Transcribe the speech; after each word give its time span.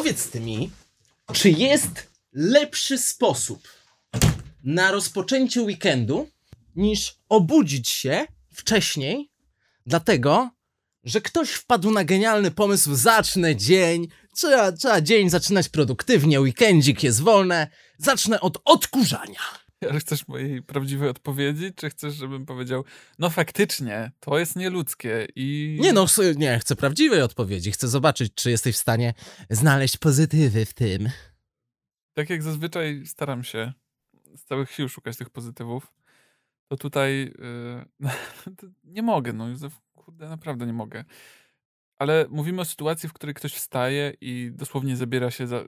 Powiedz 0.00 0.30
ty 0.30 0.40
mi, 0.40 0.70
czy 1.32 1.50
jest 1.50 2.08
lepszy 2.32 2.98
sposób 2.98 3.68
na 4.64 4.90
rozpoczęcie 4.90 5.62
weekendu 5.62 6.30
niż 6.76 7.16
obudzić 7.28 7.88
się 7.88 8.26
wcześniej, 8.52 9.30
dlatego, 9.86 10.50
że 11.04 11.20
ktoś 11.20 11.50
wpadł 11.50 11.90
na 11.90 12.04
genialny 12.04 12.50
pomysł, 12.50 12.94
zacznę 12.94 13.56
dzień, 13.56 14.08
trzeba, 14.34 14.72
trzeba 14.72 15.00
dzień 15.00 15.30
zaczynać 15.30 15.68
produktywnie, 15.68 16.40
weekendzik 16.40 17.02
jest 17.02 17.20
wolne, 17.20 17.68
zacznę 17.98 18.40
od 18.40 18.58
odkurzania. 18.64 19.40
Ale 19.90 20.00
chcesz 20.00 20.28
mojej 20.28 20.62
prawdziwej 20.62 21.08
odpowiedzi, 21.08 21.72
czy 21.74 21.90
chcesz, 21.90 22.14
żebym 22.14 22.46
powiedział, 22.46 22.84
no 23.18 23.30
faktycznie, 23.30 24.12
to 24.20 24.38
jest 24.38 24.56
nieludzkie 24.56 25.26
i... 25.36 25.78
Nie 25.80 25.92
no, 25.92 26.06
nie, 26.36 26.58
chcę 26.58 26.76
prawdziwej 26.76 27.22
odpowiedzi, 27.22 27.72
chcę 27.72 27.88
zobaczyć, 27.88 28.34
czy 28.34 28.50
jesteś 28.50 28.76
w 28.76 28.78
stanie 28.78 29.14
znaleźć 29.50 29.96
pozytywy 29.96 30.66
w 30.66 30.74
tym. 30.74 31.08
Tak 32.14 32.30
jak 32.30 32.42
zazwyczaj 32.42 33.02
staram 33.06 33.44
się 33.44 33.72
z 34.36 34.44
całych 34.44 34.70
sił 34.70 34.88
szukać 34.88 35.16
tych 35.16 35.30
pozytywów, 35.30 35.92
to 36.68 36.76
tutaj 36.76 37.34
yy, 38.00 38.10
nie 38.94 39.02
mogę, 39.02 39.32
no 39.32 39.48
Józef, 39.48 39.80
kurde, 39.94 40.28
naprawdę 40.28 40.66
nie 40.66 40.72
mogę. 40.72 41.04
Ale 41.98 42.26
mówimy 42.30 42.60
o 42.60 42.64
sytuacji, 42.64 43.08
w 43.08 43.12
której 43.12 43.34
ktoś 43.34 43.52
wstaje 43.54 44.12
i 44.20 44.50
dosłownie 44.54 44.96
zabiera 44.96 45.30
się 45.30 45.46
za, 45.46 45.64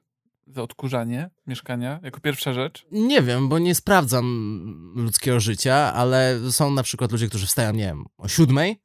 za 0.46 0.62
odkurzanie 0.62 1.30
mieszkania 1.46 2.00
jako 2.02 2.20
pierwsza 2.20 2.52
rzecz. 2.52 2.86
Nie 2.92 3.22
wiem, 3.22 3.48
bo 3.48 3.58
nie 3.58 3.74
sprawdzam 3.74 4.92
ludzkiego 4.96 5.40
życia, 5.40 5.74
ale 5.74 6.40
są 6.50 6.70
na 6.70 6.82
przykład 6.82 7.12
ludzie, 7.12 7.28
którzy 7.28 7.46
wstają, 7.46 7.72
nie 7.72 7.84
wiem, 7.84 8.04
o 8.16 8.28
siódmej 8.28 8.80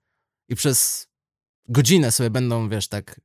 i 0.49 0.55
przez 0.55 1.07
godzinę 1.67 2.11
sobie 2.11 2.29
będą, 2.29 2.69
wiesz, 2.69 2.87
tak 2.87 3.21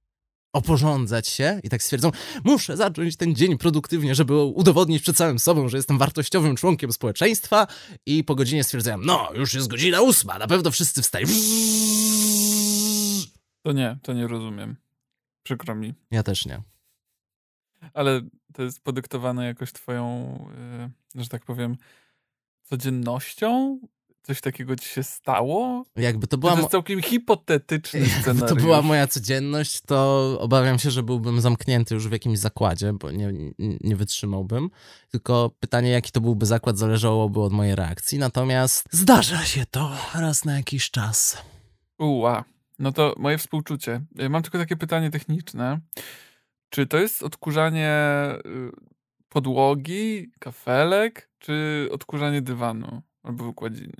oporządzać 0.53 1.29
się 1.29 1.61
i 1.63 1.69
tak 1.69 1.83
stwierdzą, 1.83 2.11
muszę 2.45 2.77
zacząć 2.77 3.17
ten 3.17 3.35
dzień 3.35 3.59
produktywnie, 3.59 4.15
żeby 4.15 4.43
udowodnić 4.43 5.03
przed 5.03 5.17
samym 5.17 5.39
sobą, 5.39 5.69
że 5.69 5.77
jestem 5.77 5.99
wartościowym 5.99 6.57
członkiem 6.57 6.93
społeczeństwa 6.93 7.67
i 8.07 8.25
po 8.25 8.35
godzinie 8.35 8.65
stwierdzają, 8.65 8.99
no, 8.99 9.29
już 9.35 9.55
jest 9.55 9.69
godzina 9.69 10.01
ósma, 10.01 10.39
na 10.39 10.47
pewno 10.47 10.71
wszyscy 10.71 11.03
wstają. 11.03 11.27
To 13.63 13.73
nie, 13.73 13.99
to 14.03 14.13
nie 14.13 14.27
rozumiem. 14.27 14.77
Przykro 15.43 15.75
mi. 15.75 15.95
Ja 16.11 16.23
też 16.23 16.47
nie. 16.47 16.63
Ale 17.95 18.21
to 18.53 18.63
jest 18.63 18.81
podyktowane 18.81 19.47
jakoś 19.47 19.73
twoją, 19.73 20.39
yy, 21.15 21.23
że 21.23 21.29
tak 21.29 21.45
powiem, 21.45 21.77
codziennością? 22.63 23.79
Coś 24.23 24.41
takiego 24.41 24.77
ci 24.77 24.89
się 24.89 25.03
stało? 25.03 25.85
Jakby 25.97 26.27
to 26.27 26.39
była... 26.39 26.53
to 26.53 26.59
jest 26.59 26.71
całkiem 26.71 27.03
hipotetyczny 27.03 28.01
Jakby 28.01 28.21
scenariusz. 28.21 28.49
to 28.49 28.57
była 28.57 28.83
moja 28.83 29.07
codzienność, 29.07 29.81
to 29.81 30.37
obawiam 30.41 30.79
się, 30.79 30.91
że 30.91 31.03
byłbym 31.03 31.41
zamknięty 31.41 31.95
już 31.95 32.09
w 32.09 32.13
jakimś 32.13 32.39
zakładzie, 32.39 32.93
bo 32.93 33.11
nie, 33.11 33.33
nie, 33.59 33.97
wytrzymałbym. 33.97 34.71
Tylko 35.11 35.51
pytanie, 35.61 35.91
jaki 35.91 36.13
to 36.13 36.21
byłby 36.21 36.47
zakład, 36.47 36.79
zależałoby 36.79 37.41
od 37.41 37.53
mojej 37.53 37.75
reakcji. 37.75 38.19
Natomiast 38.19 38.89
zdarza 38.91 39.45
się 39.45 39.67
to 39.71 39.93
raz 40.15 40.45
na 40.45 40.57
jakiś 40.57 40.91
czas. 40.91 41.43
Uła. 41.99 42.45
No 42.79 42.93
to 42.93 43.15
moje 43.19 43.39
współczucie. 43.39 44.01
Y, 44.21 44.29
Mam 44.29 44.43
tylko 44.43 44.59
takie 44.59 44.77
pytanie 44.77 45.11
techniczne. 45.11 45.81
Czy 46.73 46.87
to 46.87 46.99
jest 46.99 47.23
odkurzanie 47.23 48.01
y, 48.47 48.71
podłogi, 49.29 50.33
kafelek, 50.39 51.31
czy 51.39 51.89
odkurzanie 51.93 52.43
dywanu 52.43 53.03
albo 53.23 53.45
wykładziny? 53.45 53.97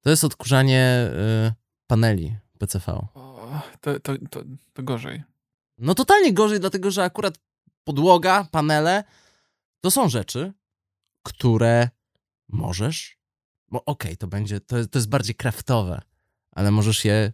To 0.00 0.10
jest 0.10 0.24
odkurzanie 0.24 1.10
y, 1.48 1.52
paneli 1.86 2.36
PCV. 2.58 2.92
O, 3.14 3.60
to, 3.80 4.00
to, 4.00 4.12
to, 4.30 4.42
to 4.72 4.82
gorzej. 4.82 5.22
No 5.78 5.94
totalnie 5.94 6.32
gorzej, 6.32 6.60
dlatego 6.60 6.90
że 6.90 7.04
akurat 7.04 7.38
podłoga, 7.84 8.48
panele 8.50 9.04
to 9.80 9.90
są 9.90 10.08
rzeczy, 10.08 10.52
które 11.22 11.88
możesz. 12.48 13.18
Bo 13.68 13.84
okej, 13.84 14.16
to 14.16 14.26
będzie. 14.26 14.60
To, 14.60 14.86
to 14.86 14.98
jest 14.98 15.08
bardziej 15.08 15.34
kraftowe, 15.34 16.02
ale 16.52 16.70
możesz 16.70 17.04
je 17.04 17.32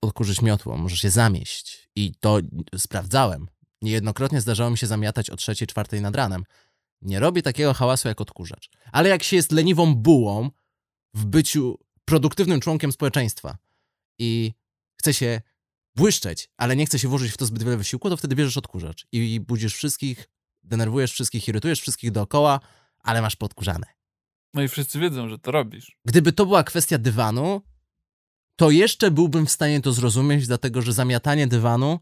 odkurzyć 0.00 0.42
miotłą, 0.42 0.76
możesz 0.76 1.04
je 1.04 1.10
zamieść. 1.10 1.88
I 1.96 2.14
to 2.20 2.38
sprawdzałem. 2.76 3.46
Niejednokrotnie 3.82 4.40
zdarzało 4.40 4.70
mi 4.70 4.78
się 4.78 4.86
zamiatać 4.86 5.30
o 5.30 5.36
trzeciej, 5.36 5.68
czwartej 5.68 6.00
nad 6.00 6.16
ranem. 6.16 6.44
Nie 7.02 7.20
robi 7.20 7.42
takiego 7.42 7.74
hałasu 7.74 8.08
jak 8.08 8.20
odkurzacz. 8.20 8.70
Ale 8.92 9.08
jak 9.08 9.22
się 9.22 9.36
jest 9.36 9.52
leniwą 9.52 9.94
bułą 9.94 10.50
w 11.14 11.24
byciu 11.24 11.78
produktywnym 12.04 12.60
członkiem 12.60 12.92
społeczeństwa 12.92 13.56
i 14.18 14.52
chce 15.00 15.14
się 15.14 15.40
błyszczeć, 15.96 16.48
ale 16.56 16.76
nie 16.76 16.86
chce 16.86 16.98
się 16.98 17.08
włożyć 17.08 17.32
w 17.32 17.36
to 17.36 17.46
zbyt 17.46 17.62
wiele 17.62 17.76
wysiłku, 17.76 18.10
to 18.10 18.16
wtedy 18.16 18.34
bierzesz 18.34 18.56
odkurzacz 18.56 19.06
i 19.12 19.40
budzisz 19.40 19.74
wszystkich, 19.74 20.28
denerwujesz 20.62 21.12
wszystkich, 21.12 21.48
irytujesz 21.48 21.80
wszystkich 21.80 22.10
dookoła, 22.10 22.60
ale 22.98 23.22
masz 23.22 23.36
podkurzane. 23.36 23.86
No 24.54 24.62
i 24.62 24.68
wszyscy 24.68 24.98
wiedzą, 24.98 25.28
że 25.28 25.38
to 25.38 25.50
robisz. 25.50 25.98
Gdyby 26.04 26.32
to 26.32 26.46
była 26.46 26.64
kwestia 26.64 26.98
dywanu, 26.98 27.62
to 28.56 28.70
jeszcze 28.70 29.10
byłbym 29.10 29.46
w 29.46 29.50
stanie 29.50 29.80
to 29.80 29.92
zrozumieć, 29.92 30.46
dlatego 30.46 30.82
że 30.82 30.92
zamiatanie 30.92 31.46
dywanu 31.46 32.00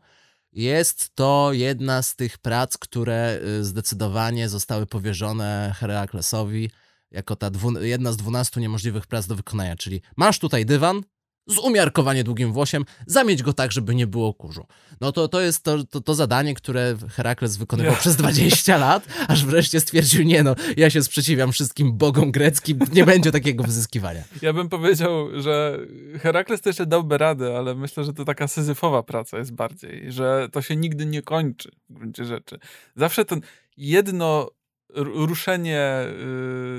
jest 0.53 1.15
to 1.15 1.53
jedna 1.53 2.03
z 2.03 2.17
tych 2.17 2.39
prac, 2.39 2.79
które 2.79 3.41
y, 3.61 3.65
zdecydowanie 3.65 4.49
zostały 4.49 4.87
powierzone 4.87 5.75
Heraklesowi 5.79 6.71
jako 7.11 7.37
ta 7.37 7.51
dwu, 7.51 7.81
jedna 7.81 8.13
z 8.13 8.17
dwunastu 8.17 8.61
niemożliwych 8.61 9.07
prac 9.07 9.27
do 9.27 9.37
wykonania, 9.37 9.77
czyli 9.77 10.01
masz 10.17 10.39
tutaj 10.39 10.67
dywan 10.67 11.03
z 11.47 11.59
umiarkowanie 11.59 12.25
długim 12.25 12.53
włosiem, 12.53 12.85
zamieć 13.07 13.43
go 13.43 13.53
tak, 13.53 13.73
żeby 13.73 13.95
nie 13.95 14.07
było 14.07 14.35
kurzu. 14.35 14.67
No 15.01 15.13
to, 15.13 15.29
to 15.29 15.41
jest 15.41 15.63
to, 15.65 15.85
to, 15.85 16.01
to 16.01 16.15
zadanie, 16.15 16.55
które 16.55 16.97
Herakles 17.11 17.57
wykonywał 17.57 17.93
Ja. 17.93 17.99
przez 17.99 18.17
20 18.17 18.77
lat, 18.77 19.07
aż 19.29 19.45
wreszcie 19.45 19.81
stwierdził, 19.81 20.23
nie 20.25 20.43
no, 20.43 20.55
ja 20.77 20.91
się 20.91 21.03
sprzeciwiam 21.03 21.53
wszystkim 21.53 21.93
bogom 21.99 22.33
greckim, 22.33 22.79
nie 22.93 23.05
będzie 23.05 23.33
takiego 23.33 23.65
wyzyskiwania. 23.65 24.25
Ja 24.43 24.53
bym 24.53 24.69
powiedział, 24.69 25.41
że 25.41 25.79
Herakles 26.21 26.61
to 26.61 26.69
jeszcze 26.69 26.87
dałby 26.87 27.19
radę, 27.19 27.59
ale 27.59 27.75
myślę, 27.75 28.05
że 28.05 28.13
to 28.13 28.25
taka 28.25 28.49
syzyfowa 28.49 29.03
praca 29.03 29.39
jest 29.39 29.53
bardziej, 29.55 30.13
że 30.13 30.49
to 30.53 30.63
się 30.63 30.77
nigdy 30.77 31.07
nie 31.07 31.23
kończy 31.23 31.71
w 31.89 31.93
gruncie 31.93 32.25
rzeczy. 32.25 32.59
Zawsze 32.97 33.25
ten 33.25 33.41
jedno 33.77 34.51
ruszenie 34.95 36.07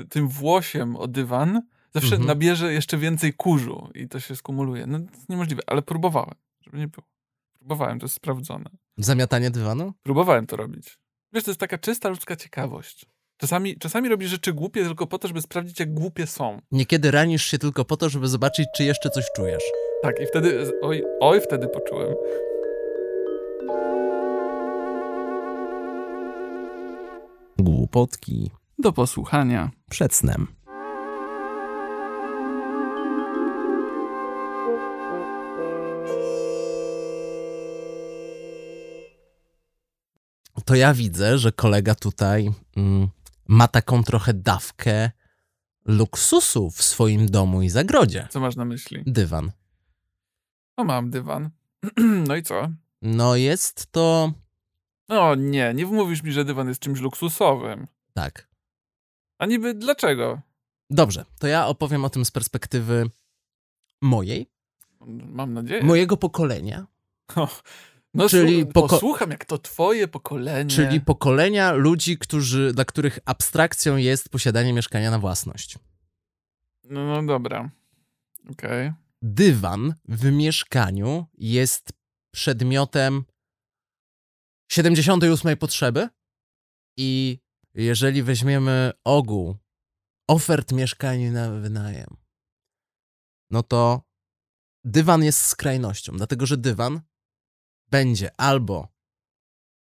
y, 0.02 0.08
tym 0.08 0.28
włosiem 0.28 0.96
o 0.96 1.08
dywan 1.08 1.62
zawsze 2.00 2.14
Mhm. 2.14 2.26
nabierze 2.26 2.72
jeszcze 2.72 2.98
więcej 2.98 3.32
kurzu 3.34 3.90
i 3.94 4.08
to 4.08 4.20
się 4.20 4.36
skumuluje. 4.36 4.86
No 4.86 4.98
to 4.98 5.04
jest 5.14 5.28
niemożliwe, 5.28 5.62
ale 5.66 5.82
próbowałem, 5.82 6.34
żeby 6.60 6.78
nie 6.78 6.88
było. 6.88 7.06
Próbowałem, 7.58 7.98
to 7.98 8.04
jest 8.04 8.14
sprawdzone. 8.14 8.70
Zamiatanie 8.98 9.50
dywanu? 9.50 9.92
Próbowałem 10.02 10.46
to 10.46 10.56
robić. 10.56 10.98
Wiesz, 11.32 11.44
to 11.44 11.50
jest 11.50 11.60
taka 11.60 11.78
czysta 11.78 12.08
ludzka 12.08 12.36
ciekawość. 12.36 13.06
Czasami, 13.36 13.78
czasami 13.78 14.08
robisz 14.08 14.30
rzeczy 14.30 14.52
głupie 14.52 14.84
tylko 14.84 15.06
po 15.06 15.18
to, 15.18 15.28
żeby 15.28 15.40
sprawdzić, 15.42 15.80
jak 15.80 15.94
głupie 15.94 16.26
są. 16.26 16.60
Niekiedy 16.72 17.10
ranisz 17.10 17.44
się 17.44 17.58
tylko 17.58 17.84
po 17.84 17.96
to, 17.96 18.08
żeby 18.08 18.28
zobaczyć, 18.28 18.68
czy 18.76 18.84
jeszcze 18.84 19.10
coś 19.10 19.24
czujesz. 19.36 19.62
Tak, 20.02 20.20
i 20.20 20.26
wtedy, 20.26 20.72
oj, 20.82 21.02
oj, 21.20 21.40
wtedy 21.40 21.68
poczułem. 21.68 22.14
Głupotki 27.58 28.50
Do 28.78 28.92
posłuchania. 28.92 29.70
przed 29.90 30.14
snem. 30.14 30.46
To 40.66 40.74
ja 40.74 40.94
widzę, 40.94 41.38
że 41.38 41.52
kolega 41.52 41.94
tutaj 41.94 42.50
mm, 42.76 43.08
ma 43.48 43.68
taką 43.68 44.04
trochę 44.04 44.34
dawkę 44.34 45.10
luksusu 45.84 46.70
w 46.70 46.82
swoim 46.82 47.26
domu 47.26 47.62
i 47.62 47.68
zagrodzie. 47.68 48.28
Co 48.30 48.40
masz 48.40 48.56
na 48.56 48.64
myśli? 48.64 49.02
Dywan. 49.06 49.52
No 50.78 50.84
mam 50.84 51.10
dywan. 51.10 51.50
No 52.28 52.36
i 52.36 52.42
co? 52.42 52.68
No 53.02 53.36
jest 53.36 53.92
to 53.92 54.32
No 55.08 55.34
nie, 55.34 55.74
nie 55.74 55.86
wmówisz 55.86 56.22
mi, 56.22 56.32
że 56.32 56.44
dywan 56.44 56.68
jest 56.68 56.80
czymś 56.80 57.00
luksusowym. 57.00 57.86
tak. 58.14 58.48
A 59.38 59.46
niby 59.46 59.74
dlaczego? 59.74 60.40
Dobrze, 60.90 61.24
to 61.38 61.46
ja 61.46 61.66
opowiem 61.66 62.04
o 62.04 62.10
tym 62.10 62.24
z 62.24 62.30
perspektywy 62.30 63.10
mojej, 64.02 64.46
Mam 65.06 65.52
nadzieję. 65.54 65.82
mojego 65.84 66.16
pokolenia, 66.16 66.86
No 68.16 68.28
czyli 68.28 68.66
poko- 68.66 68.88
posłucham, 68.88 69.30
jak 69.30 69.44
to 69.44 69.58
twoje 69.58 70.08
pokolenie. 70.08 70.70
czyli 70.70 71.00
pokolenia 71.00 71.72
ludzi, 71.72 72.18
którzy, 72.18 72.72
dla 72.72 72.84
których 72.84 73.18
abstrakcją 73.24 73.96
jest 73.96 74.28
posiadanie 74.28 74.72
mieszkania 74.72 75.10
na 75.10 75.18
własność. 75.18 75.78
No, 76.84 77.06
no 77.06 77.22
dobra. 77.26 77.70
Okej. 78.50 78.92
Dywan 79.22 79.94
w 80.08 80.32
mieszkaniu 80.32 81.26
jest 81.38 81.92
przedmiotem 82.34 83.24
78 84.72 85.56
potrzeby 85.56 86.08
i 86.98 87.38
jeżeli 87.74 88.22
weźmiemy 88.22 88.92
ogół 89.04 89.56
ofert 90.28 90.72
mieszkań 90.72 91.20
na 91.20 91.50
wynajem, 91.50 92.16
no 93.50 93.62
to 93.62 94.02
dywan 94.84 95.24
jest 95.24 95.40
skrajnością, 95.40 96.12
dlatego 96.16 96.46
że 96.46 96.56
dywan 96.56 97.00
będzie 97.90 98.30
albo 98.40 98.88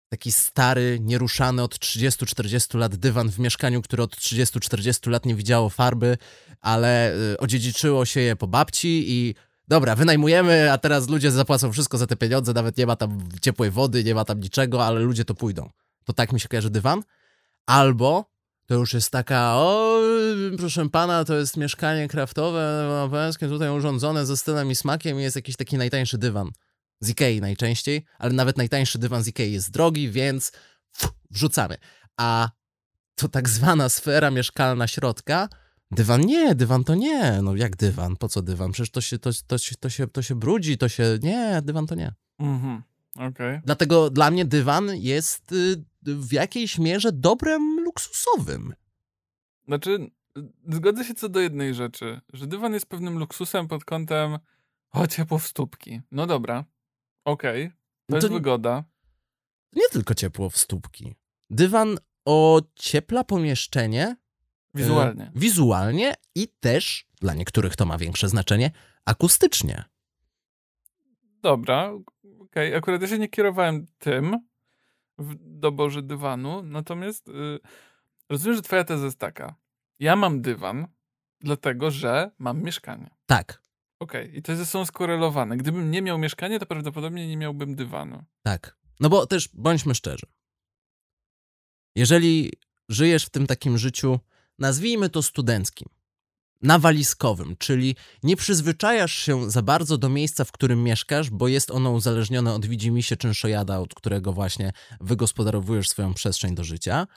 taki 0.09 0.31
stary, 0.31 0.99
nieruszany 1.01 1.63
od 1.63 1.75
30-40 1.75 2.77
lat 2.77 2.95
dywan 2.95 3.31
w 3.31 3.39
mieszkaniu, 3.39 3.81
które 3.81 4.03
od 4.03 4.15
30-40 4.15 5.09
lat 5.09 5.25
nie 5.25 5.35
widziało 5.35 5.69
farby, 5.69 6.17
ale 6.61 7.15
y, 7.33 7.37
odziedziczyło 7.37 8.05
się 8.05 8.19
je 8.19 8.35
po 8.35 8.47
babci 8.47 9.05
i 9.07 9.35
dobra, 9.67 9.95
wynajmujemy, 9.95 10.71
a 10.71 10.77
teraz 10.77 11.09
ludzie 11.09 11.31
zapłacą 11.31 11.71
wszystko 11.71 11.97
za 11.97 12.07
te 12.07 12.15
pieniądze, 12.15 12.53
nawet 12.53 12.77
nie 12.77 12.85
ma 12.85 12.95
tam 12.95 13.29
ciepłej 13.41 13.71
wody, 13.71 14.03
nie 14.03 14.15
ma 14.15 14.25
tam 14.25 14.39
niczego, 14.39 14.85
ale 14.85 14.99
ludzie 14.99 15.25
to 15.25 15.35
pójdą. 15.35 15.69
To 16.05 16.13
tak 16.13 16.33
mi 16.33 16.39
się 16.39 16.47
kojarzy 16.47 16.69
dywan. 16.69 17.03
Albo 17.65 18.31
to 18.65 18.75
już 18.75 18.93
jest 18.93 19.11
taka, 19.11 19.53
o, 19.55 20.01
proszę 20.57 20.89
pana, 20.89 21.25
to 21.25 21.35
jest 21.35 21.57
mieszkanie 21.57 22.07
kraftowe, 22.07 22.87
małżeńskie, 22.89 23.47
tutaj 23.47 23.69
urządzone 23.69 24.25
ze 24.25 24.37
stylem 24.37 24.71
i 24.71 24.75
smakiem 24.75 25.19
i 25.19 25.23
jest 25.23 25.35
jakiś 25.35 25.55
taki 25.55 25.77
najtańszy 25.77 26.17
dywan. 26.17 26.51
Z 26.99 27.09
Ikei 27.09 27.41
najczęściej, 27.41 28.05
ale 28.19 28.33
nawet 28.33 28.57
najtańszy 28.57 28.99
dywan 28.99 29.23
z 29.23 29.27
Ikei 29.27 29.51
jest 29.51 29.71
drogi, 29.71 30.11
więc 30.11 30.51
wrzucamy. 31.31 31.77
A 32.17 32.49
to 33.15 33.27
tak 33.27 33.49
zwana 33.49 33.89
sfera 33.89 34.31
mieszkalna 34.31 34.87
środka, 34.87 35.49
dywan 35.91 36.21
nie, 36.21 36.55
dywan 36.55 36.83
to 36.83 36.95
nie. 36.95 37.41
No 37.41 37.55
jak 37.55 37.75
dywan? 37.75 38.15
Po 38.15 38.27
co 38.29 38.41
dywan? 38.41 38.71
Przecież 38.71 38.91
to 38.91 39.01
się, 39.01 39.19
to, 39.19 39.29
to, 39.47 39.57
się, 39.57 39.75
to, 39.75 39.89
się, 39.89 40.07
to 40.07 40.21
się 40.21 40.35
brudzi, 40.35 40.77
to 40.77 40.89
się... 40.89 41.19
Nie, 41.23 41.61
dywan 41.63 41.87
to 41.87 41.95
nie. 41.95 42.13
Mhm. 42.39 42.83
Okay. 43.15 43.61
Dlatego 43.65 44.09
dla 44.09 44.31
mnie 44.31 44.45
dywan 44.45 44.89
jest 44.95 45.51
y, 45.51 45.83
w 46.03 46.33
jakiejś 46.33 46.77
mierze 46.77 47.11
dobrem 47.11 47.79
luksusowym. 47.79 48.73
Znaczy, 49.67 50.11
zgodzę 50.69 51.05
się 51.05 51.13
co 51.13 51.29
do 51.29 51.39
jednej 51.39 51.73
rzeczy, 51.73 52.21
że 52.33 52.47
dywan 52.47 52.73
jest 52.73 52.85
pewnym 52.85 53.19
luksusem 53.19 53.67
pod 53.67 53.85
kątem 53.85 54.37
o, 54.91 55.07
ciepło 55.07 55.39
w 55.39 55.47
stópki. 55.47 56.01
No 56.11 56.27
dobra, 56.27 56.65
okej, 57.27 57.65
okay. 57.65 57.69
to, 57.69 58.15
no 58.15 58.19
to 58.19 58.27
jest 58.27 58.33
wygoda. 58.33 58.83
Nie 59.73 59.89
tylko 59.89 60.15
ciepło 60.15 60.49
w 60.49 60.57
stópki. 60.57 61.15
Dywan 61.49 61.97
ociepla 62.25 63.23
pomieszczenie 63.23 64.15
wizualnie. 64.73 65.23
Y, 65.23 65.31
wizualnie 65.35 66.13
i 66.35 66.47
też, 66.59 67.07
dla 67.21 67.33
niektórych 67.33 67.75
to 67.75 67.85
ma 67.85 67.97
większe 67.97 68.29
znaczenie, 68.29 68.71
akustycznie. 69.05 69.83
Dobra, 71.41 71.91
okej. 71.91 72.03
Okay. 72.39 72.77
Akurat 72.77 73.01
ja 73.01 73.07
się 73.07 73.19
nie 73.19 73.29
kierowałem 73.29 73.87
tym 73.97 74.47
w 75.17 75.35
doborze 75.39 76.01
dywanu, 76.01 76.63
natomiast 76.63 77.27
yy, 77.27 77.59
rozumiem, 78.29 78.55
że 78.55 78.61
twoja 78.61 78.83
teza 78.83 79.05
jest 79.05 79.19
taka. 79.19 79.55
Ja 79.99 80.15
mam 80.15 80.41
dywan, 80.41 80.87
dlatego 81.39 81.91
że 81.91 82.31
mam 82.37 82.63
mieszkanie. 82.63 83.09
Tak. 83.25 83.66
Okej, 83.99 84.25
okay. 84.25 84.37
i 84.37 84.41
to 84.41 84.65
są 84.65 84.85
skorelowane. 84.85 85.57
Gdybym 85.57 85.91
nie 85.91 86.01
miał 86.01 86.17
mieszkania, 86.17 86.59
to 86.59 86.65
prawdopodobnie 86.65 87.27
nie 87.27 87.37
miałbym 87.37 87.75
dywanu. 87.75 88.23
Tak. 88.43 88.77
No 88.99 89.09
bo 89.09 89.27
też 89.27 89.49
bądźmy 89.53 89.95
szczerzy. 89.95 90.25
Jeżeli 91.95 92.51
żyjesz 92.89 93.25
w 93.25 93.29
tym 93.29 93.47
takim 93.47 93.77
życiu, 93.77 94.19
nazwijmy 94.59 95.09
to 95.09 95.21
studenckim, 95.21 95.87
nawaliskowym, 96.61 97.55
czyli 97.57 97.95
nie 98.23 98.35
przyzwyczajasz 98.35 99.13
się 99.13 99.51
za 99.51 99.61
bardzo 99.61 99.97
do 99.97 100.09
miejsca, 100.09 100.45
w 100.45 100.51
którym 100.51 100.83
mieszkasz, 100.83 101.29
bo 101.29 101.47
jest 101.47 101.71
ono 101.71 101.91
uzależnione 101.91 102.53
od 102.53 102.65
widzimisię 102.65 103.17
czynszojada, 103.17 103.79
od 103.79 103.95
którego 103.95 104.33
właśnie 104.33 104.71
wygospodarowujesz 105.01 105.89
swoją 105.89 106.13
przestrzeń 106.13 106.55
do 106.55 106.63
życia. 106.63 107.07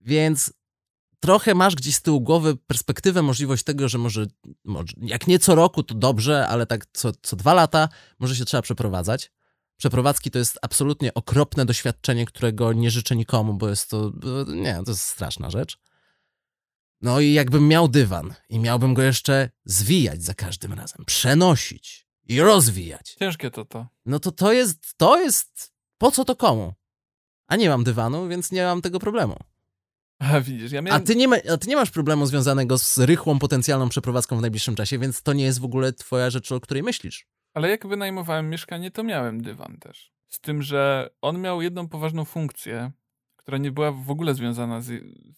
Więc 0.00 0.52
trochę 1.24 1.54
masz 1.54 1.74
gdzieś 1.74 1.94
z 1.96 2.02
tyłu 2.02 2.20
głowy 2.20 2.56
perspektywę, 2.56 3.22
możliwość 3.22 3.64
tego, 3.64 3.88
że 3.88 3.98
może, 3.98 4.26
może 4.64 4.94
jak 4.96 5.26
nie 5.26 5.38
co 5.38 5.54
roku, 5.54 5.82
to 5.82 5.94
dobrze, 5.94 6.48
ale 6.48 6.66
tak 6.66 6.86
co, 6.92 7.12
co 7.22 7.36
dwa 7.36 7.54
lata 7.54 7.88
może 8.18 8.36
się 8.36 8.44
trzeba 8.44 8.62
przeprowadzać. 8.62 9.32
Przeprowadzki 9.76 10.30
to 10.30 10.38
jest 10.38 10.58
absolutnie 10.62 11.14
okropne 11.14 11.66
doświadczenie, 11.66 12.26
którego 12.26 12.72
nie 12.72 12.90
życzę 12.90 13.16
nikomu, 13.16 13.54
bo 13.54 13.68
jest 13.68 13.90
to, 13.90 14.12
nie, 14.46 14.82
to 14.84 14.90
jest 14.90 15.02
straszna 15.02 15.50
rzecz. 15.50 15.78
No 17.00 17.20
i 17.20 17.32
jakbym 17.32 17.68
miał 17.68 17.88
dywan 17.88 18.34
i 18.48 18.58
miałbym 18.58 18.94
go 18.94 19.02
jeszcze 19.02 19.50
zwijać 19.64 20.22
za 20.22 20.34
każdym 20.34 20.72
razem, 20.72 21.04
przenosić 21.04 22.06
i 22.24 22.40
rozwijać. 22.40 23.16
Ciężkie 23.18 23.50
to 23.50 23.64
to. 23.64 23.86
No 24.06 24.18
to 24.18 24.32
to 24.32 24.52
jest, 24.52 24.94
to 24.96 25.20
jest, 25.20 25.72
po 25.98 26.10
co 26.10 26.24
to 26.24 26.36
komu? 26.36 26.72
A 27.46 27.56
nie 27.56 27.68
mam 27.68 27.84
dywanu, 27.84 28.28
więc 28.28 28.52
nie 28.52 28.64
mam 28.64 28.82
tego 28.82 28.98
problemu. 28.98 29.36
A 30.18 30.40
widzisz, 30.40 30.72
ja 30.72 30.82
miałem... 30.82 31.02
a, 31.02 31.04
ty 31.04 31.16
nie 31.16 31.28
ma, 31.28 31.36
a 31.52 31.56
ty 31.56 31.68
nie 31.68 31.76
masz 31.76 31.90
problemu 31.90 32.26
związanego 32.26 32.78
z 32.78 32.98
rychłą 32.98 33.38
potencjalną 33.38 33.88
przeprowadzką 33.88 34.38
w 34.38 34.40
najbliższym 34.40 34.74
czasie, 34.74 34.98
więc 34.98 35.22
to 35.22 35.32
nie 35.32 35.44
jest 35.44 35.60
w 35.60 35.64
ogóle 35.64 35.92
twoja 35.92 36.30
rzecz, 36.30 36.52
o 36.52 36.60
której 36.60 36.82
myślisz. 36.82 37.26
Ale 37.54 37.70
jak 37.70 37.86
wynajmowałem 37.86 38.50
mieszkanie, 38.50 38.90
to 38.90 39.02
miałem 39.02 39.42
dywan 39.42 39.76
też. 39.80 40.12
Z 40.28 40.40
tym, 40.40 40.62
że 40.62 41.10
on 41.22 41.40
miał 41.40 41.62
jedną 41.62 41.88
poważną 41.88 42.24
funkcję, 42.24 42.90
która 43.36 43.58
nie 43.58 43.72
była 43.72 43.92
w 43.92 44.10
ogóle 44.10 44.34
związana 44.34 44.80
z, 44.80 44.90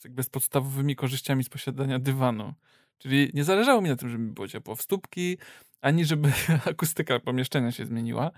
jakby 0.05 0.23
z 0.23 0.31
podstawowymi 0.31 0.97
korzyściami 0.97 1.45
z 1.45 1.49
posiadania 1.49 1.99
dywanu. 1.99 2.55
Czyli 2.99 3.31
nie 3.35 3.45
zależało 3.45 3.81
mi 3.81 3.89
na 3.89 3.97
tym, 3.97 4.09
żeby 4.09 4.25
było 4.25 4.49
ciepło 4.49 4.77
w 4.77 4.83
stópki, 4.83 5.39
ani 5.81 6.05
żeby 6.05 6.33
akustyka 6.73 7.21
pomieszczenia 7.21 7.73
się 7.73 7.87
zmieniła. 7.87 8.31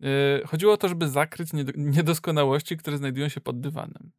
Yy, 0.00 0.08
chodziło 0.46 0.72
o 0.72 0.76
to, 0.76 0.88
żeby 0.88 1.08
zakryć 1.08 1.48
niedoskonałości, 1.76 2.76
które 2.76 2.98
znajdują 2.98 3.28
się 3.28 3.40
pod 3.40 3.60
dywanem. 3.60 4.10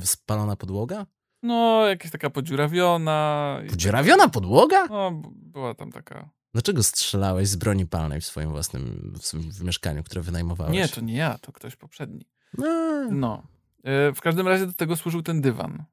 Spalona 0.00 0.56
podłoga? 0.56 1.06
No, 1.42 1.86
jakaś 1.86 2.10
taka 2.10 2.30
podziurawiona. 2.30 3.60
Podziurawiona 3.70 4.28
podłoga? 4.28 4.86
No, 4.86 5.22
była 5.26 5.74
tam 5.74 5.92
taka. 5.92 6.30
Dlaczego 6.52 6.82
strzelałeś 6.82 7.48
z 7.48 7.56
broni 7.56 7.86
palnej 7.86 8.20
w 8.20 8.24
swoim 8.24 8.50
własnym 8.50 9.12
w, 9.14 9.32
w 9.58 9.64
mieszkaniu, 9.64 10.02
które 10.04 10.22
wynajmowałeś? 10.22 10.74
Nie, 10.74 10.88
to 10.88 11.00
nie 11.00 11.14
ja, 11.14 11.38
to 11.38 11.52
ktoś 11.52 11.76
poprzedni. 11.76 12.26
No. 12.58 13.08
no. 13.10 13.42
E, 13.84 14.12
w 14.12 14.20
każdym 14.20 14.48
razie 14.48 14.66
do 14.66 14.72
tego 14.72 14.96
służył 14.96 15.22
ten 15.22 15.40
dywan. 15.40 15.84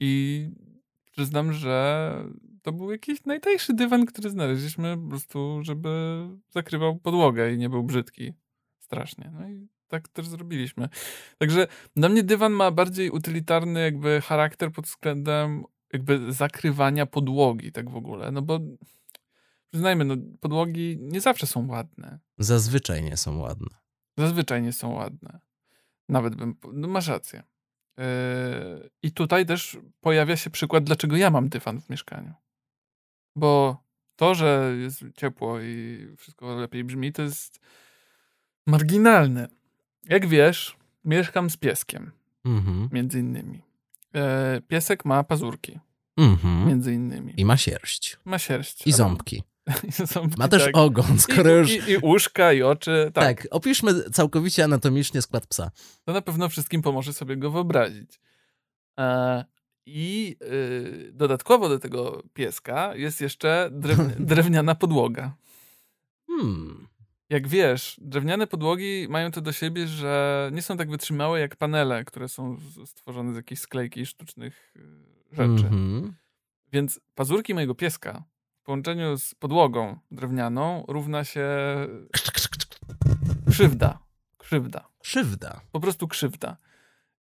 I 0.00 0.50
przyznam, 1.10 1.52
że 1.52 2.14
to 2.62 2.72
był 2.72 2.90
jakiś 2.90 3.24
najtańszy 3.24 3.74
dywan, 3.74 4.06
który 4.06 4.30
znaleźliśmy 4.30 4.96
po 4.96 5.08
prostu, 5.08 5.60
żeby 5.62 6.20
zakrywał 6.48 6.96
podłogę 6.96 7.52
i 7.52 7.58
nie 7.58 7.68
był 7.68 7.82
brzydki. 7.82 8.32
Strasznie. 8.78 9.30
No 9.34 9.48
i 9.48 9.68
tak 9.88 10.08
też 10.08 10.28
zrobiliśmy. 10.28 10.88
Także 11.38 11.66
dla 11.96 12.08
mnie 12.08 12.22
dywan 12.22 12.52
ma 12.52 12.70
bardziej 12.70 13.10
utylitarny 13.10 13.80
jakby 13.80 14.20
charakter 14.20 14.72
pod 14.72 14.86
względem 14.86 15.64
jakby 15.92 16.32
zakrywania 16.32 17.06
podłogi 17.06 17.72
tak 17.72 17.90
w 17.90 17.96
ogóle. 17.96 18.30
No 18.30 18.42
bo 18.42 18.60
przyznajmy, 19.70 20.04
no 20.04 20.16
podłogi 20.40 20.98
nie 21.00 21.20
zawsze 21.20 21.46
są 21.46 21.68
ładne. 21.68 22.18
Zazwyczaj 22.38 23.02
nie 23.02 23.16
są 23.16 23.38
ładne. 23.38 23.78
Zazwyczaj 24.18 24.62
nie 24.62 24.72
są 24.72 24.92
ładne. 24.92 25.40
Nawet 26.08 26.34
bym. 26.34 26.56
No 26.72 26.88
masz 26.88 27.08
rację. 27.08 27.42
Yy, 27.98 28.04
I 29.02 29.12
tutaj 29.12 29.46
też 29.46 29.78
pojawia 30.00 30.36
się 30.36 30.50
przykład, 30.50 30.84
dlaczego 30.84 31.16
ja 31.16 31.30
mam 31.30 31.48
dywan 31.48 31.80
w 31.80 31.90
mieszkaniu. 31.90 32.34
Bo 33.36 33.82
to, 34.16 34.34
że 34.34 34.74
jest 34.78 35.04
ciepło 35.16 35.60
i 35.60 36.06
wszystko 36.16 36.54
lepiej 36.54 36.84
brzmi, 36.84 37.12
to 37.12 37.22
jest 37.22 37.60
marginalne. 38.66 39.48
Jak 40.08 40.26
wiesz, 40.26 40.76
mieszkam 41.04 41.50
z 41.50 41.56
pieskiem. 41.56 42.12
Mhm. 42.44 42.88
Między 42.92 43.18
innymi. 43.18 43.62
Yy, 44.14 44.20
piesek 44.68 45.04
ma 45.04 45.24
pazurki. 45.24 45.78
Mhm. 46.16 46.68
Między 46.68 46.94
innymi. 46.94 47.34
I 47.36 47.44
ma 47.44 47.56
sierść. 47.56 48.16
Ma 48.24 48.38
sierść. 48.38 48.86
I 48.86 48.92
ząbki. 49.02 49.42
Ma 50.38 50.48
też 50.48 50.64
tak. 50.64 50.76
ogon, 50.76 51.18
skoro 51.18 51.50
I, 51.50 51.58
już... 51.58 51.70
I, 51.72 51.90
I, 51.90 51.96
uszka, 52.02 52.52
i 52.52 52.62
oczy. 52.62 53.10
Tak. 53.14 53.24
tak, 53.24 53.48
opiszmy 53.50 54.10
całkowicie 54.10 54.64
anatomicznie 54.64 55.22
skład 55.22 55.46
psa. 55.46 55.70
To 56.04 56.12
na 56.12 56.22
pewno 56.22 56.48
wszystkim 56.48 56.82
pomoże 56.82 57.12
sobie 57.12 57.36
go 57.36 57.50
wyobrazić. 57.50 58.20
E, 58.98 59.44
I 59.86 60.36
y, 60.42 61.12
dodatkowo 61.12 61.68
do 61.68 61.78
tego 61.78 62.22
pieska 62.32 62.94
jest 62.94 63.20
jeszcze 63.20 63.70
drewni 63.72 64.14
drewniana 64.26 64.74
podłoga. 64.74 65.36
Hmm. 66.26 66.88
Jak 67.30 67.48
wiesz, 67.48 68.00
drewniane 68.02 68.46
podłogi 68.46 69.06
mają 69.10 69.30
to 69.30 69.40
do 69.40 69.52
siebie, 69.52 69.86
że 69.86 70.50
nie 70.52 70.62
są 70.62 70.76
tak 70.76 70.90
wytrzymałe 70.90 71.40
jak 71.40 71.56
panele, 71.56 72.04
które 72.04 72.28
są 72.28 72.56
stworzone 72.86 73.32
z 73.32 73.36
jakiejś 73.36 73.60
sklejki 73.60 74.06
sztucznych 74.06 74.72
y, 74.76 74.80
rzeczy. 75.30 75.66
Mm 75.66 76.02
-hmm. 76.02 76.12
Więc 76.72 77.00
pazurki 77.14 77.54
mojego 77.54 77.74
pieska 77.74 78.24
połączeniu 78.68 79.16
z 79.18 79.34
podłogą 79.34 79.98
drewnianą 80.10 80.84
równa 80.88 81.24
się 81.24 81.46
krzywda. 83.50 83.98
Krzywda. 84.38 84.88
Krzywda. 84.98 85.60
Po 85.72 85.80
prostu 85.80 86.08
krzywda. 86.08 86.56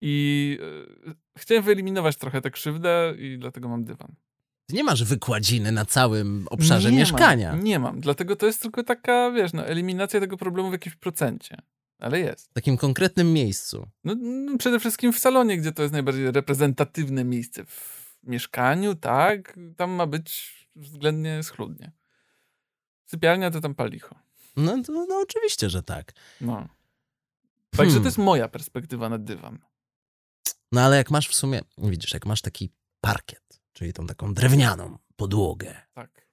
I 0.01 0.59
yy, 1.07 1.15
chciałem 1.39 1.65
wyeliminować 1.65 2.17
trochę 2.17 2.41
tę 2.41 2.51
krzywdę 2.51 3.15
i 3.19 3.39
dlatego 3.39 3.69
mam 3.69 3.85
dywan. 3.85 4.15
Nie 4.69 4.85
masz 4.85 5.05
wykładziny 5.05 5.73
na 5.73 5.85
całym 5.85 6.47
obszarze 6.51 6.93
nie 6.93 6.99
mieszkania. 6.99 7.53
Mam, 7.53 7.65
nie 7.65 7.79
mam, 7.79 8.01
dlatego 8.01 8.37
to 8.37 8.47
jest 8.47 8.63
tylko 8.63 8.83
taka, 8.83 9.31
wiesz, 9.31 9.53
no, 9.53 9.67
eliminacja 9.67 10.21
tego 10.21 10.37
problemu 10.37 10.69
w 10.69 10.73
jakimś 10.73 10.97
procencie. 10.97 11.57
Ale 11.99 12.21
jest. 12.21 12.51
W 12.51 12.53
takim 12.53 12.77
konkretnym 12.77 13.33
miejscu. 13.33 13.89
No, 14.05 14.15
no, 14.21 14.59
przede 14.59 14.81
wszystkim 14.81 15.13
w 15.13 15.19
salonie, 15.19 15.59
gdzie 15.59 15.73
to 15.73 15.83
jest 15.83 15.93
najbardziej 15.93 16.31
reprezentatywne 16.31 17.25
miejsce. 17.25 17.65
W 17.65 18.07
mieszkaniu, 18.23 18.95
tak, 18.95 19.59
tam 19.77 19.91
ma 19.91 20.07
być 20.07 20.57
względnie 20.77 21.43
schludnie. 21.43 21.93
Sypialnia 23.07 23.51
to 23.51 23.61
tam 23.61 23.75
palicho. 23.75 24.15
No, 24.57 24.83
to, 24.83 24.93
no 24.93 25.21
oczywiście, 25.23 25.71
że 25.71 25.83
tak. 25.83 26.13
No. 26.41 26.69
Także 27.71 27.91
Hmm. 27.93 28.03
to 28.03 28.07
jest 28.09 28.19
moja 28.19 28.49
perspektywa 28.49 29.09
na 29.09 29.19
dywan. 29.19 29.59
No 30.73 30.81
ale 30.81 30.97
jak 30.97 31.11
masz 31.11 31.29
w 31.29 31.35
sumie, 31.35 31.61
widzisz, 31.79 32.15
jak 32.15 32.27
masz 32.27 32.41
taki 32.43 32.71
parkiet, 33.01 33.43
czyli 33.77 33.93
tą 33.93 34.07
taką 34.07 34.35
drewnianą 34.35 34.99
podłogę, 35.17 35.75
Tak. 35.95 36.29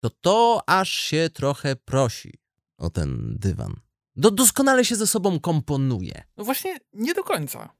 to 0.00 0.10
to 0.10 0.62
aż 0.66 0.90
się 0.90 1.30
trochę 1.34 1.76
prosi 1.76 2.32
o 2.78 2.90
ten 2.90 3.36
dywan. 3.38 3.74
Do, 4.16 4.30
doskonale 4.30 4.84
się 4.84 4.96
ze 4.96 5.06
sobą 5.06 5.40
komponuje. 5.40 6.24
No 6.36 6.44
właśnie 6.44 6.78
nie 6.92 7.14
do 7.14 7.24
końca. 7.24 7.74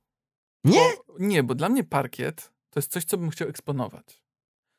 Nie? 0.64 0.80
Bo, 1.09 1.14
nie, 1.18 1.42
bo 1.42 1.54
dla 1.54 1.68
mnie 1.68 1.85
parkiet 1.85 2.52
to 2.71 2.78
jest 2.80 2.92
coś, 2.92 3.04
co 3.04 3.18
bym 3.18 3.30
chciał 3.30 3.49
eksponować. 3.49 4.23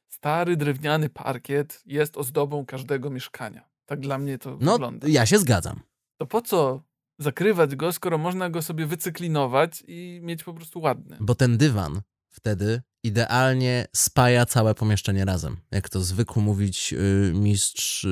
Stary, 0.10 0.58
drewniany 0.58 1.10
parkiet 1.10 1.82
jest 1.86 2.18
ozdobą 2.18 2.66
każdego 2.66 3.10
mieszkania. 3.10 3.70
Tak 3.86 4.00
dla 4.00 4.18
mnie 4.18 4.38
to 4.38 4.58
No, 4.62 4.72
wygląda. 4.74 5.08
ja 5.08 5.26
się 5.26 5.40
zgadzam. 5.40 5.80
To 6.18 6.26
po 6.26 6.42
co 6.42 6.84
zakrywać 7.20 7.76
go, 7.76 7.94
skoro 7.94 8.18
można 8.18 8.50
go 8.50 8.62
sobie 8.62 8.86
wycyklinować 8.86 9.84
i 9.88 10.20
mieć 10.24 10.44
po 10.44 10.54
prostu 10.54 10.80
ładny? 10.82 11.18
Bo 11.20 11.36
ten 11.36 11.58
dywan 11.58 12.02
wtedy 12.34 12.82
idealnie 13.04 13.88
spaja 13.96 14.46
całe 14.46 14.76
pomieszczenie 14.76 15.26
razem. 15.26 15.58
Jak 15.72 15.90
to 15.90 16.02
zwykł 16.02 16.42
mówić 16.42 16.94
y, 16.94 17.32
mistrz 17.36 18.04
y, 18.04 18.08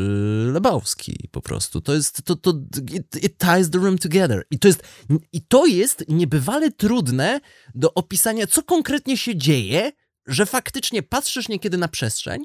Lebowski 0.54 1.30
po 1.32 1.42
prostu. 1.42 1.82
To 1.82 1.94
jest, 1.94 2.24
to, 2.24 2.36
to, 2.36 2.54
it, 2.94 3.24
it 3.24 3.38
ties 3.38 3.70
the 3.70 3.80
room 3.80 3.98
together. 3.98 4.44
I 4.51 4.60
to, 4.60 4.68
jest, 4.68 4.84
I 5.32 5.42
to 5.42 5.66
jest 5.66 6.06
niebywale 6.08 6.72
trudne 6.72 7.40
do 7.75 7.94
opisania, 7.94 8.48
co 8.48 8.63
konkretnie 8.63 9.18
się 9.18 9.36
dzieje, 9.36 9.92
że 10.28 10.46
faktycznie 10.46 11.04
patrzysz 11.04 11.50
niekiedy 11.50 11.78
na 11.78 11.88
przestrzeń 11.88 12.44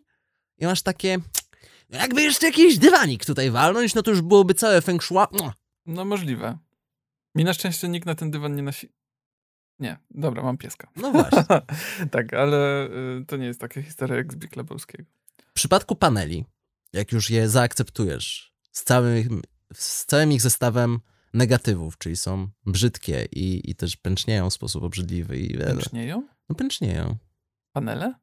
i 0.58 0.66
masz 0.66 0.82
takie, 0.82 1.18
jakby 1.90 2.22
jeszcze 2.22 2.46
jakiś 2.46 2.78
dywanik 2.78 3.24
tutaj 3.24 3.50
walnąć, 3.50 3.94
no 3.94 4.02
to 4.02 4.10
już 4.10 4.20
byłoby 4.22 4.54
całe 4.54 4.82
feng 4.82 5.02
shui. 5.02 5.26
Mua. 5.32 5.54
No 5.86 6.04
możliwe. 6.04 6.58
Mi 7.34 7.44
na 7.44 7.54
szczęście 7.54 7.88
nikt 7.88 8.06
na 8.06 8.14
ten 8.14 8.30
dywan 8.30 8.56
nie 8.56 8.62
nasi... 8.62 8.88
Nie, 9.78 9.98
dobra, 10.10 10.42
mam 10.42 10.58
pieska. 10.58 10.88
No 10.96 11.12
właśnie. 11.12 11.44
tak, 12.10 12.34
ale 12.34 12.86
y, 13.20 13.24
to 13.26 13.36
nie 13.36 13.46
jest 13.46 13.60
taka 13.60 13.82
historia 13.82 14.16
jak 14.16 14.32
z 14.32 14.36
Big 14.36 14.56
Lebowskiego. 14.56 15.04
W 15.38 15.52
przypadku 15.52 15.96
paneli, 15.96 16.44
jak 16.92 17.12
już 17.12 17.30
je 17.30 17.48
zaakceptujesz 17.48 18.52
z 18.72 18.84
całym, 18.84 19.42
z 19.74 20.04
całym 20.04 20.32
ich 20.32 20.40
zestawem 20.42 20.98
negatywów, 21.34 21.98
czyli 21.98 22.16
są 22.16 22.48
brzydkie 22.66 23.28
i, 23.32 23.70
i 23.70 23.74
też 23.74 23.96
pęcznieją 23.96 24.50
w 24.50 24.54
sposób 24.54 24.84
obrzydliwy 24.84 25.38
i 25.38 25.52
wiele. 25.52 25.74
Pęcznieją? 25.74 26.26
No 26.48 26.54
pęcznieją. 26.54 27.16
Panele? 27.72 28.14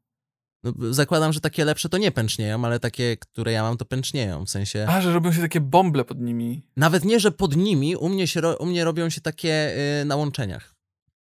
No, 0.63 0.73
zakładam, 0.93 1.33
że 1.33 1.41
takie 1.41 1.65
lepsze 1.65 1.89
to 1.89 1.97
nie 1.97 2.11
pęcznieją, 2.11 2.65
ale 2.65 2.79
takie, 2.79 3.17
które 3.17 3.51
ja 3.51 3.63
mam, 3.63 3.77
to 3.77 3.85
pęcznieją. 3.85 4.45
W 4.45 4.49
sensie, 4.49 4.85
A, 4.89 5.01
że 5.01 5.13
robią 5.13 5.31
się 5.31 5.41
takie 5.41 5.61
bąble 5.61 6.05
pod 6.05 6.19
nimi. 6.21 6.67
nawet 6.77 7.05
nie, 7.05 7.19
że 7.19 7.31
pod 7.31 7.55
nimi, 7.55 7.95
u 7.95 8.09
mnie, 8.09 8.27
się, 8.27 8.41
u 8.59 8.65
mnie 8.65 8.83
robią 8.83 9.09
się 9.09 9.21
takie 9.21 9.75
y, 10.01 10.05
na 10.05 10.15
łączeniach. 10.15 10.72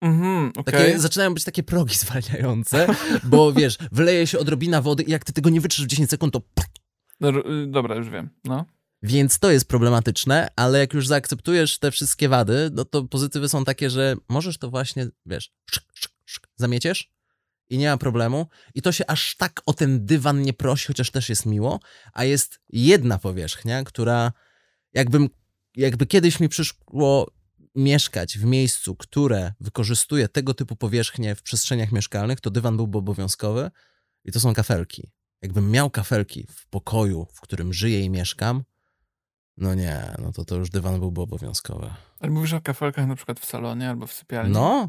Mhm, 0.01 0.53
okej. 0.57 0.65
Takie, 0.65 0.99
Zaczynają 0.99 1.35
być 1.35 1.45
takie 1.45 1.63
progi 1.63 1.95
zwalniające, 2.05 2.87
bo 3.25 3.53
wiesz, 3.53 3.79
wleje 3.93 4.27
się 4.27 4.39
odrobina 4.39 4.83
wody 4.83 5.03
i 5.03 5.11
jak 5.11 5.25
ty 5.25 5.33
tego 5.33 5.51
nie 5.51 5.61
wytrzesz 5.61 5.85
w 5.85 5.89
10 5.89 6.11
sekund, 6.11 6.33
to 6.33 6.43
No, 7.21 7.29
y, 7.29 7.67
dobra, 7.67 7.95
już 7.97 8.09
wiem. 8.09 8.31
No. 8.45 8.65
Więc 9.03 9.39
to 9.39 9.51
jest 9.51 9.69
problematyczne, 9.69 10.49
ale 10.57 10.79
jak 10.79 10.95
już 10.95 11.07
zaakceptujesz 11.07 11.79
te 11.79 11.91
wszystkie 11.91 12.29
wady, 12.29 12.71
no 12.73 12.85
to 12.85 13.05
pozytywy 13.05 13.49
są 13.49 13.65
takie, 13.65 13.91
że 13.91 14.17
możesz 14.29 14.59
to 14.59 14.71
właśnie, 14.71 15.07
wiesz, 15.27 15.53
szyk, 15.71 15.85
szyk, 15.95 16.13
szyk, 16.25 16.49
zamieciesz 16.57 17.11
i 17.71 17.79
nie 17.79 17.91
ma 17.91 17.97
problemu. 17.97 18.47
I 18.75 18.83
to 18.83 18.93
się 18.93 19.07
aż 19.07 19.37
tak 19.37 19.63
o 19.67 19.73
ten 19.73 20.07
dywan 20.07 20.43
nie 20.43 20.53
prosi, 20.53 20.87
chociaż 20.87 21.11
też 21.11 21.29
jest 21.29 21.47
miło, 21.47 21.81
a 22.13 22.25
jest 22.25 22.61
jedna 22.69 23.19
powierzchnia, 23.19 23.85
która 23.85 24.33
jakbym, 24.93 25.29
jakby 25.77 26.07
kiedyś 26.07 26.41
mi 26.41 26.49
przyszło 26.49 27.31
mieszkać 27.75 28.39
w 28.39 28.45
miejscu, 28.45 28.97
które 28.97 29.53
wykorzystuje 29.61 30.29
tego 30.29 30.55
typu 30.55 30.77
powierzchnie 30.77 31.35
w 31.35 31.43
przestrzeniach 31.43 31.93
mieszkalnych, 31.93 32.41
to 32.41 32.51
dywan 32.51 32.77
byłby 32.77 32.99
obowiązkowy 32.99 33.71
i 34.25 34.33
to 34.33 34.41
są 34.41 34.55
kafelki. 34.55 35.11
Jakbym 35.43 35.71
miał 35.71 35.91
kafelki 35.91 36.47
w 36.51 36.67
pokoju, 36.67 37.27
w 37.33 37.41
którym 37.41 37.73
żyję 37.73 38.01
i 38.01 38.11
mieszkam, 38.11 38.65
no 39.57 39.75
nie, 39.75 40.15
no 40.19 40.33
to 40.33 40.45
to 40.45 40.57
już 40.57 40.71
dywan 40.71 41.01
byłby 41.01 41.21
obowiązkowy. 41.21 41.91
Ale 42.21 42.31
mówisz 42.31 42.53
o 42.53 42.61
kafelkach 42.61 43.07
na 43.07 43.17
przykład 43.17 43.41
w 43.41 43.45
salonie 43.45 43.91
albo 43.91 44.07
w 44.07 44.13
sypialni? 44.13 44.53
No, 44.53 44.89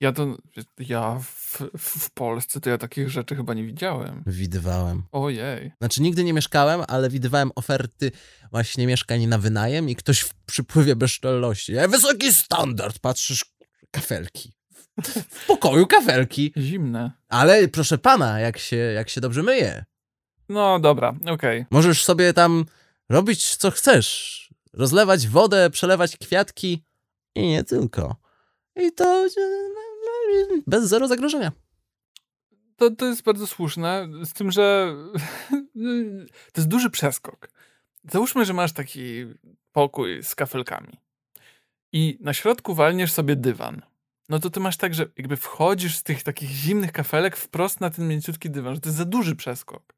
Ja 0.00 0.12
to, 0.12 0.36
ja 0.78 1.18
w, 1.22 1.62
w, 1.78 2.10
Polsce 2.10 2.60
to 2.60 2.70
ja 2.70 2.78
takich 2.78 3.10
rzeczy 3.10 3.36
chyba 3.36 3.54
nie 3.54 3.64
widziałem. 3.64 4.22
widywałem. 4.26 5.02
Ojej. 5.12 5.72
Znaczy 5.78 6.02
nigdy 6.02 6.24
nie 6.24 6.32
mieszkałem, 6.32 6.82
ale 6.88 7.10
widywałem 7.10 7.50
oferty 7.54 8.12
właśnie 8.50 8.86
mieszkań 8.86 9.26
na 9.26 9.38
wynajem 9.38 9.88
i 9.88 9.96
ktoś 9.96 10.20
w 10.20 10.34
przypływie 10.34 10.96
bezczelności. 10.96 11.72
Wysoki 11.88 12.32
standard, 12.32 12.98
patrzysz, 12.98 13.44
kafelki. 13.90 14.52
W 15.30 15.46
pokoju 15.46 15.86
kafelki. 15.86 16.52
Zimne. 16.56 17.12
Ale 17.28 17.68
proszę 17.68 17.98
pana, 17.98 18.40
jak 18.40 18.58
się, 18.58 18.76
jak 18.76 19.08
się 19.08 19.20
dobrze 19.20 19.42
myje. 19.42 19.84
No 20.48 20.78
dobra, 20.78 21.14
okej. 21.26 21.66
Możesz 21.70 22.04
sobie 22.04 22.32
tam 22.32 22.64
robić 23.08 23.56
co 23.56 23.70
chcesz. 23.70 24.36
Rozlewać 24.72 25.28
wodę, 25.28 25.70
przelewać 25.70 26.16
kwiatki 26.16 26.84
i 27.34 27.48
nie 27.48 27.64
tylko. 27.64 28.16
I 28.76 28.92
to 28.92 29.04
e, 29.04 29.28
bez 30.66 30.84
zero 30.84 31.08
zagrożenia. 31.08 31.52
To, 32.76 32.90
to 32.90 33.06
jest 33.06 33.22
bardzo 33.22 33.46
słuszne, 33.46 34.08
z 34.24 34.32
tym, 34.32 34.50
że 34.50 34.94
to 36.52 36.60
jest 36.60 36.68
duży 36.68 36.90
przeskok. 36.90 37.50
Załóżmy, 38.10 38.44
że 38.44 38.52
masz 38.52 38.72
taki 38.72 39.26
pokój 39.72 40.22
z 40.22 40.34
kafelkami 40.34 41.00
i 41.92 42.18
na 42.20 42.34
środku 42.34 42.74
walniesz 42.74 43.12
sobie 43.12 43.36
dywan. 43.36 43.82
No 44.28 44.38
to 44.38 44.50
ty 44.50 44.60
masz 44.60 44.76
tak, 44.76 44.94
że 44.94 45.06
jakby 45.16 45.36
wchodzisz 45.36 45.96
z 45.96 46.02
tych 46.02 46.22
takich 46.22 46.50
zimnych 46.50 46.92
kafelek 46.92 47.36
wprost 47.36 47.80
na 47.80 47.90
ten 47.90 48.08
mięciutki 48.08 48.50
dywan, 48.50 48.74
że 48.74 48.80
to 48.80 48.88
jest 48.88 48.98
za 48.98 49.04
duży 49.04 49.36
przeskok. 49.36 49.94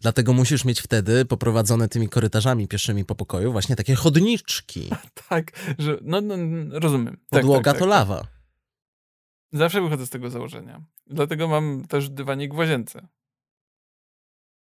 Dlatego 0.00 0.32
musisz 0.32 0.64
mieć 0.64 0.80
wtedy 0.80 1.24
poprowadzone 1.24 1.88
tymi 1.88 2.08
korytarzami 2.08 2.68
pieszymi 2.68 3.04
po 3.04 3.14
pokoju 3.14 3.52
właśnie 3.52 3.76
takie 3.76 3.94
chodniczki. 3.94 4.90
Tak, 5.28 5.52
że 5.78 5.98
no, 6.02 6.20
no 6.20 6.36
rozumiem. 6.80 7.16
Tak, 7.30 7.42
Podłoga 7.42 7.64
tak, 7.64 7.72
tak, 7.72 7.78
to 7.78 7.86
lawa. 7.86 8.26
Zawsze 9.52 9.82
wychodzę 9.82 10.06
z 10.06 10.10
tego 10.10 10.30
założenia. 10.30 10.82
Dlatego 11.06 11.48
mam 11.48 11.84
też 11.88 12.10
dywanik 12.10 12.54
w 12.54 12.56
łazience. 12.56 13.08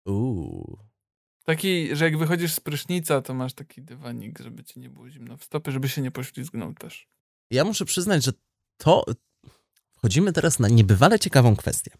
Uuu. 0.06 0.78
Taki, 1.44 1.96
że 1.96 2.04
jak 2.04 2.18
wychodzisz 2.18 2.52
z 2.52 2.60
prysznica, 2.60 3.22
to 3.22 3.34
masz 3.34 3.54
taki 3.54 3.82
dywanik, 3.82 4.38
żeby 4.38 4.64
ci 4.64 4.80
nie 4.80 4.90
było 4.90 5.10
zimno 5.10 5.36
w 5.36 5.44
stopy, 5.44 5.72
żeby 5.72 5.88
się 5.88 6.02
nie 6.02 6.10
poślizgnął 6.10 6.74
też. 6.74 7.08
Ja 7.50 7.64
muszę 7.64 7.84
przyznać, 7.84 8.24
że 8.24 8.32
to 8.76 9.04
wchodzimy 9.96 10.32
teraz 10.32 10.58
na 10.58 10.68
niebywale 10.68 11.18
ciekawą 11.18 11.56
kwestię. 11.56 11.90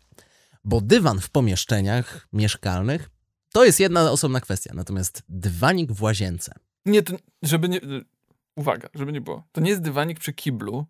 Bo 0.64 0.80
dywan 0.80 1.20
w 1.20 1.30
pomieszczeniach 1.30 2.28
mieszkalnych 2.32 3.10
to 3.52 3.64
jest 3.64 3.80
jedna 3.80 4.10
osobna 4.10 4.40
kwestia, 4.40 4.74
natomiast 4.74 5.22
dywanik 5.28 5.92
w 5.92 6.02
łazience. 6.02 6.54
Nie, 6.86 7.02
to, 7.02 7.16
żeby 7.42 7.68
nie... 7.68 7.80
Uwaga, 8.56 8.88
żeby 8.94 9.12
nie 9.12 9.20
było. 9.20 9.44
To 9.52 9.60
nie 9.60 9.70
jest 9.70 9.82
dywanik 9.82 10.20
przy 10.20 10.32
kiblu, 10.32 10.86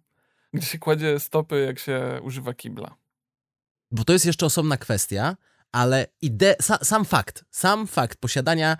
gdzie 0.52 0.66
się 0.66 0.78
kładzie 0.78 1.20
stopy, 1.20 1.60
jak 1.60 1.78
się 1.78 2.20
używa 2.22 2.54
kibla. 2.54 2.96
Bo 3.90 4.04
to 4.04 4.12
jest 4.12 4.26
jeszcze 4.26 4.46
osobna 4.46 4.76
kwestia, 4.76 5.36
ale 5.72 6.06
ide- 6.22 6.56
sa- 6.62 6.84
sam 6.84 7.04
fakt, 7.04 7.44
sam 7.50 7.86
fakt 7.86 8.18
posiadania 8.18 8.76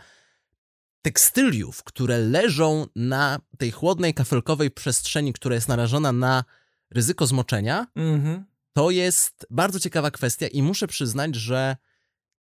tekstyliów, 1.03 1.83
które 1.85 2.19
leżą 2.19 2.87
na 2.97 3.39
tej 3.59 3.71
chłodnej, 3.71 4.15
kafelkowej 4.15 4.71
przestrzeni, 4.71 5.33
która 5.33 5.55
jest 5.55 5.69
narażona 5.69 6.13
na 6.13 6.45
ryzyko 6.91 7.27
zmoczenia, 7.27 7.87
Mhm. 7.97 8.45
to 8.73 8.91
jest 8.91 9.47
bardzo 9.51 9.81
ciekawa 9.81 10.11
kwestia 10.11 10.47
i 10.49 10.63
muszę 10.63 10.87
przyznać, 10.87 11.35
że 11.35 11.77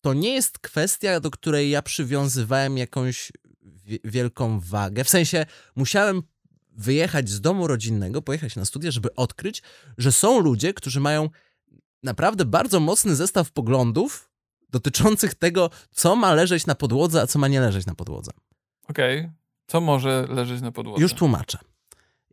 to 0.01 0.13
nie 0.13 0.33
jest 0.33 0.59
kwestia, 0.59 1.19
do 1.19 1.31
której 1.31 1.69
ja 1.69 1.81
przywiązywałem 1.81 2.77
jakąś 2.77 3.31
wi- 3.61 3.99
wielką 4.03 4.59
wagę. 4.59 5.03
W 5.03 5.09
sensie 5.09 5.45
musiałem 5.75 6.21
wyjechać 6.75 7.29
z 7.29 7.41
domu 7.41 7.67
rodzinnego, 7.67 8.21
pojechać 8.21 8.55
na 8.55 8.65
studia, 8.65 8.91
żeby 8.91 9.15
odkryć, 9.15 9.63
że 9.97 10.11
są 10.11 10.39
ludzie, 10.39 10.73
którzy 10.73 10.99
mają 10.99 11.29
naprawdę 12.03 12.45
bardzo 12.45 12.79
mocny 12.79 13.15
zestaw 13.15 13.51
poglądów 13.51 14.29
dotyczących 14.69 15.35
tego, 15.35 15.69
co 15.91 16.15
ma 16.15 16.33
leżeć 16.33 16.65
na 16.65 16.75
podłodze, 16.75 17.21
a 17.21 17.27
co 17.27 17.39
ma 17.39 17.47
nie 17.47 17.61
leżeć 17.61 17.85
na 17.85 17.95
podłodze. 17.95 18.31
Okej. 18.87 19.31
Co 19.67 19.81
może 19.81 20.27
leżeć 20.29 20.61
na 20.61 20.71
podłodze? 20.71 21.01
Już 21.01 21.13
tłumaczę. 21.13 21.57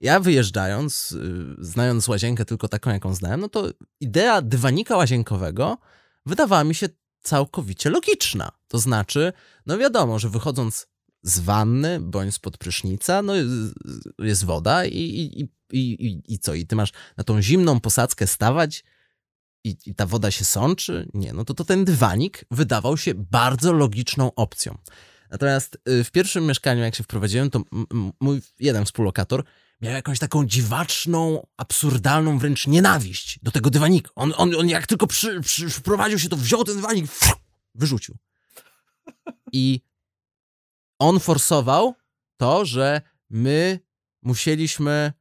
Ja 0.00 0.20
wyjeżdżając, 0.20 1.12
y, 1.12 1.56
znając 1.58 2.08
łazienkę 2.08 2.44
tylko 2.44 2.68
taką, 2.68 2.90
jaką 2.90 3.14
znałem, 3.14 3.40
no 3.40 3.48
to 3.48 3.68
idea 4.00 4.42
dywanika 4.42 4.96
łazienkowego 4.96 5.78
wydawała 6.26 6.64
mi 6.64 6.74
się 6.74 6.88
całkowicie 7.20 7.90
logiczna. 7.90 8.50
To 8.68 8.78
znaczy, 8.78 9.32
no 9.66 9.78
wiadomo, 9.78 10.18
że 10.18 10.28
wychodząc 10.28 10.86
z 11.22 11.40
wanny 11.40 12.00
bądź 12.00 12.34
spod 12.34 12.58
prysznica, 12.58 13.22
no 13.22 13.32
jest 14.18 14.44
woda 14.44 14.84
i, 14.84 14.98
i, 14.98 15.48
i, 15.72 16.22
i, 16.28 16.38
co? 16.38 16.54
I 16.54 16.66
ty 16.66 16.76
masz 16.76 16.92
na 17.16 17.24
tą 17.24 17.42
zimną 17.42 17.80
posadzkę 17.80 18.26
stawać 18.26 18.84
i, 19.64 19.76
i 19.86 19.94
ta 19.94 20.06
woda 20.06 20.30
się 20.30 20.44
sączy? 20.44 21.08
Nie, 21.14 21.32
no 21.32 21.44
to, 21.44 21.54
to 21.54 21.64
ten 21.64 21.84
dywanik 21.84 22.44
wydawał 22.50 22.96
się 22.96 23.14
bardzo 23.14 23.72
logiczną 23.72 24.34
opcją. 24.34 24.78
Natomiast 25.30 25.78
y, 25.88 26.04
w 26.04 26.10
pierwszym 26.10 26.46
mieszkaniu, 26.46 26.82
jak 26.82 26.94
się 26.94 27.04
wprowadziłem, 27.04 27.50
to 27.50 27.62
mój 28.20 28.42
jeden 28.60 28.84
współlokator 28.84 29.44
miał 29.80 29.92
jakąś 29.92 30.18
taką 30.18 30.46
dziwaczną, 30.46 31.46
absurdalną 31.56 32.38
wręcz 32.38 32.66
nienawiść 32.66 33.38
do 33.42 33.50
tego 33.50 33.70
dywanika. 33.70 34.10
On, 34.14 34.32
on, 34.36 34.54
on 34.56 34.68
jak 34.68 34.86
tylko 34.86 35.06
przy, 35.06 35.40
przy, 35.40 35.70
się, 36.16 36.28
to 36.28 36.36
wziął 36.36 36.64
ten 36.64 36.76
dywanik, 36.76 37.06
wyrzucił. 37.74 38.16
I 39.52 39.80
on 41.00 41.20
forsował 41.20 41.94
to, 42.36 42.64
że 42.64 43.00
my 43.30 43.80
musieliśmy 44.22 45.12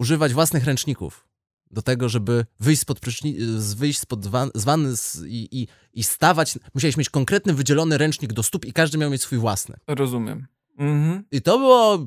używać 0.00 0.32
własnych 0.34 0.64
ręczników 0.64 1.28
do 1.70 1.82
tego, 1.82 2.08
żeby 2.08 2.46
wyjść 2.60 2.82
spod, 2.82 3.00
pryszni- 3.00 3.58
z- 3.58 3.74
wyjść 3.74 4.00
spod 4.00 4.26
wan- 4.26 4.50
z 4.54 4.64
wanny 4.64 4.96
z, 4.96 5.22
i, 5.26 5.48
i, 5.62 5.68
i 5.92 6.02
stawać. 6.04 6.58
Musieliśmy 6.74 7.00
mieć 7.00 7.10
konkretny, 7.10 7.52
wydzielony 7.54 7.98
ręcznik 7.98 8.32
do 8.32 8.42
stóp 8.42 8.64
i 8.64 8.72
każdy 8.72 8.98
miał 8.98 9.10
mieć 9.10 9.22
swój 9.22 9.38
własny. 9.38 9.76
Rozumiem. 9.86 10.46
Mhm. 10.78 11.24
I 11.30 11.42
to 11.42 11.58
było... 11.58 12.06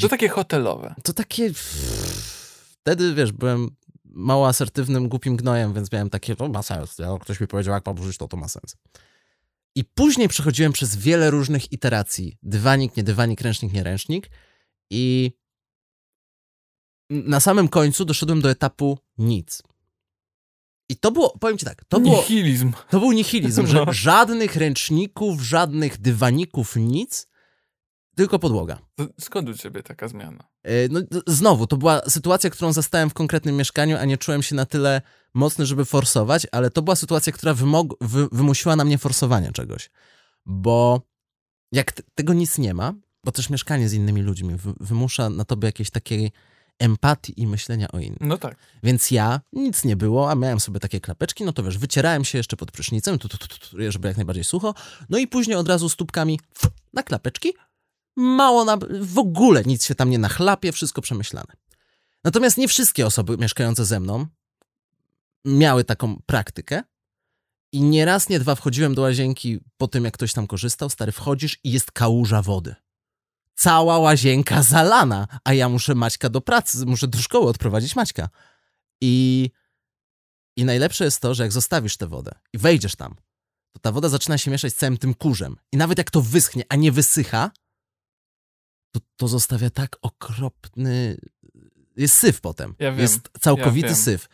To 0.00 0.08
takie 0.08 0.28
hotelowe. 0.28 0.94
To 1.02 1.12
takie... 1.12 1.50
Wtedy, 2.82 3.14
wiesz, 3.14 3.32
byłem 3.32 3.70
mało 4.04 4.48
asertywnym, 4.48 5.08
głupim 5.08 5.36
gnojem, 5.36 5.74
więc 5.74 5.92
miałem 5.92 6.10
takie, 6.10 6.36
to 6.36 6.48
ma 6.48 6.62
sens. 6.62 6.98
Ja, 6.98 7.18
ktoś 7.20 7.40
mi 7.40 7.46
powiedział, 7.46 7.74
jak 7.74 7.86
mam 7.86 8.00
użyć, 8.00 8.18
to 8.18 8.28
to 8.28 8.36
ma 8.36 8.48
sens. 8.48 8.76
I 9.74 9.84
później 9.84 10.28
przechodziłem 10.28 10.72
przez 10.72 10.96
wiele 10.96 11.30
różnych 11.30 11.72
iteracji. 11.72 12.38
Dywanik, 12.42 12.96
nie 12.96 13.02
dywanik, 13.02 13.40
ręcznik, 13.40 13.72
nie 13.72 13.82
ręcznik. 13.82 14.30
I 14.90 15.32
na 17.10 17.40
samym 17.40 17.68
końcu 17.68 18.04
doszedłem 18.04 18.40
do 18.40 18.50
etapu 18.50 18.98
nic. 19.18 19.62
I 20.90 20.96
to 20.96 21.12
było, 21.12 21.38
powiem 21.38 21.58
ci 21.58 21.64
tak, 21.66 21.84
to 21.84 22.00
było, 22.00 22.16
Nihilizm. 22.16 22.72
to 22.90 23.00
był 23.00 23.12
nihilizm, 23.12 23.66
że 23.66 23.78
No. 23.86 23.92
żadnych 23.92 24.56
ręczników, 24.56 25.40
żadnych 25.40 25.98
dywaników, 26.00 26.76
nic, 26.76 27.26
tylko 28.16 28.38
podłoga. 28.38 28.78
Skąd 29.20 29.48
u 29.48 29.54
ciebie 29.54 29.82
taka 29.82 30.08
zmiana? 30.08 30.44
E, 30.62 30.88
No, 30.88 31.00
znowu, 31.26 31.66
to 31.66 31.76
była 31.76 32.00
sytuacja, 32.08 32.50
którą 32.50 32.72
zastałem 32.72 33.10
w 33.10 33.14
konkretnym 33.14 33.56
mieszkaniu, 33.56 33.96
a 33.96 34.04
nie 34.04 34.18
czułem 34.18 34.42
się 34.42 34.54
na 34.54 34.66
tyle 34.66 35.02
mocny, 35.34 35.66
żeby 35.66 35.84
forsować, 35.84 36.46
ale 36.52 36.70
to 36.70 36.82
była 36.82 36.96
sytuacja, 36.96 37.32
która 37.32 37.54
wymog- 37.54 37.94
wy- 38.00 38.28
wymusiła 38.32 38.76
na 38.76 38.84
mnie 38.84 38.98
forsowanie 38.98 39.52
czegoś. 39.52 39.90
Bo 40.46 41.00
jak 41.72 41.92
t- 41.92 42.02
tego 42.14 42.32
nic 42.34 42.58
nie 42.58 42.74
ma, 42.74 42.94
bo 43.24 43.32
też 43.32 43.50
mieszkanie 43.50 43.88
z 43.88 43.92
innymi 43.92 44.22
ludźmi 44.22 44.54
wy- 44.56 44.74
wymusza 44.80 45.30
na 45.30 45.44
tobie 45.44 45.66
jakiejś 45.68 45.90
takiej 45.90 46.32
empatii 46.78 47.40
i 47.40 47.46
myślenia 47.46 47.88
o 47.92 47.98
innych. 47.98 48.20
No 48.20 48.38
tak. 48.38 48.56
Więc 48.82 49.10
ja, 49.10 49.40
nic 49.52 49.84
nie 49.84 49.96
było, 49.96 50.30
a 50.30 50.34
miałem 50.34 50.60
sobie 50.60 50.80
takie 50.80 51.00
klapeczki, 51.00 51.44
no 51.44 51.52
to 51.52 51.62
wiesz, 51.62 51.78
wycierałem 51.78 52.24
się 52.24 52.38
jeszcze 52.38 52.56
pod 52.56 52.72
prysznicem, 52.72 53.18
tu, 53.18 53.28
tu, 53.28 53.38
tu, 53.38 53.46
tu, 53.48 53.76
żeby 53.88 54.08
jak 54.08 54.16
najbardziej 54.16 54.44
sucho, 54.44 54.74
no 55.08 55.18
i 55.18 55.26
później 55.26 55.56
od 55.56 55.68
razu 55.68 55.88
stópkami 55.88 56.40
na 56.92 57.02
klapeczki, 57.02 57.52
mało 58.16 58.64
na, 58.64 58.78
w 59.00 59.18
ogóle 59.18 59.62
nic 59.64 59.84
się 59.84 59.94
tam 59.94 60.10
nie 60.10 60.18
nachlapie, 60.18 60.72
wszystko 60.72 61.02
przemyślane. 61.02 61.52
Natomiast 62.24 62.58
nie 62.58 62.68
wszystkie 62.68 63.06
osoby 63.06 63.36
mieszkające 63.38 63.84
ze 63.84 64.00
mną 64.00 64.26
miały 65.44 65.84
taką 65.84 66.22
praktykę 66.26 66.82
i 67.72 67.82
nie 67.82 68.04
raz, 68.04 68.28
nie 68.28 68.38
dwa 68.40 68.54
wchodziłem 68.54 68.94
do 68.94 69.02
łazienki 69.02 69.60
po 69.76 69.88
tym, 69.88 70.04
jak 70.04 70.14
ktoś 70.14 70.32
tam 70.32 70.46
korzystał, 70.46 70.90
stary, 70.90 71.12
wchodzisz 71.12 71.58
i 71.64 71.72
jest 71.72 71.92
kałuża 71.92 72.42
wody. 72.42 72.74
Cała 73.54 73.98
łazienka 73.98 74.62
zalana, 74.72 75.26
a 75.44 75.54
ja 75.54 75.68
muszę 75.68 75.94
Maćka 75.94 76.28
do 76.28 76.40
pracy, 76.40 76.86
muszę 76.86 77.08
do 77.08 77.18
szkoły 77.18 77.48
odprowadzić 77.48 77.96
Maćka. 77.96 78.28
I, 79.00 79.50
I 80.56 80.64
najlepsze 80.64 81.04
jest 81.04 81.20
to, 81.20 81.34
że 81.34 81.42
jak 81.42 81.52
zostawisz 81.52 81.96
tę 81.96 82.06
wodę 82.06 82.32
i 82.52 82.58
wejdziesz 82.58 82.96
tam, 82.96 83.14
to 83.72 83.80
ta 83.80 83.92
woda 83.92 84.08
zaczyna 84.08 84.38
się 84.38 84.50
mieszać 84.50 84.72
z 84.72 84.76
całym 84.76 84.98
tym 84.98 85.14
kurzem. 85.14 85.56
I 85.72 85.76
nawet 85.76 85.98
jak 85.98 86.10
to 86.10 86.22
wyschnie, 86.22 86.62
a 86.68 86.76
nie 86.76 86.92
wysycha, 86.92 87.50
to, 88.90 89.00
to 89.16 89.28
zostawia 89.28 89.70
tak 89.70 89.96
okropny. 90.02 91.20
Jest 91.96 92.16
syf 92.16 92.40
potem. 92.40 92.74
Ja 92.78 92.90
wiem, 92.90 93.00
jest 93.00 93.30
całkowity 93.40 93.88
ja 93.88 93.94
syf. 93.94 94.28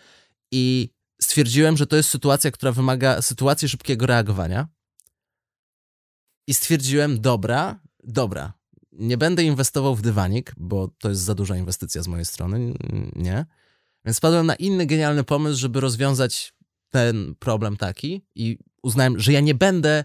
I 0.50 0.93
stwierdziłem, 1.20 1.76
że 1.76 1.86
to 1.86 1.96
jest 1.96 2.08
sytuacja, 2.08 2.50
która 2.50 2.72
wymaga 2.72 3.22
sytuacji 3.22 3.68
szybkiego 3.68 4.06
reagowania. 4.06 4.68
I 6.46 6.54
stwierdziłem, 6.54 7.20
dobra, 7.20 7.80
dobra, 8.04 8.52
nie 8.92 9.18
będę 9.18 9.44
inwestował 9.44 9.94
w 9.94 10.02
dywanik, 10.02 10.54
bo 10.56 10.88
to 10.88 11.08
jest 11.08 11.22
za 11.22 11.34
duża 11.34 11.56
inwestycja 11.56 12.02
z 12.02 12.06
mojej 12.06 12.24
strony, 12.24 12.74
nie. 13.16 13.46
Więc 14.04 14.18
wpadłem 14.18 14.46
na 14.46 14.54
inny 14.54 14.86
genialny 14.86 15.24
pomysł, 15.24 15.60
żeby 15.60 15.80
rozwiązać 15.80 16.54
ten 16.90 17.34
problem 17.38 17.76
taki 17.76 18.26
i 18.34 18.58
uznałem, 18.82 19.20
że 19.20 19.32
ja 19.32 19.40
nie 19.40 19.54
będę, 19.54 20.04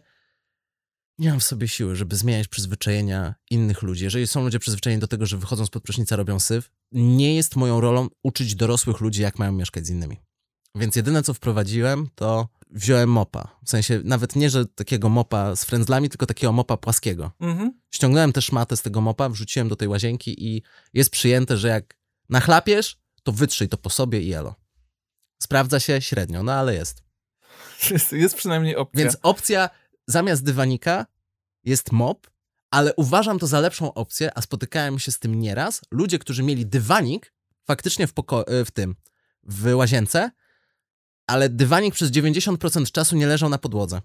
nie 1.17 1.29
mam 1.29 1.39
w 1.39 1.43
sobie 1.43 1.67
siły, 1.67 1.95
żeby 1.95 2.15
zmieniać 2.15 2.47
przyzwyczajenia 2.47 3.35
innych 3.49 3.81
ludzi. 3.81 4.03
Jeżeli 4.03 4.27
są 4.27 4.43
ludzie 4.43 4.59
przyzwyczajeni 4.59 5.01
do 5.01 5.07
tego, 5.07 5.25
że 5.25 5.37
wychodzą 5.37 5.65
spod 5.65 5.83
prysznica, 5.83 6.15
robią 6.15 6.39
syf, 6.39 6.71
nie 6.91 7.35
jest 7.35 7.55
moją 7.55 7.81
rolą 7.81 8.07
uczyć 8.23 8.55
dorosłych 8.55 8.99
ludzi, 8.99 9.21
jak 9.21 9.39
mają 9.39 9.51
mieszkać 9.51 9.85
z 9.85 9.89
innymi. 9.89 10.17
Więc 10.75 10.95
jedyne, 10.95 11.23
co 11.23 11.33
wprowadziłem, 11.33 12.09
to 12.15 12.47
wziąłem 12.71 13.09
mopa. 13.09 13.59
W 13.65 13.69
sensie 13.69 14.01
nawet 14.03 14.35
nie, 14.35 14.49
że 14.49 14.65
takiego 14.65 15.09
mopa 15.09 15.55
z 15.55 15.63
frędzlami, 15.63 16.09
tylko 16.09 16.25
takiego 16.25 16.51
mopa 16.51 16.77
płaskiego. 16.77 17.31
Mhm. 17.39 17.79
Ściągnąłem 17.91 18.33
też 18.33 18.51
matę 18.51 18.77
z 18.77 18.81
tego 18.81 19.01
mopa, 19.01 19.29
wrzuciłem 19.29 19.69
do 19.69 19.75
tej 19.75 19.87
łazienki 19.87 20.45
i 20.47 20.63
jest 20.93 21.09
przyjęte, 21.09 21.57
że 21.57 21.67
jak 21.67 21.97
nachlapiesz, 22.29 22.97
to 23.23 23.31
wytrzyj 23.31 23.69
to 23.69 23.77
po 23.77 23.89
sobie 23.89 24.21
i 24.21 24.33
elo. 24.33 24.55
Sprawdza 25.41 25.79
się 25.79 26.01
średnio, 26.01 26.43
no 26.43 26.51
ale 26.51 26.75
jest. 26.75 27.03
Jest, 27.91 28.11
jest 28.11 28.35
przynajmniej 28.35 28.75
opcja. 28.75 29.03
Więc 29.03 29.17
opcja 29.21 29.69
zamiast 30.07 30.43
dywanika 30.43 31.05
jest 31.63 31.91
mop, 31.91 32.27
ale 32.71 32.95
uważam 32.95 33.39
to 33.39 33.47
za 33.47 33.59
lepszą 33.59 33.93
opcję, 33.93 34.37
a 34.37 34.41
spotykałem 34.41 34.99
się 34.99 35.11
z 35.11 35.19
tym 35.19 35.39
nieraz. 35.39 35.81
Ludzie, 35.91 36.19
którzy 36.19 36.43
mieli 36.43 36.65
dywanik 36.65 37.33
faktycznie 37.67 38.07
w, 38.07 38.13
w 38.65 38.71
tym, 38.71 38.95
w 39.43 39.75
łazience, 39.75 40.31
ale 41.29 41.49
dywanik 41.49 41.93
przez 41.93 42.11
90% 42.11 42.91
czasu 42.91 43.15
nie 43.15 43.27
leżał 43.27 43.49
na 43.49 43.57
podłodze. 43.57 44.01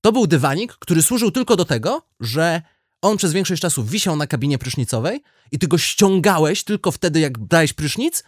To 0.00 0.12
był 0.12 0.26
dywanik, 0.26 0.72
który 0.72 1.02
służył 1.02 1.30
tylko 1.30 1.56
do 1.56 1.64
tego, 1.64 2.02
że 2.20 2.62
on 3.02 3.16
przez 3.16 3.32
większość 3.32 3.62
czasu 3.62 3.84
wisiał 3.84 4.16
na 4.16 4.26
kabinie 4.26 4.58
prysznicowej 4.58 5.22
i 5.52 5.58
ty 5.58 5.68
go 5.68 5.78
ściągałeś 5.78 6.64
tylko 6.64 6.92
wtedy, 6.92 7.20
jak 7.20 7.38
brałeś 7.38 7.72
prysznic 7.72 8.24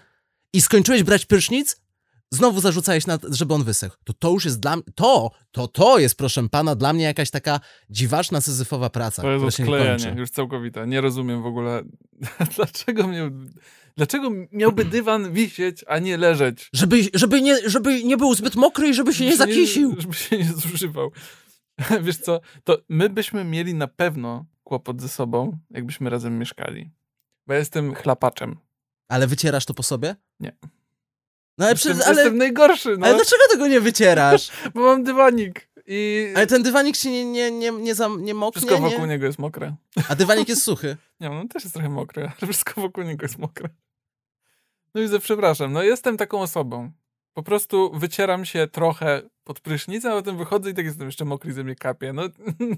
i 0.52 0.62
skończyłeś 0.62 1.02
brać 1.02 1.26
prysznic, 1.26 1.76
znowu 2.30 2.60
zarzucałeś, 2.60 3.06
na, 3.06 3.18
żeby 3.28 3.54
on 3.54 3.64
wysechł. 3.64 3.96
To 4.04 4.12
to 4.12 4.30
już 4.30 4.44
jest 4.44 4.60
dla 4.60 4.76
mnie, 4.76 4.84
to, 4.94 5.30
to, 5.50 5.68
to 5.68 5.98
jest, 5.98 6.16
proszę 6.18 6.48
pana, 6.48 6.74
dla 6.74 6.92
mnie 6.92 7.04
jakaś 7.04 7.30
taka 7.30 7.60
dziwaczna, 7.90 8.40
syzyfowa 8.40 8.90
praca, 8.90 9.22
To 9.22 9.30
jest 9.30 9.60
odklejenie, 9.60 10.14
już 10.16 10.30
całkowite. 10.30 10.86
Nie 10.86 11.00
rozumiem 11.00 11.42
w 11.42 11.46
ogóle, 11.46 11.82
dlaczego 12.56 13.06
miał, 13.06 13.30
dlaczego 13.96 14.30
miałby 14.52 14.84
dywan 14.84 15.32
wisieć, 15.32 15.84
a 15.88 15.98
nie 15.98 16.16
leżeć. 16.16 16.68
Żeby, 16.72 16.96
żeby, 17.14 17.42
nie, 17.42 17.70
żeby 17.70 18.04
nie 18.04 18.16
był 18.16 18.34
zbyt 18.34 18.54
mokry 18.56 18.88
i 18.88 18.94
żeby 18.94 19.14
się 19.14 19.24
nie 19.24 19.30
Żeby 19.36 19.38
zakisił. 19.38 19.94
żeby 19.98 20.14
się 20.14 20.38
nie 20.38 20.52
zużywał. 20.52 21.10
Wiesz 22.02 22.18
co, 22.18 22.40
to 22.64 22.78
my 22.88 23.08
byśmy 23.08 23.44
mieli 23.44 23.74
na 23.74 23.86
pewno 23.88 24.44
kłopot 24.64 25.00
ze 25.00 25.08
sobą, 25.08 25.58
jakbyśmy 25.70 26.10
razem 26.10 26.38
mieszkali. 26.38 26.90
Bo 27.46 27.52
ja 27.52 27.58
jestem 27.58 27.94
chlapaczem. 27.94 28.56
Ale 29.08 29.26
wycierasz 29.26 29.64
to 29.66 29.74
po 29.74 29.82
sobie? 29.82 30.16
Nie. 30.40 30.56
No 31.58 31.64
ale, 31.64 31.72
Jestem, 31.72 31.92
przecież, 31.92 32.08
ale, 32.08 32.22
jestem 32.22 32.38
najgorszy, 32.38 32.96
no, 32.98 33.06
ale 33.06 33.14
dlaczego 33.14 33.42
tego 33.50 33.68
nie 33.68 33.80
wycierasz? 33.80 34.50
bo 34.74 34.80
mam 34.80 35.04
dywanik 35.04 35.68
i 35.86 36.26
Ale 36.36 36.46
ten 36.46 36.62
dywanik 36.62 36.96
się 36.96 37.10
nie, 37.10 37.24
nie, 37.24 37.50
nie, 37.50 37.70
nie, 37.72 37.94
zam, 37.94 38.24
nie 38.24 38.34
moknie, 38.34 38.60
wszystko 38.60 38.80
wokół 38.82 39.00
nie? 39.00 39.06
niego 39.12 39.26
jest 39.26 39.38
mokre. 39.38 39.76
A 40.08 40.14
dywanik 40.14 40.48
jest 40.48 40.62
suchy. 40.62 40.96
Nie, 41.20 41.28
no 41.28 41.40
on 41.40 41.48
też 41.48 41.62
jest 41.64 41.74
trochę 41.74 41.88
mokry, 41.88 42.22
ale 42.22 42.52
wszystko 42.52 42.80
wokół 42.80 43.04
niego 43.04 43.24
jest 43.24 43.38
mokre. 43.38 43.68
No 44.96 45.02
i 45.02 45.08
ze 45.08 45.18
przepraszam, 45.20 45.72
no 45.72 45.82
jestem 45.82 46.16
taką 46.16 46.40
osobą. 46.40 46.92
Po 47.32 47.42
prostu 47.42 47.90
wycieram 47.94 48.44
się 48.44 48.66
trochę 48.66 49.22
pod 49.44 49.60
prysznicem, 49.60 50.12
a 50.12 50.14
potem 50.14 50.38
wychodzę 50.38 50.70
i 50.70 50.74
tak 50.74 50.84
jestem 50.84 51.06
jeszcze 51.06 51.24
mokry 51.24 51.52
ze 51.52 51.64
mnie 51.64 51.74
kapie. 51.74 52.12
No, 52.12 52.22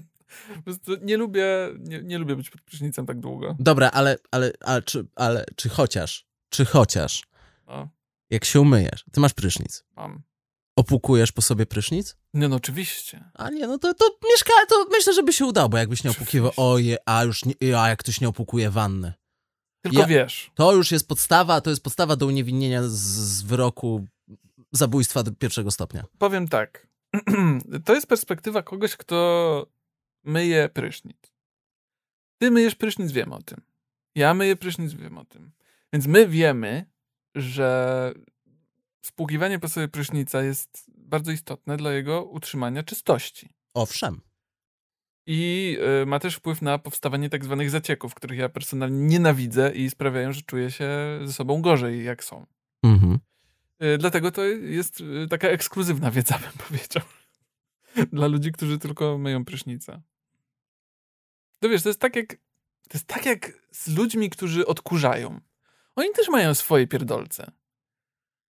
po 0.55 0.61
prostu 0.63 0.91
nie 1.01 1.17
lubię, 1.17 1.47
nie, 1.79 2.01
nie 2.03 2.17
lubię 2.17 2.35
być 2.35 2.49
pod 2.49 2.61
prysznicem 2.61 3.05
tak 3.05 3.19
długo. 3.19 3.55
Dobra, 3.59 3.89
ale, 3.93 4.17
ale, 4.31 4.51
ale, 4.59 4.81
czy, 4.81 5.07
ale 5.15 5.45
czy 5.55 5.69
chociaż, 5.69 6.25
czy 6.49 6.65
chociaż, 6.65 7.23
No, 7.67 7.89
jak 8.29 8.45
się 8.45 8.61
umyjesz, 8.61 9.05
ty 9.11 9.19
masz 9.19 9.33
prysznic, 9.33 9.83
mam. 9.95 10.21
opłukujesz 10.75 11.31
po 11.31 11.41
sobie 11.41 11.65
prysznic? 11.65 12.15
Nie 12.33 12.47
no, 12.47 12.55
oczywiście. 12.55 13.31
A 13.33 13.49
nie, 13.49 13.67
no 13.67 13.77
to, 13.77 13.93
to 13.93 14.05
mieszka, 14.31 14.53
to 14.69 14.85
myślę, 14.91 15.13
że 15.13 15.23
by 15.23 15.33
się 15.33 15.45
udało, 15.45 15.69
bo 15.69 15.77
jakbyś 15.77 16.03
nie 16.03 16.11
opłukiwał, 16.11 16.51
oje, 16.57 16.97
a 17.05 17.23
już 17.23 17.45
nie, 17.45 17.79
a 17.81 17.89
jak 17.89 17.99
ktoś 17.99 18.21
nie 18.21 18.27
opłukuje 18.27 18.69
wanny. 18.69 19.13
Tylko 19.89 20.01
Ja- 20.01 20.07
wiesz, 20.07 20.51
To 20.55 20.73
już 20.73 20.91
jest 20.91 21.07
podstawa, 21.07 21.61
to 21.61 21.69
jest 21.69 21.83
podstawa 21.83 22.15
do 22.15 22.25
uniewinnienia 22.25 22.83
z, 22.83 22.91
z 22.91 23.41
wyroku 23.41 24.05
zabójstwa 24.71 25.23
pierwszego 25.39 25.71
stopnia. 25.71 26.03
powiem 26.17 26.47
tak. 26.47 26.87
to 27.85 27.93
jest 27.95 28.07
perspektywa 28.07 28.63
kogoś, 28.63 28.95
kto 28.95 29.67
myje 30.23 30.69
prysznic. 30.69 31.17
Ty 32.37 32.51
myjesz 32.51 32.75
prysznic, 32.75 33.11
wiem 33.11 33.33
o 33.33 33.41
tym. 33.41 33.61
Ja 34.15 34.33
myję 34.33 34.55
prysznic, 34.55 34.93
wiem 34.93 35.17
o 35.17 35.25
tym. 35.25 35.51
Więc 35.93 36.07
my 36.07 36.27
wiemy, 36.27 36.85
że 37.35 38.13
spłukiwanie 39.01 39.59
po 39.59 39.69
sobie 39.69 39.87
prysznica 39.87 40.43
jest 40.43 40.85
bardzo 40.97 41.31
istotne 41.31 41.77
dla 41.77 41.93
jego 41.93 42.23
utrzymania 42.23 42.83
czystości. 42.83 43.49
Owszem. 43.73 44.21
I 45.31 45.77
y, 46.01 46.05
ma 46.05 46.19
też 46.19 46.35
wpływ 46.35 46.61
na 46.61 46.77
powstawanie 46.77 47.29
tak 47.29 47.45
zwanych 47.45 47.69
zacieków, 47.69 48.13
których 48.13 48.39
ja 48.39 48.49
personalnie 48.49 48.99
nienawidzę 48.99 49.71
i 49.71 49.89
sprawiają, 49.89 50.31
że 50.31 50.41
czuję 50.41 50.71
się 50.71 50.89
ze 51.23 51.33
sobą 51.33 51.61
gorzej, 51.61 52.03
jak 52.03 52.23
są. 52.23 52.45
Mhm. 52.83 53.19
Y, 53.83 53.97
dlatego 53.97 54.31
to 54.31 54.43
jest 54.43 55.01
y, 55.01 55.27
taka 55.29 55.47
ekskluzywna 55.47 56.11
wiedza, 56.11 56.39
bym 56.43 56.67
powiedział. 56.67 57.03
Dla 58.13 58.27
ludzi, 58.27 58.51
którzy 58.51 58.79
tylko 58.79 59.17
myją 59.17 59.45
prysznicę. 59.45 60.01
To 61.59 61.69
wiesz, 61.69 61.83
to 61.83 61.89
jest 61.89 61.99
tak 61.99 62.15
jak, 62.15 62.27
to 62.89 62.93
jest 62.93 63.07
tak 63.07 63.25
jak 63.25 63.51
z 63.71 63.97
ludźmi, 63.97 64.29
którzy 64.29 64.65
odkurzają. 64.65 65.39
Oni 65.95 66.09
też 66.15 66.29
mają 66.29 66.53
swoje 66.53 66.87
pierdolce. 66.87 67.51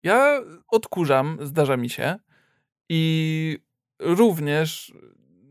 Ja 0.03 0.41
odkurzam, 0.67 1.37
zdarza 1.41 1.77
mi 1.77 1.89
się 1.89 2.19
i 2.89 3.59
również 3.99 4.93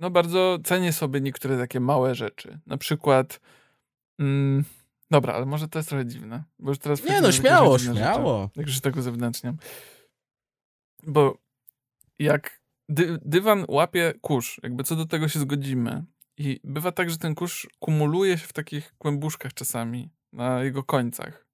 no 0.03 0.11
bardzo 0.11 0.59
cenię 0.65 0.93
sobie 0.93 1.21
niektóre 1.21 1.59
takie 1.59 1.81
małe 1.81 2.15
rzeczy. 2.15 2.59
Na 2.67 2.77
przykład 2.77 3.41
mm, 4.19 4.65
dobra, 5.11 5.35
ale 5.35 5.47
może 5.47 5.69
to 5.69 5.79
jest 5.79 5.89
trochę 5.89 6.07
dziwne, 6.07 6.45
bo 6.59 6.71
już 6.71 6.79
teraz 6.79 7.05
Nie 7.05 7.21
no, 7.21 7.33
śmiało, 7.33 7.79
śmiało. 7.79 8.51
Jak 8.57 8.67
już 8.67 8.81
tak 8.81 8.97
uzewnętrzniam. 8.97 9.57
Bo 11.03 11.39
jak 12.19 12.61
dy, 12.89 13.19
dywan 13.25 13.65
łapie 13.69 14.15
kurz, 14.21 14.61
jakby 14.63 14.85
co 14.85 14.97
do 14.97 15.07
tego 15.07 15.29
się 15.29 15.39
zgodzimy. 15.39 16.05
I 16.37 16.61
bywa 16.65 16.93
tak, 16.93 17.11
że 17.11 17.19
ten 17.19 17.35
kurz 17.35 17.67
kumuluje 17.79 18.39
się 18.39 18.47
w 18.47 18.53
takich 18.53 18.95
kłębuszkach 18.99 19.55
czasami 19.55 20.11
na 20.33 20.65
jego 20.65 20.83
końcach. 20.83 21.47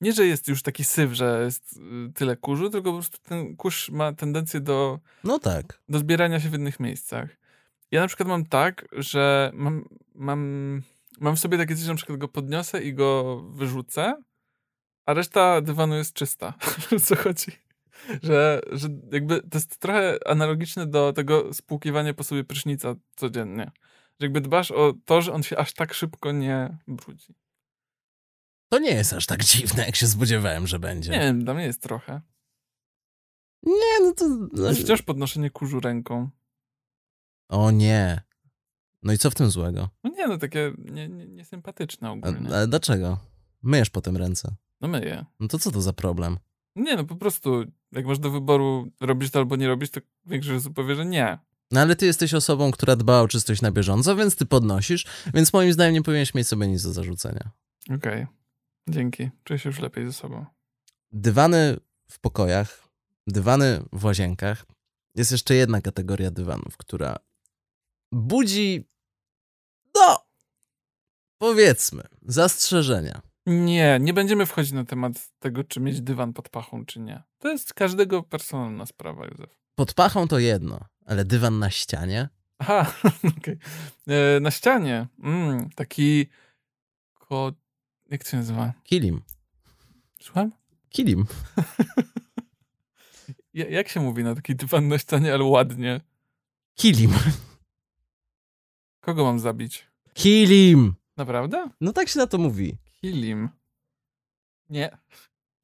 Nie, 0.00 0.12
że 0.12 0.26
jest 0.26 0.48
już 0.48 0.62
taki 0.62 0.84
syf, 0.84 1.12
że 1.12 1.42
jest 1.44 1.76
y, 2.08 2.12
tyle 2.14 2.36
kurzu, 2.36 2.70
tylko 2.70 2.90
po 2.90 2.98
prostu 2.98 3.18
ten 3.22 3.56
kurz 3.56 3.90
ma 3.90 4.12
tendencję 4.12 4.60
do, 4.60 5.00
No 5.24 5.38
tak. 5.38 5.82
do 5.88 5.98
zbierania 5.98 6.40
się 6.40 6.48
w 6.48 6.54
innych 6.54 6.80
miejscach. 6.80 7.41
Ja 7.92 8.00
na 8.00 8.06
przykład 8.06 8.28
mam 8.28 8.46
tak, 8.46 8.88
że 8.92 9.50
mam, 9.54 9.88
mam, 10.14 10.82
mam 11.20 11.36
w 11.36 11.38
sobie 11.38 11.58
takie 11.58 11.74
coś, 11.74 11.84
że 11.84 11.90
na 11.90 11.96
przykład 11.96 12.18
go 12.18 12.28
podniosę 12.28 12.82
i 12.82 12.94
go 12.94 13.40
wyrzucę, 13.42 14.22
a 15.06 15.14
reszta 15.14 15.60
dywanu 15.60 15.94
jest 15.94 16.12
czysta. 16.12 16.54
Co 17.06 17.16
chodzi? 17.16 17.52
Że, 18.22 18.60
że 18.72 18.88
jakby 19.12 19.40
to 19.40 19.58
jest 19.58 19.78
trochę 19.78 20.18
analogiczne 20.26 20.86
do 20.86 21.12
tego 21.12 21.54
spłukiwania 21.54 22.14
po 22.14 22.24
sobie 22.24 22.44
prysznica 22.44 22.94
codziennie. 23.16 23.70
Że 24.20 24.26
jakby 24.26 24.40
dbasz 24.40 24.70
o 24.70 24.92
to, 25.04 25.22
że 25.22 25.32
on 25.32 25.42
się 25.42 25.58
aż 25.58 25.72
tak 25.72 25.94
szybko 25.94 26.32
nie 26.32 26.78
brudzi. 26.88 27.34
To 28.68 28.78
nie 28.78 28.90
jest 28.90 29.12
aż 29.12 29.26
tak 29.26 29.44
dziwne, 29.44 29.86
jak 29.86 29.96
się 29.96 30.06
spodziewałem, 30.06 30.66
że 30.66 30.78
będzie. 30.78 31.12
Nie 31.12 31.18
wiem, 31.18 31.44
dla 31.44 31.54
mnie 31.54 31.64
jest 31.64 31.82
trochę. 31.82 32.20
Nie, 33.62 34.00
no 34.00 34.12
to... 34.12 34.28
No... 34.52 34.74
wciąż 34.74 35.02
podnoszenie 35.02 35.50
kurzu 35.50 35.80
ręką. 35.80 36.30
O 37.52 37.70
nie. 37.70 38.20
No 39.02 39.12
i 39.12 39.18
co 39.18 39.30
w 39.30 39.34
tym 39.34 39.50
złego? 39.50 39.88
No 40.04 40.10
nie, 40.10 40.28
no 40.28 40.38
takie 40.38 40.72
nie, 40.78 41.08
nie, 41.08 41.26
niesympatyczne 41.26 42.08
A, 42.08 42.10
ogólnie. 42.10 42.48
ale 42.48 42.68
dlaczego? 42.68 43.18
Myjesz 43.62 43.90
potem 43.90 44.16
ręce. 44.16 44.54
No 44.80 44.88
myję. 44.88 45.24
No 45.40 45.48
to 45.48 45.58
co 45.58 45.70
to 45.70 45.82
za 45.82 45.92
problem? 45.92 46.38
Nie, 46.76 46.96
no 46.96 47.04
po 47.04 47.16
prostu, 47.16 47.64
jak 47.92 48.06
masz 48.06 48.18
do 48.18 48.30
wyboru 48.30 48.90
robić 49.00 49.30
to 49.32 49.38
albo 49.38 49.56
nie 49.56 49.68
robić, 49.68 49.90
to 49.90 50.00
większość 50.26 50.56
osób 50.56 50.74
powie, 50.74 50.94
że 50.94 51.06
nie. 51.06 51.38
No 51.70 51.80
ale 51.80 51.96
ty 51.96 52.06
jesteś 52.06 52.34
osobą, 52.34 52.70
która 52.70 52.96
dba 52.96 53.20
o 53.20 53.28
czystość 53.28 53.62
na 53.62 53.70
bieżąco, 53.70 54.16
więc 54.16 54.36
ty 54.36 54.46
podnosisz, 54.46 55.06
więc 55.34 55.52
moim 55.52 55.72
zdaniem 55.72 55.94
nie 55.94 56.02
powinieneś 56.02 56.34
mieć 56.34 56.48
sobie 56.48 56.68
nic 56.68 56.82
do 56.82 56.92
zarzucenia. 56.92 57.50
Okej. 57.96 58.26
Dzięki. 58.88 59.30
Czuję 59.44 59.58
się 59.58 59.68
już 59.68 59.78
lepiej 59.80 60.06
ze 60.06 60.12
sobą. 60.12 60.46
Dywany 61.12 61.76
w 62.08 62.18
pokojach, 62.20 62.88
dywany 63.26 63.82
w 63.92 64.04
łazienkach. 64.04 64.64
Jest 65.14 65.32
jeszcze 65.32 65.54
jedna 65.54 65.80
kategoria 65.80 66.30
dywanów, 66.30 66.76
która 66.76 67.16
budzi, 68.12 68.88
no, 69.94 70.26
powiedzmy, 71.38 72.02
zastrzeżenia. 72.22 73.22
Nie, 73.46 73.98
nie 74.00 74.12
będziemy 74.14 74.46
wchodzić 74.46 74.72
na 74.72 74.84
temat 74.84 75.12
tego, 75.38 75.64
czy 75.64 75.80
mieć 75.80 76.00
dywan 76.00 76.32
pod 76.32 76.48
pachą, 76.48 76.84
czy 76.86 77.00
nie. 77.00 77.22
To 77.38 77.48
jest 77.48 77.74
każdego 77.74 78.22
personalna 78.22 78.86
sprawa, 78.86 79.26
Józef. 79.26 79.58
Pod 79.74 79.94
pachą 79.94 80.28
to 80.28 80.38
jedno, 80.38 80.80
ale 81.06 81.24
dywan 81.24 81.58
na 81.58 81.70
ścianie? 81.70 82.28
Aha, 82.58 82.94
okej. 83.38 83.58
E, 84.08 84.40
Na 84.40 84.50
ścianie 84.50 85.06
mm, 85.22 85.70
taki 85.70 86.26
ko... 87.14 87.52
Jak 88.10 88.24
to 88.24 88.30
się 88.30 88.36
nazywa? 88.36 88.72
Kilim. 88.84 89.22
Słucham? 90.20 90.52
Kilim. 90.88 91.24
Ja, 93.54 93.68
jak 93.68 93.88
się 93.88 94.00
mówi 94.00 94.24
na 94.24 94.34
taki 94.34 94.56
dywan 94.56 94.88
na 94.88 94.98
ścianie, 94.98 95.34
ale 95.34 95.44
ładnie? 95.44 96.00
Kilim. 96.74 97.10
Kogo 99.02 99.24
mam 99.24 99.38
zabić? 99.38 99.86
Kilim. 100.14 100.94
Naprawdę? 101.16 101.68
No 101.80 101.92
tak 101.92 102.08
się 102.08 102.18
na 102.18 102.26
to 102.26 102.38
mówi. 102.38 102.76
Kilim. 103.00 103.48
Nie. 104.70 104.98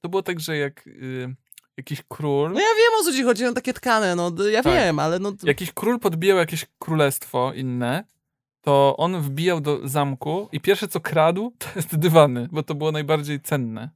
To 0.00 0.08
było 0.08 0.22
tak, 0.22 0.40
że 0.40 0.56
jak 0.56 0.86
y, 0.86 1.34
jakiś 1.76 2.02
król... 2.08 2.52
No 2.52 2.60
ja 2.60 2.66
wiem 2.66 3.00
o 3.00 3.04
co 3.04 3.12
ci 3.12 3.22
chodzi, 3.22 3.44
no 3.44 3.52
takie 3.52 3.72
tkane, 3.72 4.16
no 4.16 4.32
ja 4.50 4.62
Tak. 4.62 4.72
wiem, 4.72 4.98
ale 4.98 5.18
no... 5.18 5.32
jakiś 5.42 5.72
król 5.72 5.98
podbijał 5.98 6.38
jakieś 6.38 6.66
królestwo 6.78 7.52
inne, 7.54 8.04
to 8.60 8.96
on 8.96 9.20
wbijał 9.20 9.60
do 9.60 9.88
zamku 9.88 10.48
i 10.52 10.60
pierwsze 10.60 10.88
co 10.88 11.00
kradł, 11.00 11.52
to 11.58 11.66
jest 11.76 11.96
dywany, 11.96 12.48
bo 12.52 12.62
to 12.62 12.74
było 12.74 12.92
najbardziej 12.92 13.40
cenne. 13.40 13.90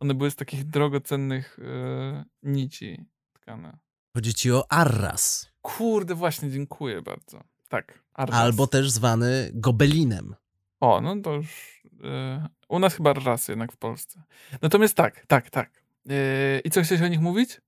One 0.00 0.14
były 0.14 0.30
z 0.30 0.36
takich 0.36 0.64
drogocennych 0.64 1.58
e, 1.62 2.24
nici 2.42 3.04
tkane. 3.32 3.78
Chodzi 4.16 4.34
ci 4.34 4.52
o 4.52 4.72
Arras, 4.72 5.50
Kurde, 5.62 6.14
właśnie, 6.14 6.50
dziękuję 6.50 7.02
bardzo. 7.02 7.44
Tak, 7.68 8.02
Arras. 8.14 8.36
albo 8.36 8.66
też 8.66 8.90
zwany 8.90 9.50
gobelinem. 9.54 10.34
O, 10.80 11.00
no 11.00 11.16
to 11.22 11.32
już... 11.34 11.82
E, 12.04 12.48
u 12.68 12.78
nas 12.78 12.94
chyba 12.94 13.12
raz 13.12 13.48
jednak 13.48 13.72
w 13.72 13.76
Polsce. 13.76 14.22
Natomiast 14.62 14.94
tak, 14.94 15.26
tak, 15.26 15.50
tak. 15.50 15.84
E, 16.08 16.60
I 16.64 16.70
co, 16.70 16.82
chciałeś 16.82 17.02
o 17.02 17.08
nich 17.08 17.20
mówić? 17.20 17.60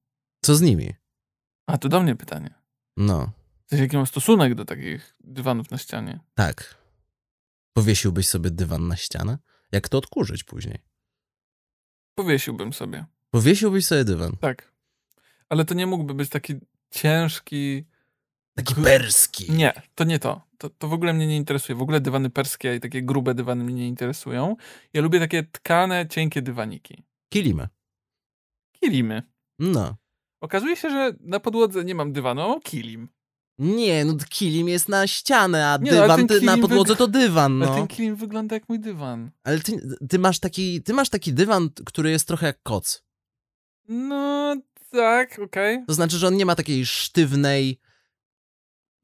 Co 0.44 0.54
z 0.54 0.60
nimi? 0.60 0.94
A, 1.66 1.78
to 1.78 1.88
do 1.88 2.02
mnie 2.02 2.14
pytanie. 2.16 2.54
No, 2.96 3.32
sensie, 3.66 3.82
jaki 3.82 3.96
mam 3.96 4.06
stosunek 4.06 4.54
do 4.54 4.64
takich 4.64 5.16
dywanów 5.20 5.70
na 5.70 5.78
ścianie? 5.78 6.20
tak. 6.34 6.76
Powiesiłbyś 7.72 8.28
sobie 8.28 8.50
dywan 8.50 8.88
na 8.88 8.96
ścianę? 8.96 9.38
Jak 9.72 9.88
to 9.88 9.98
odkurzyć 9.98 10.44
później? 10.44 10.78
Powiesiłbym 12.14 12.72
sobie. 12.72 13.04
Powiesiłbyś 13.30 13.86
sobie 13.86 14.04
dywan. 14.04 14.32
Tak. 14.40 14.72
Ale 15.48 15.64
to 15.64 15.74
nie 15.74 15.86
mógłby 15.86 16.14
być 16.14 16.30
taki 16.30 16.54
ciężki. 16.90 17.84
Taki 18.56 18.74
perski. 18.74 19.52
Nie, 19.52 19.82
to 19.94 20.04
nie 20.04 20.18
to. 20.18 20.42
to. 20.58 20.70
To 20.70 20.88
w 20.88 20.92
ogóle 20.92 21.12
mnie 21.12 21.26
nie 21.26 21.36
interesuje. 21.36 21.76
W 21.76 21.82
ogóle 21.82 22.00
dywany 22.00 22.30
perskie 22.30 22.76
i 22.76 22.80
takie 22.80 23.02
grube 23.02 23.34
dywany 23.34 23.64
mnie 23.64 23.74
nie 23.74 23.88
interesują. 23.88 24.56
Ja 24.92 25.02
lubię 25.02 25.20
takie 25.20 25.42
tkane, 25.42 26.06
cienkie 26.08 26.42
dywaniki. 26.42 27.04
Kilimy. 27.32 27.68
Kilimy. 28.80 29.22
No. 29.58 29.96
Okazuje 30.40 30.76
się, 30.76 30.90
że 30.90 31.12
na 31.20 31.40
podłodze 31.40 31.84
nie 31.84 31.94
mam 31.94 32.12
dywanu, 32.12 32.60
kilim. 32.60 33.08
Nie, 33.58 34.04
no 34.04 34.14
kilim 34.28 34.68
jest 34.68 34.88
na 34.88 35.06
ścianę, 35.06 35.68
a 35.68 35.78
Nie, 35.82 35.92
no, 35.92 36.02
ale 36.02 36.24
dywan 36.24 36.44
na 36.44 36.58
podłodze 36.58 36.96
to 36.96 37.08
dywan, 37.08 37.62
Ale 37.62 37.70
no. 37.70 37.76
ten 37.76 37.86
kilim 37.86 38.16
wygląda 38.16 38.56
jak 38.56 38.68
mój 38.68 38.80
dywan. 38.80 39.30
Ale 39.44 39.60
ty, 39.60 39.96
ty, 40.08 40.18
masz 40.18 40.38
taki, 40.38 40.82
ty 40.82 40.92
masz 40.94 41.08
taki 41.08 41.32
dywan, 41.32 41.70
który 41.86 42.10
jest 42.10 42.28
trochę 42.28 42.46
jak 42.46 42.62
koc. 42.62 43.04
No, 43.88 44.56
tak, 44.90 45.38
okej. 45.38 45.84
To 45.86 45.94
znaczy, 45.94 46.18
że 46.18 46.26
on 46.26 46.36
nie 46.36 46.46
ma 46.46 46.54
takiej 46.54 46.86
sztywnej, 46.86 47.80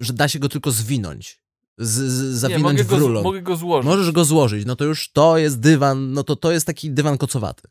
że 0.02 0.12
da 0.12 0.28
się 0.28 0.38
go 0.38 0.48
tylko 0.48 0.70
zwinąć. 0.70 1.42
Z, 1.78 1.88
z, 1.90 2.32
Nie, 2.32 2.38
zawinąć 2.38 2.62
mogę 2.64 2.84
w 2.84 2.86
go, 2.86 2.98
rulon. 2.98 3.24
mogę 3.24 3.42
go 3.42 3.56
złożyć. 3.56 3.86
Możesz 3.86 4.10
go 4.12 4.24
złożyć, 4.24 4.66
no 4.66 4.76
to 4.76 4.84
już 4.84 5.12
to 5.12 5.38
jest 5.38 5.60
dywan, 5.60 6.12
no 6.12 6.24
to 6.24 6.36
to 6.36 6.52
jest 6.52 6.66
taki 6.66 6.90
dywan 6.90 7.18
kocowaty. 7.18 7.68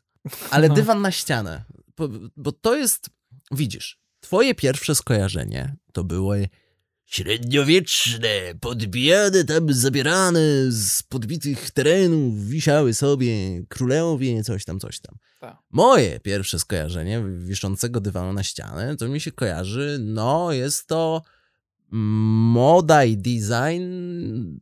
Ale 0.50 0.68
No. 0.68 0.74
dywan 0.74 1.02
na 1.02 1.10
ścianę, 1.10 1.64
bo, 1.96 2.08
bo 2.36 2.52
to 2.52 2.76
jest, 2.76 3.10
widzisz, 3.50 3.98
twoje 4.20 4.54
pierwsze 4.54 4.94
skojarzenie 4.94 5.76
to 5.92 6.04
były 6.04 6.48
średniowieczne, 7.04 8.28
podbijane 8.60 9.44
tam, 9.44 9.72
zabierane 9.72 10.40
z 10.68 11.02
podbitych 11.02 11.70
terenów, 11.70 12.46
wisiały 12.48 12.94
sobie 12.94 13.62
królowie, 13.68 14.44
coś 14.44 14.64
tam, 14.64 14.80
coś 14.80 15.00
tam. 15.00 15.16
Tak. 15.40 15.56
Moje 15.70 16.20
pierwsze 16.20 16.58
skojarzenie 16.58 17.22
wiszącego 17.38 18.00
dywanu 18.00 18.32
na 18.32 18.42
ścianę, 18.42 18.96
to 18.96 19.08
mi 19.08 19.20
się 19.20 19.32
kojarzy, 19.32 19.98
no 20.00 20.52
jest 20.52 20.86
to 20.86 21.22
moda 21.92 23.04
i 23.04 23.16
design 23.16 24.58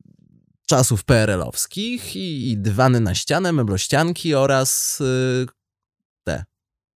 czasów 0.67 1.05
PRL-owskich 1.05 2.17
i, 2.17 2.51
i 2.51 2.59
dywany 2.59 3.01
na 3.01 3.15
ścianę, 3.15 3.53
meblościanki 3.53 4.35
oraz 4.35 5.01
y, 5.01 5.47
te, 6.25 6.45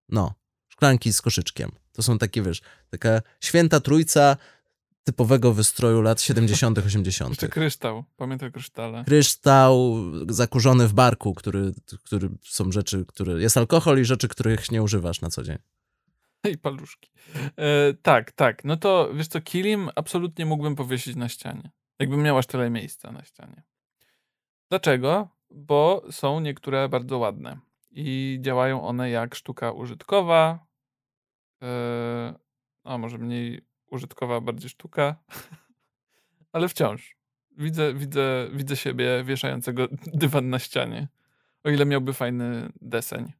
no, 0.09 0.33
szklanki 0.67 1.13
z 1.13 1.21
koszyczkiem. 1.21 1.71
To 1.91 2.03
są 2.03 2.17
takie, 2.17 2.41
wiesz, 2.41 2.61
taka 2.89 3.21
święta 3.41 3.79
trójca 3.79 4.37
typowego 5.03 5.53
wystroju 5.53 6.01
lat 6.01 6.21
70., 6.21 6.77
80. 6.77 7.29
Jeszcze 7.29 7.47
kryształ. 7.47 8.03
Pamiętaj 8.17 8.49
o 8.49 8.51
krysztale. 8.51 9.03
Kryształ 9.05 9.95
zakurzony 10.29 10.87
w 10.87 10.93
barku, 10.93 11.33
który, 11.33 11.73
który 12.03 12.29
są 12.43 12.71
rzeczy, 12.71 13.05
które. 13.07 13.41
Jest 13.41 13.57
alkohol 13.57 14.01
i 14.01 14.05
rzeczy, 14.05 14.27
których 14.27 14.71
nie 14.71 14.83
używasz 14.83 15.21
na 15.21 15.29
co 15.29 15.43
dzień. 15.43 15.57
I 16.53 16.57
paluszki. 16.57 17.09
E, 17.57 17.93
tak, 17.93 18.31
tak. 18.31 18.65
No 18.65 18.77
to 18.77 19.09
wiesz 19.13 19.27
co, 19.27 19.41
kilim 19.41 19.89
absolutnie 19.95 20.45
mógłbym 20.45 20.75
powiesić 20.75 21.15
na 21.15 21.29
ścianie. 21.29 21.71
Jakbym 21.99 22.23
miał 22.23 22.37
aż 22.37 22.45
tyle 22.45 22.69
miejsca 22.69 23.11
na 23.11 23.23
ścianie. 23.23 23.63
Dlaczego? 24.69 25.29
Bo 25.49 26.03
są 26.11 26.39
niektóre 26.39 26.89
bardzo 26.89 27.17
ładne 27.17 27.59
i 27.91 28.37
działają 28.41 28.87
one 28.87 29.09
jak 29.09 29.35
sztuka 29.35 29.71
użytkowa, 29.71 30.65
yy, 31.61 31.67
a 32.83 32.97
może 32.97 33.17
mniej 33.17 33.61
użytkowa, 33.91 34.41
bardziej 34.41 34.69
sztuka, 34.69 35.15
ale 36.53 36.69
wciąż. 36.69 37.15
Widzę, 37.57 37.93
widzę, 37.93 38.47
widzę 38.53 38.75
siebie 38.75 39.23
wieszającego 39.23 39.87
dywan 40.21 40.49
na 40.49 40.59
ścianie. 40.59 41.07
O 41.63 41.69
ile 41.69 41.85
miałby 41.85 42.13
fajny 42.13 42.69
deseń. 42.81 43.31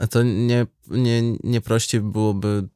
A 0.00 0.06
to 0.06 0.22
nie, 0.22 0.66
nie, 0.88 1.22
nie 1.42 1.60
prościej 1.60 2.00
byłoby. 2.00 2.68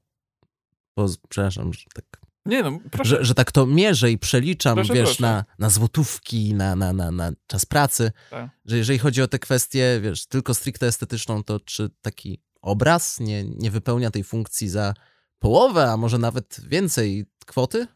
Bo, 0.97 1.07
przepraszam, 1.29 1.73
że 1.73 1.85
tak. 1.95 2.05
Nie 2.47 2.63
no, 2.63 2.79
proszę. 2.91 3.11
Że, 3.11 3.25
że 3.25 3.35
tak 3.35 3.53
to 3.53 3.67
mierzę 3.67 4.11
i 4.11 4.19
przeliczam, 4.19 4.75
Proszę, 4.75 4.95
wiesz, 4.95 5.05
proszę. 5.05 5.23
Na, 5.23 5.45
na 5.59 5.71
złotówki, 5.71 6.55
na, 6.55 6.77
na, 6.77 6.93
na, 6.93 7.11
na 7.11 7.33
czas 7.47 7.67
pracy. 7.67 8.13
Tak. 8.31 8.51
Że 8.65 8.77
jeżeli 8.77 8.99
chodzi 8.99 9.23
o 9.23 9.29
te 9.29 9.39
kwestie, 9.39 10.01
wiesz, 10.03 10.27
tylko 10.27 10.55
stricte 10.55 10.87
estetyczną, 10.87 11.45
to 11.45 11.61
czy 11.61 11.91
taki 12.03 12.41
obraz 12.63 13.21
nie, 13.21 13.45
nie 13.45 13.71
wypełnia 13.71 14.11
tej 14.11 14.25
funkcji 14.25 14.69
za 14.69 14.95
połowę, 15.39 15.91
a 15.91 15.97
może 15.97 16.19
nawet 16.19 16.61
więcej 16.69 17.27
kwoty? 17.47 17.87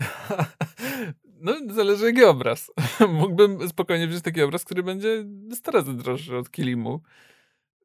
No, 1.42 1.54
zależy 1.70 2.06
jaki 2.06 2.24
obraz. 2.24 2.70
Mógłbym 3.08 3.68
spokojnie 3.68 4.08
wziąć 4.08 4.22
taki 4.22 4.42
obraz, 4.42 4.64
który 4.64 4.82
będzie 4.82 5.24
100 5.54 5.70
razy 5.70 5.94
droższy 5.94 6.36
od 6.36 6.50
kilimu. 6.50 7.00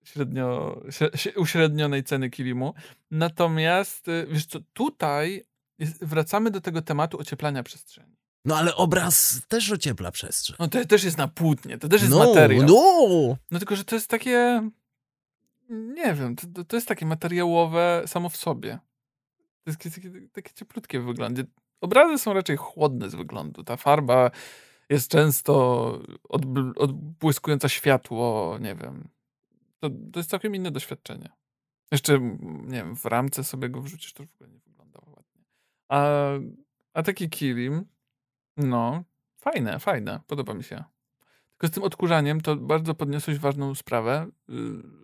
Średnio, 0.05 0.81
śre- 0.87 1.39
uśrednionej 1.39 2.03
ceny 2.03 2.29
kilimu. 2.29 2.73
Natomiast, 3.11 4.07
y, 4.07 4.27
wiesz 4.29 4.45
co, 4.45 4.59
tutaj 4.73 5.45
jest, 5.79 6.05
wracamy 6.05 6.51
do 6.51 6.61
tego 6.61 6.81
tematu 6.81 7.19
ocieplania 7.19 7.63
przestrzeni. 7.63 8.15
No 8.45 8.57
ale 8.57 8.75
obraz 8.75 9.41
też 9.47 9.71
ociepla 9.71 10.11
przestrzeń. 10.11 10.55
No 10.59 10.67
to 10.67 10.85
też 10.85 11.03
jest 11.03 11.17
na 11.17 11.27
płótnie, 11.27 11.77
to 11.77 11.89
też 11.89 12.01
jest 12.01 12.13
no, 12.13 12.27
materiał. 12.27 12.67
No! 12.67 13.37
No 13.51 13.59
tylko, 13.59 13.75
że 13.75 13.85
to 13.85 13.95
jest 13.95 14.09
takie. 14.09 14.69
Nie 15.69 16.13
wiem, 16.13 16.35
to, 16.35 16.63
to 16.63 16.77
jest 16.77 16.87
takie 16.87 17.05
materiałowe 17.05 18.03
samo 18.05 18.29
w 18.29 18.37
sobie. 18.37 18.79
To 19.63 19.69
jest 19.69 19.79
takie, 19.79 19.91
takie, 19.91 20.27
takie 20.27 20.53
cieplutkie 20.53 20.99
w 20.99 21.05
wyglądzie. 21.05 21.43
Obrazy 21.81 22.17
są 22.17 22.33
raczej 22.33 22.57
chłodne 22.57 23.09
z 23.09 23.15
wyglądu. 23.15 23.63
Ta 23.63 23.77
farba 23.77 24.31
jest 24.89 25.11
często 25.11 25.53
odbl- 26.29 26.73
odbłyskująca 26.75 27.69
światło, 27.69 28.57
nie 28.61 28.75
wiem. 28.75 29.07
To, 29.89 29.95
to 30.13 30.19
jest 30.19 30.29
całkiem 30.29 30.55
inne 30.55 30.71
doświadczenie. 30.71 31.29
Jeszcze, 31.91 32.19
nie 32.41 32.77
wiem, 32.77 32.95
w 32.95 33.05
ramce 33.05 33.43
sobie 33.43 33.69
go 33.69 33.81
wrzucisz, 33.81 34.13
to 34.13 34.23
w 34.25 34.35
ogóle 34.35 34.49
nie 34.49 34.59
wygląda 34.59 34.99
ładnie. 35.07 35.45
A, 35.89 36.07
a 36.93 37.03
taki 37.03 37.29
kilim, 37.29 37.85
no, 38.57 39.03
fajne, 39.37 39.79
fajne, 39.79 40.19
podoba 40.27 40.53
mi 40.53 40.63
się. 40.63 40.83
Tylko 41.51 41.67
z 41.67 41.71
tym 41.71 41.83
odkurzaniem 41.83 42.41
to 42.41 42.55
bardzo 42.55 42.95
podniosłeś 42.95 43.39
ważną 43.39 43.75
sprawę, 43.75 44.27
y, 44.49 44.53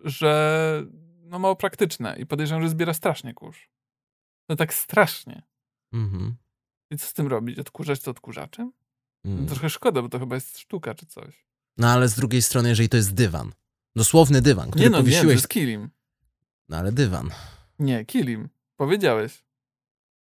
że 0.04 0.86
no 1.24 1.38
mało 1.38 1.56
praktyczne 1.56 2.16
i 2.18 2.26
podejrzewam, 2.26 2.62
że 2.62 2.68
zbiera 2.68 2.94
strasznie 2.94 3.34
kurz. 3.34 3.70
No 4.48 4.56
tak 4.56 4.74
strasznie. 4.74 5.42
Mhm. 5.92 6.36
I 6.90 6.96
co 6.96 7.06
z 7.06 7.12
tym 7.12 7.26
robić? 7.26 7.58
Odkurzać 7.58 8.00
to 8.00 8.10
odkurzaczem? 8.10 8.72
Mm. 9.24 9.46
Trochę 9.46 9.70
szkoda, 9.70 10.02
bo 10.02 10.08
to 10.08 10.18
chyba 10.18 10.34
jest 10.34 10.58
sztuka 10.58 10.94
czy 10.94 11.06
coś. 11.06 11.46
No 11.76 11.88
ale 11.88 12.08
z 12.08 12.14
drugiej 12.14 12.42
strony, 12.42 12.68
jeżeli 12.68 12.88
to 12.88 12.96
jest 12.96 13.14
dywan, 13.14 13.52
dosłowny 13.96 14.42
dywan, 14.42 14.70
który 14.70 14.84
Nie 14.84 14.90
no, 14.90 14.96
nie, 14.98 15.02
to 15.02 15.04
powiesiłeś... 15.10 15.34
jest 15.34 15.48
kilim. 15.48 15.90
No 16.68 16.76
ale 16.76 16.92
dywan. 16.92 17.30
Nie, 17.78 18.04
kilim. 18.04 18.48
Powiedziałeś. 18.76 19.44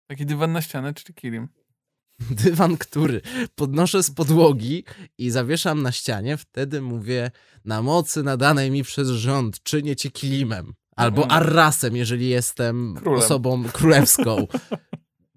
Taki 0.06 0.26
dywan 0.26 0.52
na 0.52 0.62
ścianę, 0.62 0.94
czyli 0.94 1.14
kilim. 1.14 1.48
Dywan, 2.44 2.76
który 2.76 3.20
podnoszę 3.54 4.02
z 4.02 4.10
podłogi 4.10 4.84
i 5.18 5.30
zawieszam 5.30 5.82
na 5.82 5.92
ścianie, 5.92 6.36
wtedy 6.36 6.80
mówię 6.80 7.30
na 7.64 7.82
mocy 7.82 8.22
nadanej 8.22 8.70
mi 8.70 8.82
przez 8.84 9.08
rząd 9.08 9.62
czynię 9.62 9.96
cię 9.96 10.10
kilimem. 10.10 10.74
Albo 10.96 11.22
Mhm. 11.22 11.42
arrasem, 11.42 11.96
jeżeli 11.96 12.28
jestem 12.28 12.94
Królem. 12.94 13.18
osobą 13.24 13.64
królewską. 13.64 14.46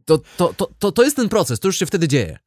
To, 0.05 0.17
to, 0.37 0.53
to, 0.53 0.71
to, 0.79 0.91
to 0.91 1.03
jest 1.03 1.15
ten 1.15 1.29
proces, 1.29 1.59
to 1.59 1.67
już 1.67 1.77
się 1.79 1.85
wtedy 1.85 2.07
dzieje. 2.07 2.39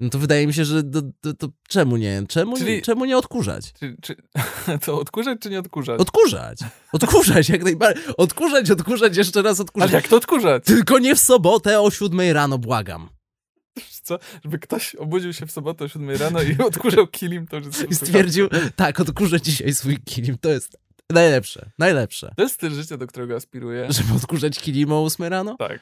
No 0.00 0.10
to 0.10 0.18
wydaje 0.18 0.46
mi 0.46 0.54
się, 0.54 0.64
że 0.64 0.82
to, 0.82 1.02
to, 1.20 1.34
to 1.34 1.48
czemu 1.68 1.96
nie? 1.96 2.22
Czemu, 2.28 2.52
nie, 2.52 2.58
Czyli- 2.58 2.82
czemu 2.82 3.04
nie 3.04 3.16
odkurzać? 3.18 3.72
Czy, 3.72 3.96
czy 4.02 4.16
to 4.86 5.00
odkurzać, 5.00 5.38
czy 5.40 5.50
nie 5.50 5.58
odkurzać? 5.58 6.00
Odkurzać. 6.00 6.58
Odkurzać 6.92 7.48
jak 7.48 7.64
najbardziej. 7.64 8.04
Odkurzać, 8.16 8.70
odkurzać, 8.70 9.16
jeszcze 9.16 9.42
raz 9.42 9.60
odkurzać. 9.60 9.90
Ale 9.90 9.98
jak 9.98 10.08
to 10.08 10.16
odkurzać? 10.16 10.64
Tylko 10.64 10.98
nie 10.98 11.16
w 11.16 11.20
sobotę 11.20 11.80
o 11.80 11.90
siódmej 11.90 12.32
rano, 12.32 12.58
błagam. 12.58 13.08
Co? 14.02 14.18
Żeby 14.44 14.58
ktoś 14.58 14.94
obudził 14.94 15.32
się 15.32 15.46
w 15.46 15.50
sobotę 15.50 15.84
o 15.84 15.88
7 15.88 16.10
rano 16.10 16.42
i 16.42 16.56
odkurzał 16.58 17.06
kilim, 17.06 17.46
to 17.46 17.56
już 17.56 17.66
jest... 17.66 17.90
I 17.90 17.94
stwierdził, 17.94 18.48
tak, 18.76 19.00
odkurzę 19.00 19.40
dzisiaj 19.40 19.74
swój 19.74 19.98
kilim. 20.04 20.38
To 20.38 20.48
jest 20.48 20.76
najlepsze, 21.10 21.70
najlepsze. 21.78 22.32
To 22.36 22.42
jest 22.42 22.54
styl 22.54 22.70
życia, 22.74 22.96
do 22.96 23.06
którego 23.06 23.36
aspiruję. 23.36 23.86
Żeby 23.90 24.14
odkurzać 24.14 24.58
kilim 24.58 24.92
o 24.92 25.04
8 25.04 25.26
rano? 25.26 25.56
Tak. 25.56 25.80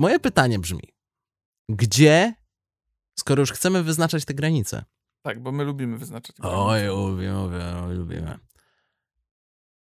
Moje 0.00 0.20
pytanie 0.20 0.58
brzmi, 0.58 0.82
gdzie, 1.68 2.34
skoro 3.18 3.40
już 3.40 3.52
chcemy 3.52 3.82
wyznaczać 3.82 4.24
te 4.24 4.34
granice? 4.34 4.84
Tak, 5.22 5.42
bo 5.42 5.52
my 5.52 5.64
lubimy 5.64 5.98
wyznaczać. 5.98 6.36
Oj, 6.42 6.86
lubimy, 6.86 7.32
lubimy, 7.32 7.94
lubimy. 7.94 8.38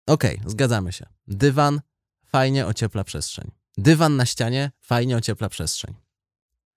Okej, 0.07 0.41
zgadzamy 0.45 0.91
się. 0.91 1.05
Dywan 1.27 1.81
fajnie 2.25 2.65
ociepla 2.65 3.03
przestrzeń. 3.03 3.51
Dywan 3.77 4.15
na 4.15 4.25
ścianie 4.25 4.71
fajnie 4.79 5.17
ociepla 5.17 5.49
przestrzeń. 5.49 5.95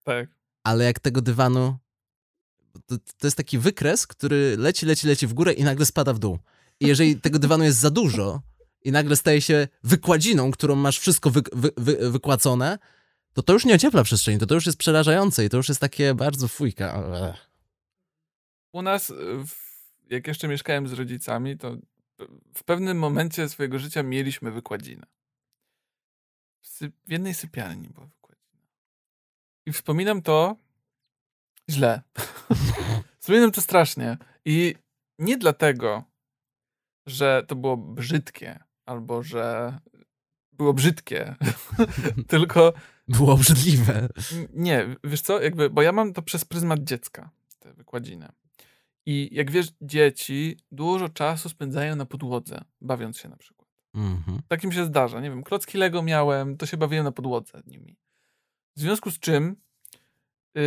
Tak. 0.04 0.28
ale 0.62 0.84
jak 0.84 1.00
tego 1.00 1.20
dywanu. 1.20 1.76
To, 2.86 2.96
to 3.18 3.26
jest 3.26 3.36
taki 3.36 3.58
wykres, 3.58 4.06
który 4.06 4.56
leci, 4.56 4.86
leci, 4.86 5.06
leci 5.06 5.26
w 5.26 5.34
górę 5.34 5.52
i 5.52 5.64
nagle 5.64 5.86
spada 5.86 6.12
w 6.12 6.18
dół. 6.18 6.38
I 6.80 6.86
jeżeli 6.86 7.20
tego 7.20 7.38
dywanu 7.38 7.64
jest 7.64 7.78
za 7.78 7.90
dużo 7.90 8.42
i 8.82 8.92
nagle 8.92 9.16
staje 9.16 9.40
się 9.40 9.68
wykładziną, 9.84 10.50
którą 10.50 10.74
masz 10.74 10.98
wszystko 10.98 11.30
wy, 11.30 11.42
wy, 11.52 11.70
wy, 11.76 12.10
wykłacone, 12.10 12.78
to 13.34 13.42
to 13.42 13.52
już 13.52 13.64
nie 13.64 13.74
ociepla 13.74 14.04
przestrzeni, 14.04 14.38
to 14.38 14.46
to 14.46 14.54
już 14.54 14.66
jest 14.66 14.78
przerażające 14.78 15.44
i 15.44 15.48
to 15.48 15.56
już 15.56 15.68
jest 15.68 15.80
takie 15.80 16.14
bardzo 16.14 16.48
fujka. 16.48 17.02
Ech. 17.30 17.50
U 18.72 18.82
nas, 18.82 19.10
y, 19.10 19.14
jak 20.10 20.26
jeszcze 20.26 20.48
mieszkałem 20.48 20.88
z 20.88 20.92
rodzicami, 20.92 21.58
to 21.58 21.76
w 22.54 22.64
pewnym 22.64 22.98
momencie 22.98 23.48
swojego 23.48 23.78
życia 23.78 24.02
mieliśmy 24.02 24.50
wykładzinę. 24.50 25.06
W, 26.62 26.68
sy- 26.68 26.92
w 27.06 27.10
jednej 27.10 27.34
sypialni 27.34 27.88
była 27.88 28.06
wykładzina. 28.06 28.68
I 29.66 29.72
wspominam 29.72 30.22
to 30.22 30.56
źle. 31.70 32.02
wspominam 33.20 33.52
to 33.52 33.60
strasznie. 33.60 34.18
I 34.44 34.74
nie 35.18 35.36
dlatego, 35.38 36.04
że 37.06 37.44
to 37.48 37.56
było 37.56 37.76
brzydkie, 37.76 38.64
albo 38.86 39.22
że 39.22 39.78
było 40.52 40.74
brzydkie, 40.74 41.34
tylko 42.28 42.72
Było 43.08 43.32
obrzydliwe. 43.32 44.08
Nie, 44.52 44.96
wiesz 45.04 45.20
co, 45.20 45.42
jakby, 45.42 45.70
bo 45.70 45.82
ja 45.82 45.92
mam 45.92 46.12
to 46.12 46.22
przez 46.22 46.44
pryzmat 46.44 46.84
dziecka, 46.84 47.30
tę 47.58 47.74
wykładzinę. 47.74 48.32
I 49.06 49.28
jak 49.32 49.50
wiesz, 49.50 49.66
dzieci 49.80 50.56
dużo 50.72 51.08
czasu 51.08 51.48
spędzają 51.48 51.96
na 51.96 52.06
podłodze, 52.06 52.64
bawiąc 52.80 53.18
się 53.18 53.28
na 53.28 53.36
przykład. 53.36 53.68
Mhm. 53.94 54.42
Tak 54.48 54.64
im 54.64 54.72
się 54.72 54.84
zdarza, 54.84 55.20
nie 55.20 55.30
wiem, 55.30 55.42
klocki 55.42 55.78
Lego 55.78 56.02
miałem, 56.02 56.56
to 56.56 56.66
się 56.66 56.76
bawiłem 56.76 57.04
na 57.04 57.12
podłodze 57.12 57.62
nimi. 57.66 57.96
W 58.76 58.80
związku 58.80 59.10
z 59.10 59.18
czym 59.18 59.56
yy, 60.54 60.62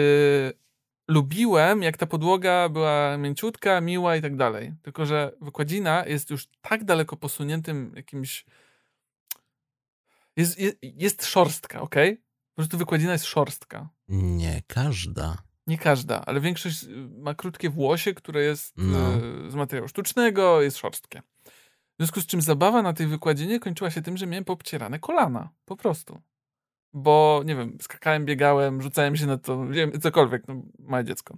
lubiłem, 1.07 1.83
jak 1.83 1.97
ta 1.97 2.05
podłoga 2.05 2.69
była 2.69 3.17
mięciutka, 3.17 3.81
miła 3.81 4.15
i 4.15 4.21
tak 4.21 4.35
dalej. 4.35 4.73
Tylko, 4.81 5.05
że 5.05 5.31
wykładzina 5.41 6.05
jest 6.05 6.29
już 6.29 6.47
tak 6.61 6.83
daleko 6.83 7.17
posuniętym 7.17 7.93
jakimś... 7.95 8.45
Jest, 10.35 10.59
jest, 10.59 10.77
jest 10.81 11.25
szorstka, 11.25 11.81
okej? 11.81 12.26
Po 12.57 12.61
prostu 12.61 12.77
wykładzina 12.77 13.11
jest 13.11 13.25
szorstka. 13.25 13.89
Nie 14.07 14.61
każda. 14.67 15.37
Nie 15.67 15.77
każda, 15.77 16.25
ale 16.25 16.41
większość 16.41 16.83
y, 16.83 16.87
ma 17.17 17.35
krótkie 17.35 17.69
włosie, 17.69 18.13
które 18.13 18.41
jest 18.43 18.73
No. 18.77 19.13
e, 19.13 19.51
z 19.51 19.55
materiału 19.55 19.87
sztucznego, 19.87 20.61
jest 20.61 20.77
szorstkie. 20.77 21.21
W 21.45 21.99
związku 21.99 22.21
z 22.21 22.25
czym 22.25 22.41
zabawa 22.41 22.81
na 22.81 22.93
tej 22.93 23.07
wykładzinie 23.07 23.59
kończyła 23.59 23.91
się 23.91 24.01
tym, 24.01 24.17
że 24.17 24.27
miałem 24.27 24.45
poobcierane 24.45 24.99
kolana. 24.99 25.49
Po 25.65 25.75
prostu. 25.75 26.21
Bo, 26.93 27.41
nie 27.45 27.55
wiem, 27.55 27.77
skakałem, 27.81 28.25
biegałem, 28.25 28.81
rzucałem 28.81 29.15
się 29.15 29.25
na 29.25 29.37
to, 29.37 29.67
wiem, 29.67 30.01
cokolwiek, 30.01 30.47
no, 30.47 30.61
małe 30.79 31.05
dziecko. 31.05 31.37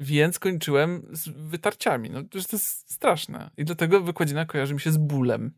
Więc 0.00 0.38
kończyłem 0.38 1.06
z 1.10 1.28
wytarciami. 1.28 2.10
No, 2.10 2.22
to 2.22 2.38
jest 2.38 2.92
straszne. 2.92 3.50
I 3.56 3.64
dlatego 3.64 4.00
wykładzina 4.00 4.46
kojarzy 4.46 4.74
mi 4.74 4.80
się 4.80 4.92
z 4.92 4.96
bólem 4.96 5.52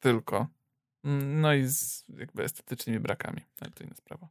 tylko. 0.00 0.46
Mm, 1.04 1.40
No 1.40 1.54
i 1.54 1.66
z 1.68 2.04
jakby 2.18 2.44
estetycznymi 2.44 3.00
brakami. 3.00 3.40
Ale 3.60 3.70
to 3.70 3.84
inna 3.84 3.94
sprawa. 3.94 4.28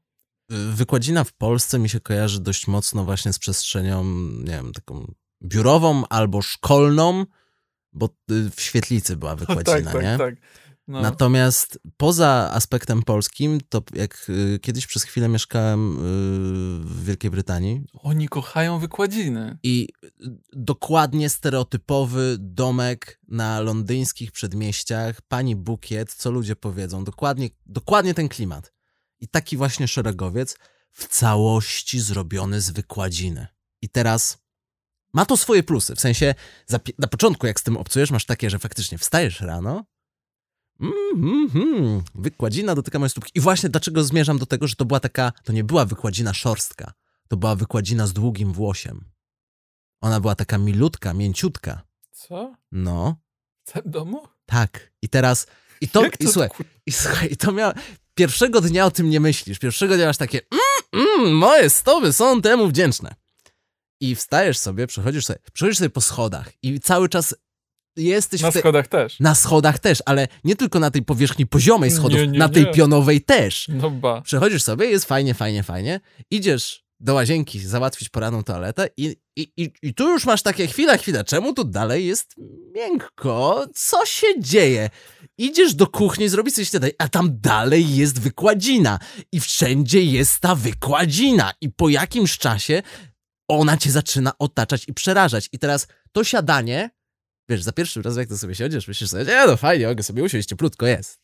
Wykładzina 0.50 1.24
w 1.24 1.34
Polsce 1.34 1.80
mi 1.80 1.90
się 1.90 2.00
kojarzy 2.00 2.40
dość 2.42 2.68
mocno 2.68 3.06
właśnie 3.06 3.34
z 3.34 3.40
przestrzenią, 3.40 4.04
nie 4.44 4.52
wiem, 4.52 4.72
taką 4.74 5.14
biurową 5.44 6.04
albo 6.10 6.42
szkolną, 6.42 7.26
bo 7.94 8.10
y, 8.32 8.52
w 8.56 8.62
świetlicy 8.62 9.18
była 9.18 9.36
wykładzina, 9.46 9.92
tak, 9.92 9.94
tak, 9.94 10.04
nie? 10.04 10.18
tak. 10.18 10.36
No. 10.88 11.02
Natomiast 11.02 11.80
poza 11.98 12.52
aspektem 12.54 13.04
polskim, 13.04 13.60
to 13.70 13.84
jak 13.94 14.30
y, 14.30 14.60
kiedyś 14.62 14.88
przez 14.88 15.04
chwilę 15.04 15.28
mieszkałem 15.28 15.91
y, 15.91 16.00
w 16.86 17.06
Wielkiej 17.06 17.32
Brytanii 17.32 17.82
Oni 17.94 18.28
kochają 18.28 18.80
wykładziny. 18.80 19.58
i 19.63 19.88
y, 20.04 20.12
dokładnie 20.54 21.30
stereotypowy 21.30 22.36
domek 22.39 23.20
na 23.28 23.60
londyńskich 23.60 24.32
przedmieściach, 24.32 25.22
pani 25.22 25.56
bukiet, 25.56 26.13
co 26.13 26.32
ludzie 26.32 26.56
powiedzą, 26.56 27.04
dokładnie, 27.04 27.50
dokładnie 27.65 28.13
ten 28.13 28.30
klimat. 28.30 28.74
I 29.20 29.28
taki 29.28 29.58
właśnie 29.58 29.88
szeregowiec 29.88 30.58
w 30.91 31.08
całości 31.08 32.00
zrobiony 32.00 32.62
z 32.62 32.70
wykładziny. 32.70 33.48
I 33.82 33.89
teraz 33.89 34.38
ma 35.13 35.26
to 35.26 35.38
swoje 35.38 35.63
plusy, 35.63 35.96
w 35.96 36.02
sensie 36.02 36.36
na 37.00 37.08
początku 37.08 37.48
jak 37.48 37.60
z 37.60 37.63
tym 37.63 37.78
obcujesz, 37.78 38.12
masz 38.12 38.26
takie, 38.26 38.50
że 38.50 38.60
faktycznie 38.60 38.98
wstajesz 38.98 39.41
rano, 39.41 39.86
Mm, 40.82 41.50
mm, 41.56 42.02
wykładzina 42.15 42.76
dotyka 42.76 43.00
mojej 43.00 43.10
stópki. 43.10 43.32
I 43.36 43.41
właśnie 43.41 43.70
dlaczego 43.70 44.04
zmierzam 44.04 44.38
do 44.38 44.46
tego, 44.46 44.67
że 44.67 44.76
to 44.76 44.86
była 44.86 45.00
taka, 45.00 45.32
to 45.44 45.54
nie 45.54 45.63
była 45.63 45.86
wykładzina 45.86 46.34
szorstka, 46.34 46.94
to 47.28 47.38
była 47.38 47.56
wykładzina 47.56 48.08
z 48.08 48.13
długim 48.13 48.54
włosiem. 48.54 49.06
Ona 50.02 50.20
była 50.20 50.36
taka 50.36 50.58
milutka, 50.58 51.13
mięciutka. 51.13 51.82
Co? 52.12 52.56
No, 52.72 53.15
W 53.76 53.89
domu? 53.89 54.28
tak. 54.46 54.91
I 55.02 55.10
teraz, 55.10 55.48
i 55.82 55.88
to, 55.89 56.04
Jak 56.04 56.22
i 56.22 56.28
słuchaj, 56.28 56.50
kur- 56.50 56.65
i 56.86 56.91
słuchaj, 56.91 57.32
i 57.32 57.38
to 57.38 57.52
miał, 57.52 57.72
pierwszego 58.15 58.62
dnia 58.62 58.86
o 58.86 58.91
tym 58.91 59.10
nie 59.10 59.20
myślisz, 59.20 59.60
pierwszego 59.60 59.96
dnia 59.96 60.06
masz 60.06 60.17
takie, 60.17 60.39
mm, 60.94 61.10
mm, 61.20 61.34
moje 61.38 61.70
stopy 61.70 62.13
są 62.13 62.41
temu 62.41 62.67
wdzięczne. 62.67 63.15
I 64.00 64.15
wstajesz 64.15 64.58
sobie, 64.58 64.88
przechodzisz 64.88 65.26
sobie, 65.26 65.39
przechodzisz 65.54 65.78
sobie 65.78 65.89
po 65.89 66.02
schodach 66.02 66.52
i 66.63 66.80
cały 66.80 67.10
czas 67.10 67.36
jesteś 67.97 68.41
Na 68.41 68.49
w 68.51 68.54
tej... 68.54 68.62
schodach 68.62 68.88
też. 68.88 69.19
Na 69.19 69.36
schodach 69.36 69.80
też, 69.80 70.04
ale 70.06 70.27
nie 70.43 70.56
tylko 70.56 70.80
na 70.80 70.91
tej 70.91 71.01
powierzchni 71.04 71.45
poziomej 71.45 71.91
schodów, 71.91 72.19
Nie, 72.19 72.27
nie, 72.27 72.39
na 72.39 72.49
tej 72.49 72.63
nie. 72.65 72.71
pionowej 72.71 73.21
też. 73.21 73.67
No 73.69 73.89
ba. 73.89 74.21
Przechodzisz 74.21 74.63
sobie, 74.63 74.86
jest 74.86 75.06
fajnie, 75.06 75.34
fajnie, 75.34 75.63
fajnie. 75.63 75.99
Idziesz 76.32 76.84
do 76.99 77.13
łazienki 77.13 77.60
załatwić 77.60 78.10
poranną 78.10 78.43
toaletę 78.43 78.89
i, 78.97 79.15
i, 79.36 79.51
i, 79.58 79.71
i 79.82 79.93
tu 79.93 80.10
już 80.10 80.25
masz 80.25 80.41
takie 80.41 80.67
chwila, 80.67 80.97
chwila, 80.97 81.23
czemu 81.23 81.54
tu 81.54 81.63
dalej 81.63 82.06
jest 82.06 82.36
miękko? 82.75 83.65
Co 83.75 84.06
się 84.06 84.27
dzieje? 84.39 84.89
Idziesz 85.38 85.75
do 85.75 85.88
kuchni 85.88 86.30
zrobić 86.30 86.56
coś 86.56 86.69
śniadanie, 86.69 86.93
a 86.97 87.10
tam 87.10 87.39
dalej 87.39 87.95
jest 87.95 88.19
wykładzina 88.19 88.99
i 89.32 89.39
wszędzie 89.39 90.04
jest 90.04 90.39
ta 90.39 90.56
wykładzina 90.56 91.51
i 91.62 91.69
po 91.69 91.89
jakimś 91.89 92.38
czasie 92.38 92.84
ona 93.47 93.77
cię 93.77 93.91
zaczyna 93.91 94.32
otaczać 94.39 94.84
i 94.88 94.93
przerażać. 94.93 95.49
I 95.51 95.60
teraz 95.60 95.88
to 96.12 96.23
siadanie, 96.23 96.89
wiesz, 97.52 97.64
za 97.64 97.72
pierwszym 97.72 98.04
razem 98.04 98.22
jak 98.22 98.30
to 98.30 98.38
sobie 98.38 98.56
siedzisz, 98.56 98.88
myślisz 98.88 99.10
sobie, 99.10 99.26
no 99.48 99.58
fajnie, 99.58 99.88
mogę 99.88 100.04
sobie 100.04 100.24
usiąść, 100.24 100.48
cieplutko 100.48 100.86
jest. 100.86 101.20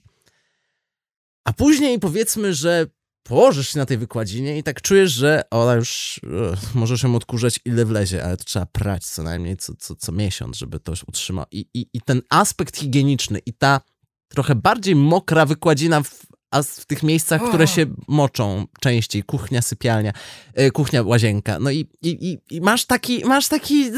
A 1.45 1.53
później 1.53 1.99
powiedzmy, 1.99 2.53
że 2.53 2.85
położysz 3.23 3.69
się 3.69 3.79
na 3.79 3.85
tej 3.85 3.97
wykładzinie 3.97 4.57
i 4.57 4.63
tak 4.63 4.81
czujesz, 4.81 5.11
że 5.11 5.41
ona 5.51 5.73
już 5.73 6.19
ugh, 6.23 6.75
możesz 6.75 7.03
ją 7.03 7.15
odkurzać 7.15 7.59
ile 7.65 7.85
wlezie, 7.85 8.23
ale 8.23 8.37
to 8.37 8.43
trzeba 8.43 8.65
prać 8.65 9.05
co 9.05 9.23
najmniej 9.23 9.57
co, 9.57 9.73
co, 9.75 9.95
co 9.95 10.11
miesiąc, 10.11 10.57
żeby 10.57 10.79
to 10.79 10.91
już 10.91 11.03
utrzymał. 11.03 11.45
I, 11.51 11.65
i, 11.73 11.87
I 11.93 12.01
ten 12.01 12.21
aspekt 12.29 12.77
higieniczny 12.77 13.39
i 13.39 13.53
ta 13.53 13.81
trochę 14.27 14.55
bardziej 14.55 14.95
mokra 14.95 15.45
wykładzina 15.45 16.03
w, 16.03 16.25
a 16.51 16.63
w 16.63 16.85
tych 16.85 17.03
miejscach, 17.03 17.41
które 17.47 17.67
się 17.67 17.85
moczą 18.07 18.65
częściej, 18.79 19.23
kuchnia, 19.23 19.61
sypialnia, 19.61 20.11
e, 20.53 20.71
kuchnia, 20.71 21.03
łazienka. 21.03 21.59
No 21.59 21.71
i, 21.71 21.87
i, 22.01 22.39
i, 22.49 22.61
masz 22.61 22.85
taki, 22.85 23.25
masz 23.25 23.47
taki, 23.47 23.91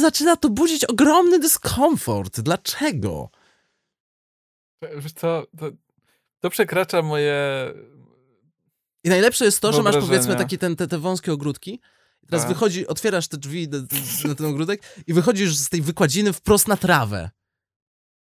zaczyna 0.00 0.36
to 0.36 0.50
budzić 0.50 0.84
ogromny 0.84 1.38
dyskomfort. 1.38 2.40
Dlaczego? 2.40 3.30
Wiesz 4.96 5.12
co, 5.12 5.46
to, 5.58 5.70
to 6.40 6.50
przekracza 6.50 7.02
moje... 7.02 7.34
I 9.04 9.08
najlepsze 9.08 9.44
jest 9.44 9.60
to, 9.60 9.72
że 9.72 9.82
masz 9.82 9.96
powiedzmy 9.96 10.36
takie 10.36 10.58
ten, 10.58 10.76
te, 10.76 10.86
te 10.86 10.98
wąskie 10.98 11.32
ogródki. 11.32 11.80
Teraz 12.26 12.42
Tak. 12.42 12.48
wychodzi, 12.48 12.86
otwierasz 12.86 13.28
te 13.28 13.36
drzwi 13.36 13.68
na 14.24 14.34
ten 14.34 14.46
ogródek 14.46 14.82
i 15.06 15.14
wychodzisz 15.14 15.56
z 15.56 15.68
tej 15.68 15.82
wykładziny 15.82 16.32
wprost 16.32 16.68
na 16.68 16.76
trawę. 16.76 17.30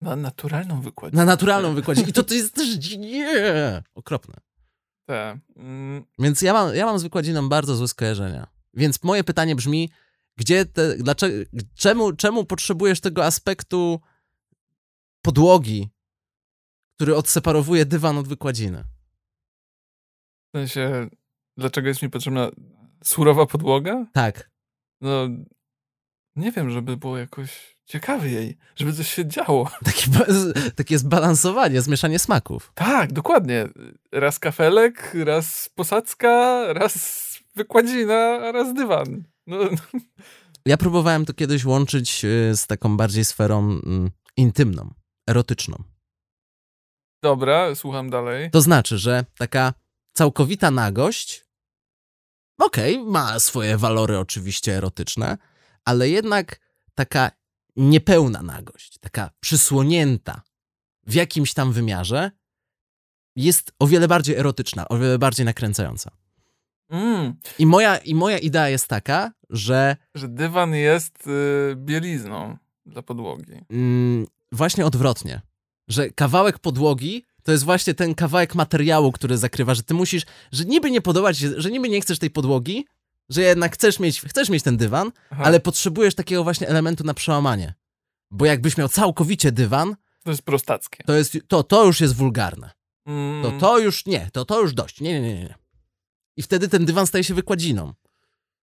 Na 0.01 0.17
naturalną 0.17 0.81
wykładzinę. 0.81 1.23
Na 1.25 1.33
naturalną 1.33 1.75
wykładzinę. 1.75 2.09
I 2.09 2.13
to, 2.13 2.23
to 2.23 2.35
jest 2.35 2.55
też 2.55 2.97
nie, 2.99 3.83
okropne. 3.95 4.35
Te. 5.09 5.39
Mm, 5.57 6.05
Więc 6.19 6.43
ja 6.43 6.53
mam, 6.53 6.75
ja 6.75 6.87
mam 6.87 6.99
z 6.99 7.03
wykładziną 7.03 7.49
bardzo 7.49 7.77
złe 7.77 7.89
skojarzenia. 7.89 8.47
Więc 8.75 9.03
moje 9.03 9.25
pytanie 9.25 9.57
brzmi, 9.57 9.91
gdzie 10.37 10.67
te, 10.67 10.97
dlaczego, 10.97 11.35
czemu, 11.75 12.13
czemu 12.13 12.45
potrzebujesz 12.45 13.01
tego 13.01 13.25
aspektu 13.25 14.01
podłogi, 15.23 15.89
który 16.95 17.17
odseparowuje 17.17 17.87
dywan 17.87 18.19
od 18.19 18.29
wykładziny? 18.29 18.85
w 20.55 20.59
sensie, 20.59 21.09
dlaczego 21.57 21.89
jest 21.89 22.03
mi 22.03 22.11
potrzebna 22.11 22.51
surowa 23.05 23.47
podłoga? 23.47 24.07
Tak. 24.13 24.51
No, 25.01 25.29
nie 26.37 26.53
wiem, 26.53 26.71
żeby 26.71 26.97
było 26.97 27.19
jakoś 27.19 27.76
ciekawiej, 27.87 28.57
żeby 28.77 28.93
coś 28.93 29.15
się 29.15 29.27
działo. 29.27 29.71
Takie, 29.85 30.07
takie 30.77 30.99
zbalansowanie, 30.99 31.81
zmieszanie 31.83 32.19
smaków. 32.19 32.73
Tak, 32.75 33.13
dokładnie. 33.13 33.69
Raz 34.13 34.39
kafelek, 34.39 35.13
raz 35.25 35.71
posadzka, 35.75 36.65
raz 36.73 36.95
wykładzina, 37.55 38.15
a 38.49 38.53
raz 38.53 38.75
dywan. 38.75 39.25
No, 39.47 39.59
Ja 40.67 40.77
próbowałem 40.77 41.25
to 41.25 41.35
kiedyś 41.35 41.65
łączyć 41.65 42.25
y, 42.25 42.57
z 42.57 42.67
taką 42.67 42.97
bardziej 42.97 43.25
sferą 43.25 43.59
mm, 43.59 44.11
intymną, 44.37 44.95
erotyczną. 45.31 45.77
dobra, 47.23 47.75
słucham 47.75 48.11
dalej. 48.11 48.51
To 48.51 48.61
znaczy, 48.61 48.99
że 48.99 49.25
taka 49.39 49.75
całkowita 50.13 50.71
nagość, 50.71 51.45
okej, 52.59 52.99
ma 52.99 53.39
swoje 53.41 53.77
walory 53.77 54.19
oczywiście 54.19 54.77
erotyczne, 54.77 55.39
ale 55.85 56.09
jednak 56.09 56.61
taka 56.95 57.31
niepełna 57.77 58.43
nagość, 58.43 58.99
taka 59.01 59.31
przysłonięta 59.41 60.43
w 61.07 61.15
jakimś 61.15 61.55
tam 61.55 61.73
wymiarze, 61.73 62.31
jest 63.37 63.73
o 63.79 63.87
wiele 63.87 64.09
bardziej 64.09 64.37
erotyczna, 64.37 64.89
o 64.89 64.99
wiele 64.99 65.19
bardziej 65.19 65.47
nakręcająca. 65.47 66.11
Mm, 66.91 67.35
I 67.59 67.67
moja, 67.67 67.97
i 67.97 68.15
moja 68.15 68.39
idea 68.39 68.69
jest 68.69 68.89
taka, 68.89 69.33
że 69.51 69.97
że 70.15 70.29
dywan 70.29 70.75
jest 70.75 71.27
y, 71.27 71.77
bielizną 71.77 72.57
dla 72.87 73.03
podłogi. 73.03 73.53
mm, 73.71 74.27
właśnie 74.53 74.87
odwrotnie. 74.87 75.41
Że 75.89 76.11
kawałek 76.11 76.59
podłogi 76.59 77.25
to 77.43 77.53
jest 77.53 77.65
właśnie 77.65 77.95
ten 77.95 78.15
kawałek 78.15 78.55
materiału, 78.55 79.13
który 79.13 79.39
zakrywa, 79.39 79.75
że 79.75 79.83
ty 79.83 79.95
musisz, 79.95 80.23
że 80.53 80.65
niby 80.65 80.91
nie 80.91 81.01
podobać 81.01 81.39
się, 81.39 81.51
że 81.57 81.71
niby 81.71 81.89
nie 81.89 82.01
chcesz 82.01 82.19
tej 82.19 82.31
podłogi, 82.31 82.87
że 83.29 83.43
jednak 83.43 83.75
chcesz 83.75 84.01
mieć, 84.01 84.21
chcesz 84.21 84.49
mieć 84.49 84.63
ten 84.63 84.77
dywan, 84.77 85.13
Aha, 85.31 85.43
ale 85.45 85.61
potrzebujesz 85.61 86.15
takiego 86.15 86.45
właśnie 86.45 86.69
elementu 86.69 87.05
na 87.05 87.15
przełamanie. 87.15 87.75
Bo 88.31 88.47
jakbyś 88.47 88.77
miał 88.77 88.89
całkowicie 88.89 89.53
dywan, 89.53 89.97
to 90.25 90.31
jest 90.31 90.43
prostackie. 90.43 91.05
to, 91.05 91.13
jest, 91.15 91.39
to, 91.49 91.63
to 91.63 91.85
już 91.87 92.01
jest 92.01 92.15
wulgarne. 92.17 92.71
Mm, 93.07 93.43
To 93.43 93.59
to 93.59 93.79
już 93.79 94.07
nie, 94.07 94.31
to 94.33 94.45
to 94.45 94.61
już 94.61 94.75
dość. 94.75 95.01
Nie, 95.01 95.21
nie, 95.21 95.35
nie, 95.35 95.41
nie. 95.41 95.55
I 96.37 96.43
wtedy 96.43 96.69
ten 96.69 96.85
dywan 96.85 97.07
staje 97.07 97.25
się 97.25 97.35
wykładziną. 97.35 97.93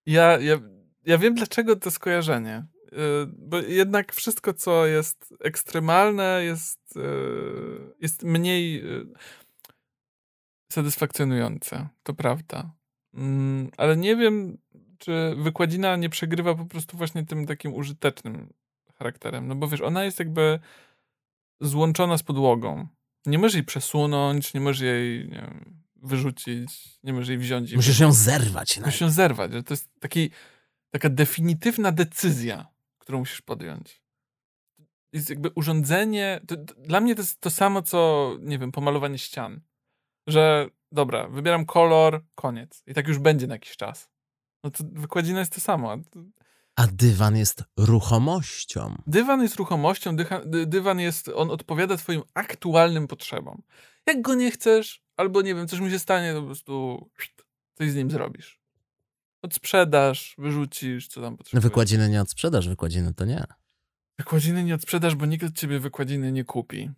Ja, 0.05 0.39
ja, 0.39 0.59
ja 1.05 1.17
wiem, 1.17 1.35
dlaczego 1.35 1.75
to 1.75 1.91
skojarzenie. 1.91 2.65
Y, 2.93 2.95
Bo 3.37 3.57
jednak 3.57 4.13
wszystko, 4.13 4.53
co 4.53 4.85
jest 4.85 5.33
ekstremalne, 5.39 6.43
jest, 6.43 6.79
y, 6.97 7.01
jest 7.99 8.23
mniej 8.23 8.85
y, 8.85 9.05
satysfakcjonujące. 10.71 11.87
To 12.03 12.13
prawda. 12.13 12.71
Mm, 13.13 13.71
Ale 13.77 13.97
nie 13.97 14.15
wiem, 14.15 14.57
czy 14.97 15.35
wykładzina 15.37 15.95
nie 15.95 16.09
przegrywa 16.09 16.55
po 16.55 16.65
prostu 16.65 16.97
właśnie 16.97 17.25
tym 17.25 17.45
takim 17.45 17.73
użytecznym 17.73 18.53
charakterem. 18.97 19.47
No 19.47 19.55
bo 19.55 19.67
wiesz, 19.67 19.81
ona 19.81 20.03
jest 20.03 20.19
jakby 20.19 20.59
złączona 21.61 22.17
z 22.17 22.23
podłogą. 22.23 22.87
Nie 23.25 23.39
możesz 23.39 23.53
jej 23.53 23.63
przesunąć, 23.63 24.53
nie 24.53 24.61
możesz 24.61 24.81
jej 24.81 25.29
nie 25.29 25.41
wiem, 25.41 25.83
wyrzucić, 25.95 26.99
nie 27.03 27.13
możesz 27.13 27.29
jej 27.29 27.37
wziąć 27.37 27.73
Musisz 27.75 27.99
ją 27.99 28.11
zerwać. 28.11 28.79
Musisz 28.79 28.99
się 28.99 29.11
zerwać, 29.11 29.51
to 29.65 29.73
jest 29.73 29.89
taki, 29.99 30.29
taka 30.91 31.09
definitywna 31.09 31.91
decyzja, 31.91 32.67
którą 32.97 33.19
musisz 33.19 33.41
podjąć. 33.41 34.03
Jest 35.13 35.29
jakby 35.29 35.49
urządzenie. 35.49 36.41
To, 36.47 36.57
to, 36.57 36.73
dla 36.73 37.01
mnie 37.01 37.15
to 37.15 37.21
jest 37.21 37.41
to 37.41 37.49
samo, 37.49 37.81
co, 37.81 38.31
nie 38.39 38.59
wiem, 38.59 38.71
pomalowanie 38.71 39.17
ścian. 39.17 39.61
Że 40.27 40.69
dobra, 40.93 41.27
wybieram 41.27 41.65
kolor, 41.65 42.23
koniec. 42.35 42.83
I 42.87 42.93
tak 42.93 43.07
już 43.07 43.19
będzie 43.19 43.47
na 43.47 43.55
jakiś 43.55 43.77
czas. 43.77 44.09
No 44.63 44.71
to 44.71 44.83
wykładzina 44.91 45.39
jest 45.39 45.53
to 45.55 45.61
samo. 45.61 45.95
a 46.75 46.87
dywan 46.87 47.35
jest 47.37 47.63
ruchomością. 47.77 48.95
Dywan 49.07 49.41
jest 49.41 49.55
ruchomością, 49.55 50.15
dycha, 50.15 50.41
dy, 50.45 50.65
dywan 50.65 50.99
jest, 50.99 51.29
on 51.35 51.51
odpowiada 51.51 51.97
twoim 51.97 52.21
aktualnym 52.33 53.07
potrzebom. 53.07 53.61
Jak 54.07 54.21
go 54.21 54.35
nie 54.35 54.51
chcesz, 54.51 55.03
albo 55.17 55.41
nie 55.41 55.55
wiem, 55.55 55.67
coś 55.67 55.79
mu 55.79 55.89
się 55.89 55.99
stanie, 55.99 56.33
to 56.33 56.39
po 56.41 56.45
prostu 56.45 57.09
coś 57.77 57.91
z 57.91 57.95
nim 57.95 58.11
zrobisz. 58.11 58.59
Odsprzedasz, 59.41 60.35
wyrzucisz, 60.37 61.07
co 61.07 61.21
tam 61.21 61.31
No 61.31 61.37
potrzebujesz. 61.37 61.63
wykładziny 61.63 62.09
nie 62.09 62.21
odsprzedasz, 62.21 62.67
wykładziny 62.69 63.13
to 63.13 63.25
nie. 63.25 63.43
Wykładziny 64.19 64.63
nie 64.63 64.75
odsprzedasz, 64.75 65.15
bo 65.15 65.25
nikt 65.25 65.43
od 65.45 65.53
ciebie 65.53 65.79
wykładziny 65.79 66.31
nie 66.31 66.43
kupi. 66.43 66.89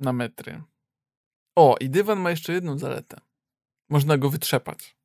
na 0.00 0.12
metry. 0.12 0.62
O, 1.58 1.76
i 1.80 1.90
dywan 1.90 2.20
ma 2.20 2.30
jeszcze 2.30 2.52
jedną 2.52 2.78
zaletę. 2.78 3.16
Można 3.90 4.18
go 4.18 4.30
wytrzepać. 4.30 4.96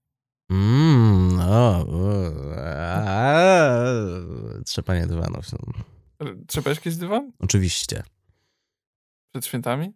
Mmm, 0.49 1.39
o, 1.39 1.85
o, 1.89 2.31
a, 2.57 3.83
trzepanie 4.65 5.07
dywanów. 5.07 5.45
Trzepałeś 6.47 6.79
kiedyś 6.79 6.99
dywan? 6.99 7.31
Oczywiście. 7.39 8.03
Przed 9.31 9.45
świętami? 9.45 9.93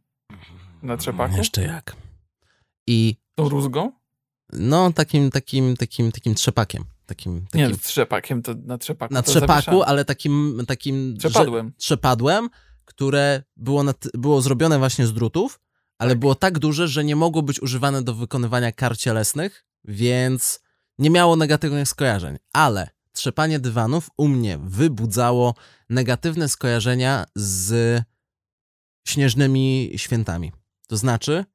Na 0.83 0.97
trzepaku? 0.97 1.37
Jeszcze 1.37 1.61
jak. 1.63 1.95
I 2.87 3.15
Tą 3.35 3.49
rózgą? 3.49 3.91
no 4.53 4.93
takim, 4.93 5.31
takim, 5.31 5.77
takim, 5.77 6.11
takim 6.11 6.35
trzepakiem. 6.35 6.83
Takim, 7.05 7.45
takim 7.51 7.67
Nie, 7.69 7.75
z 7.75 7.81
trzepakiem 7.81 8.41
to 8.41 8.53
na 8.65 8.77
trzepaku. 8.77 9.13
na 9.13 9.21
trzepaku, 9.21 9.83
ale 9.83 10.05
takim, 10.05 10.63
takim 10.67 11.11
że- 11.11 11.29
Trzepadłem. 11.29 11.73
trzepadłem, 11.77 12.49
które 12.85 13.43
było, 13.57 13.83
na, 13.83 13.93
było 14.13 14.41
zrobione 14.41 14.79
właśnie 14.79 15.07
z 15.07 15.13
drutów, 15.13 15.59
ale 15.97 16.11
Tak. 16.11 16.19
było 16.19 16.35
tak 16.35 16.59
duże, 16.59 16.87
że 16.87 17.03
nie 17.03 17.15
mogło 17.15 17.41
być 17.41 17.61
używane 17.61 18.01
do 18.01 18.13
wykonywania 18.13 18.71
kar 18.71 18.97
cielesnych, 18.97 19.65
więc 19.83 20.59
nie 20.99 21.09
miało 21.09 21.35
negatywnych 21.35 21.87
skojarzeń. 21.89 22.37
Ale 22.53 22.89
trzepanie 23.13 23.59
dywanów 23.59 24.09
u 24.17 24.27
mnie 24.27 24.57
wybudzało 24.57 25.55
negatywne 25.89 26.49
skojarzenia 26.49 27.25
z 27.35 28.03
śnieżnymi 29.07 29.93
świętami. 29.97 30.51
To 30.87 30.97
znaczy, 30.97 31.45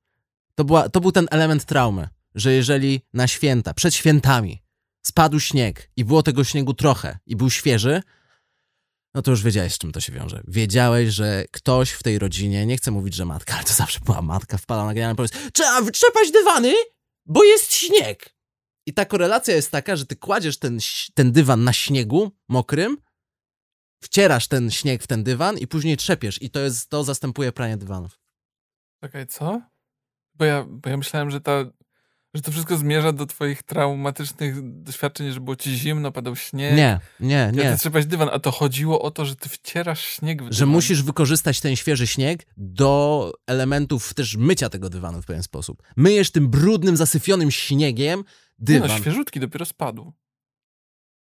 to, 0.54 0.64
była, 0.64 0.88
to 0.88 1.00
był 1.00 1.12
ten 1.12 1.26
element 1.30 1.64
traumy, 1.64 2.08
że 2.34 2.52
jeżeli 2.52 3.00
na 3.12 3.26
święta, 3.26 3.74
przed 3.74 3.94
świętami 3.94 4.62
spadł 5.02 5.40
śnieg 5.40 5.90
i 5.96 6.04
było 6.04 6.22
tego 6.22 6.44
śniegu 6.44 6.74
trochę 6.74 7.18
i 7.26 7.36
był 7.36 7.50
świeży, 7.50 8.02
no 9.14 9.22
to 9.22 9.30
już 9.30 9.42
wiedziałeś, 9.42 9.74
z 9.74 9.78
czym 9.78 9.92
to 9.92 10.00
się 10.00 10.12
wiąże. 10.12 10.42
Wiedziałeś, 10.48 11.08
że 11.08 11.44
ktoś 11.50 11.90
w 11.90 12.02
tej 12.02 12.18
rodzinie, 12.18 12.66
nie 12.66 12.76
chcę 12.76 12.90
mówić, 12.90 13.14
że 13.14 13.24
matka, 13.24 13.54
ale 13.54 13.64
to 13.64 13.74
zawsze 13.74 14.00
była 14.00 14.22
matka, 14.22 14.58
wpada 14.58 14.84
na 14.84 14.94
genialny 14.94 15.16
pomysł, 15.16 15.34
trzeba 15.52 15.82
wytrzepać 15.82 16.30
dywany, 16.30 16.74
bo 17.26 17.44
jest 17.44 17.74
śnieg. 17.74 18.34
I 18.86 18.94
ta 18.94 19.04
korelacja 19.04 19.54
jest 19.54 19.70
taka, 19.70 19.96
że 19.96 20.06
ty 20.06 20.16
kładziesz 20.16 20.58
ten, 20.58 20.78
ten 21.14 21.32
dywan 21.32 21.64
na 21.64 21.72
śniegu 21.72 22.30
mokrym, 22.48 22.96
wcierasz 24.02 24.48
ten 24.48 24.70
śnieg 24.70 25.02
w 25.02 25.06
ten 25.06 25.24
dywan 25.24 25.58
i 25.58 25.66
później 25.66 25.96
trzepiesz 25.96 26.42
i 26.42 26.50
to 26.50 26.60
jest, 26.60 26.90
to 26.90 27.04
zastępuje 27.04 27.52
pranie 27.52 27.76
dywanów. 27.76 28.20
Czekaj, 29.04 29.26
co? 29.26 29.62
Bo 30.34 30.44
ja, 30.44 30.64
bo 30.68 30.90
ja 30.90 30.96
myślałem, 30.96 31.30
że, 31.30 31.40
ta, 31.40 31.64
że 32.34 32.42
to 32.42 32.52
wszystko 32.52 32.76
zmierza 32.76 33.12
do 33.12 33.26
twoich 33.26 33.62
traumatycznych 33.62 34.82
doświadczeń, 34.82 35.30
że 35.32 35.40
było 35.40 35.56
ci 35.56 35.76
zimno, 35.78 36.12
padał 36.12 36.36
śnieg. 36.36 36.76
Nie, 36.76 37.00
nie, 37.20 37.34
Ja 37.34 37.50
nie. 37.50 37.72
ty 37.72 37.78
trzepać 37.78 38.06
dywan, 38.06 38.28
a 38.32 38.38
to 38.38 38.50
chodziło 38.50 39.02
o 39.02 39.10
to, 39.10 39.24
że 39.24 39.36
ty 39.36 39.48
wcierasz 39.48 40.00
śnieg 40.06 40.38
w 40.38 40.44
dywan. 40.44 40.52
Że 40.52 40.66
musisz 40.66 41.02
wykorzystać 41.02 41.60
ten 41.60 41.76
świeży 41.76 42.06
śnieg 42.06 42.46
do 42.56 43.32
elementów 43.46 44.14
też 44.14 44.36
mycia 44.36 44.68
tego 44.68 44.90
dywanu 44.90 45.22
w 45.22 45.26
pewien 45.26 45.42
sposób. 45.42 45.82
Myjesz 45.96 46.30
tym 46.30 46.48
brudnym, 46.48 46.96
zasyfionym 46.96 47.50
śniegiem 47.50 48.18
Nie 48.18 48.24
dywan. 48.58 48.88
No, 48.88 48.98
świeżutki 48.98 49.40
dopiero 49.40 49.64
spadł. 49.64 50.12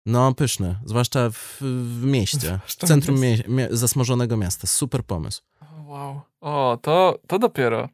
No, 0.07 0.35
pyszny. 0.35 0.79
Zwłaszcza 0.85 1.31
w, 1.31 1.57
w 2.01 2.05
mieście. 2.05 2.39
Zwłaszcza 2.57 2.87
w 2.87 2.89
centrum 2.89 3.21
mie- 3.21 3.49
mie- 3.49 3.69
zasmażonego 3.71 4.37
miasta. 4.37 4.67
Super 4.67 5.05
pomysł. 5.05 5.43
Wow. 5.85 6.21
O, 6.41 6.79
to, 6.83 7.19
to 7.27 7.39
dopiero. 7.39 7.89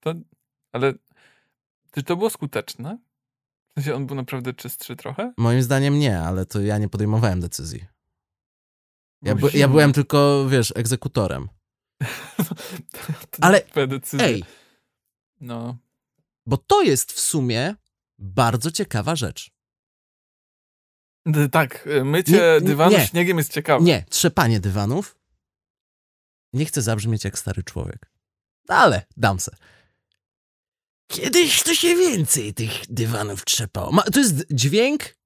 To, 0.00 0.14
ale 0.72 0.92
czy 1.94 2.02
to 2.02 2.16
było 2.16 2.30
skuteczne? 2.30 2.98
W 3.70 3.74
sensie 3.74 3.94
on 3.94 4.06
był 4.06 4.16
naprawdę 4.16 4.54
czystszy 4.54 4.96
trochę? 4.96 5.32
Moim 5.36 5.62
zdaniem 5.62 5.98
nie, 5.98 6.20
ale 6.20 6.46
to 6.46 6.60
ja 6.60 6.78
nie 6.78 6.88
podejmowałem 6.88 7.40
decyzji. 7.40 7.84
Ja, 9.22 9.34
by, 9.34 9.50
ja 9.54 9.68
byłem 9.68 9.92
tylko, 9.92 10.46
wiesz, 10.48 10.72
egzekutorem. 10.76 11.48
To 13.30 13.38
Ale-. 13.40 13.62
Ej, 14.18 14.44
No. 15.40 15.76
bo 16.46 16.56
to 16.56 16.82
jest 16.82 17.12
w 17.12 17.20
sumie 17.20 17.74
bardzo 18.18 18.70
ciekawa 18.70 19.16
rzecz. 19.16 19.50
D- 21.26 21.48
Tak, 21.48 21.86
y, 21.86 22.04
mycie 22.04 22.32
Nie, 22.32 22.66
dywanu 22.66 22.96
nie. 22.98 23.06
śniegiem 23.06 23.38
jest 23.38 23.52
ciekawe. 23.52 23.84
Nie, 23.84 24.04
trzepanie 24.08 24.60
dywanów. 24.60 25.18
Nie 26.52 26.64
chcę 26.64 26.82
zabrzmieć 26.82 27.24
jak 27.24 27.38
stary 27.38 27.62
człowiek. 27.62 28.12
Ale 28.68 29.06
dam 29.16 29.40
se. 29.40 29.56
Kiedyś 31.12 31.62
to 31.62 31.74
się 31.74 31.96
więcej 31.96 32.54
tych 32.54 32.70
dywanów 32.88 33.44
trzepało. 33.44 33.92
Ma, 33.92 34.02
to 34.02 34.18
jest 34.20 34.34
dźwięk, 34.50 35.16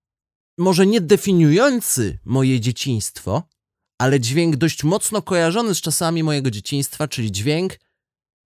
może 0.59 0.87
nie 0.87 1.01
definiujący 1.01 2.19
moje 2.25 2.61
dzieciństwo, 2.61 3.43
ale 3.99 4.21
dźwięk 4.21 4.57
dość 4.57 4.85
mocno 4.85 5.23
kojarzony 5.23 5.75
z 5.75 5.81
czasami 5.81 6.23
mojego 6.23 6.51
dzieciństwa, 6.51 7.09
czyli 7.09 7.33
dźwięk 7.33 7.73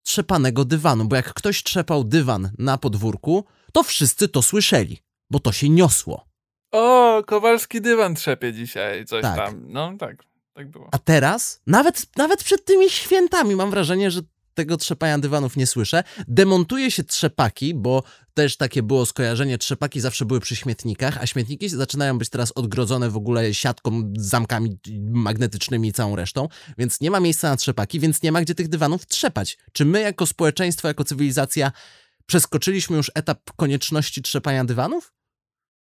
trzepanego 0.07 0.64
dywanu. 0.64 1.05
Bo 1.05 1.16
jak 1.16 1.34
ktoś 1.34 1.62
trzepał 1.62 2.05
dywan 2.05 2.51
na 2.59 2.78
podwórku, 2.78 3.45
to 3.72 3.82
wszyscy 3.82 4.28
to 4.28 4.43
słyszeli, 4.43 4.99
bo 5.30 5.41
to 5.41 5.53
się 5.53 5.68
niosło. 5.68 6.28
O, 6.72 7.22
Kowalski 7.26 7.80
dywan 7.80 8.14
trzepie 8.14 8.53
dzisiaj, 8.53 9.05
coś 9.07 9.22
Tak. 9.22 9.36
tam. 9.36 9.64
No 9.72 9.93
tak, 9.99 10.24
tak 10.55 10.70
było. 10.70 10.89
A 10.93 10.99
teraz, 10.99 11.61
nawet, 11.66 12.16
nawet 12.16 12.45
przed 12.45 12.64
tymi 12.64 12.91
świętami, 12.91 13.57
mam 13.57 13.70
wrażenie, 13.70 14.11
że 14.11 14.20
tego 14.59 14.77
trzepania 14.77 15.19
dywanów 15.19 15.57
nie 15.57 15.67
słyszę. 15.67 16.05
Demontuje 16.29 16.91
się 16.91 17.05
trzepaki, 17.05 17.75
bo 17.75 18.03
też 18.35 18.57
takie 18.57 18.83
było 18.83 19.07
skojarzenie, 19.07 19.59
trzepaki 19.59 20.01
zawsze 20.01 20.25
były 20.25 20.41
przy 20.41 20.57
śmietnikach, 20.57 21.19
a 21.19 21.27
śmietniki 21.27 21.69
zaczynają 21.69 22.19
być 22.19 22.29
teraz 22.29 22.53
odgrodzone 22.53 23.11
w 23.11 23.17
ogóle 23.17 23.55
siatką, 23.55 24.13
zamkami 24.17 24.79
magnetycznymi 25.11 25.89
i 25.89 25.93
całą 25.93 26.17
resztą, 26.17 26.49
więc 26.79 27.01
nie 27.01 27.11
ma 27.11 27.21
miejsca 27.21 27.51
na 27.51 27.57
trzepaki, 27.57 28.01
więc 28.01 28.23
nie 28.23 28.33
ma 28.33 28.41
gdzie 28.41 28.55
tych 28.55 28.69
dywanów 28.69 29.07
trzepać. 29.07 29.59
Czy 29.73 29.85
my 29.85 30.01
jako 30.01 30.27
społeczeństwo, 30.27 30.89
jako 30.89 31.05
cywilizacja 31.05 31.73
przeskoczyliśmy 32.27 32.97
już 32.97 33.11
etap 33.15 33.41
konieczności 33.57 34.23
trzepania 34.23 34.65
dywanów? 34.65 35.13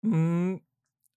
Mm, 0.03 0.59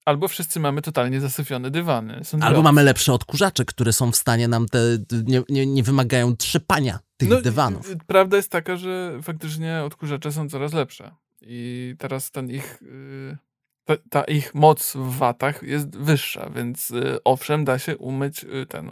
albo 0.09 0.29
wszyscy 0.29 0.61
mamy 0.61 0.83
totalnie 0.83 1.21
zasyfione 1.21 1.71
dywany. 1.71 2.25
Są 2.25 2.39
Albo 2.41 2.63
mamy 2.63 2.83
lepsze 2.83 3.13
odkurzacze, 3.13 3.65
które 3.65 3.93
są 3.93 4.13
w 4.13 4.17
stanie 4.17 4.49
nam 4.49 4.69
te, 4.69 4.79
nie, 5.25 5.43
nie, 5.49 5.67
nie 5.67 5.83
wymagają 5.83 6.37
trzepania 6.37 6.99
tych 7.17 7.29
No, 7.29 7.41
dywanów. 7.41 7.95
Prawda 8.07 8.37
jest 8.37 8.51
taka, 8.51 8.77
że 8.77 9.19
faktycznie 9.23 9.83
odkurzacze 9.85 10.33
są 10.33 10.49
coraz 10.49 10.73
lepsze. 10.73 11.15
I 11.41 11.95
teraz 11.99 12.31
ten 12.31 12.51
ich, 12.51 12.83
y, 12.83 13.37
ta, 13.85 13.95
ta 14.11 14.23
ich 14.23 14.55
moc 14.55 14.97
w 14.97 15.17
watach 15.17 15.63
jest 15.63 15.97
wyższa, 15.97 16.51
więc 16.51 16.91
y, 16.91 17.19
owszem, 17.25 17.65
da 17.65 17.79
się 17.79 17.97
umyć 17.97 18.45
y, 18.45 18.67
ten, 18.67 18.91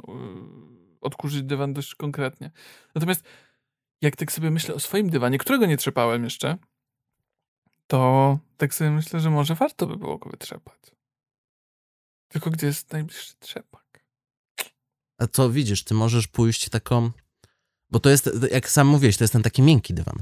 odkurzyć 1.01 1.43
dywan 1.43 1.73
dość 1.73 1.95
konkretnie. 1.95 2.51
Natomiast 2.95 3.25
jak 4.03 4.17
tak 4.17 4.33
sobie 4.33 4.51
myślę 4.51 4.75
o 4.75 4.81
swoim 4.81 5.11
dywanie, 5.11 5.39
którego 5.39 5.67
nie 5.67 5.77
trzepałem 5.77 6.25
jeszcze, 6.25 6.57
to 7.87 8.39
tak 8.57 8.75
sobie 8.75 8.91
myślę, 8.91 9.21
że 9.21 9.31
może 9.31 9.55
warto 9.55 9.87
by 9.87 9.97
było 9.97 10.19
go 10.19 10.31
wytrzepać. 10.31 10.95
Tylko 12.29 12.51
gdzie 12.51 12.66
jest 12.66 12.93
najbliższy 12.93 13.35
trzepak? 13.39 14.05
A 15.18 15.27
to 15.27 15.51
widzisz, 15.51 15.85
ty 15.85 15.95
możesz 15.95 16.27
pójść 16.27 16.68
taką. 16.68 17.11
Bo 17.91 18.01
to 18.01 18.11
jest, 18.11 18.31
jak 18.53 18.70
sam 18.70 18.87
mówiłeś, 18.87 19.16
to 19.16 19.24
jest 19.24 19.33
ten 19.33 19.43
taki 19.43 19.62
miękki 19.62 19.95
dywan. 19.95 20.16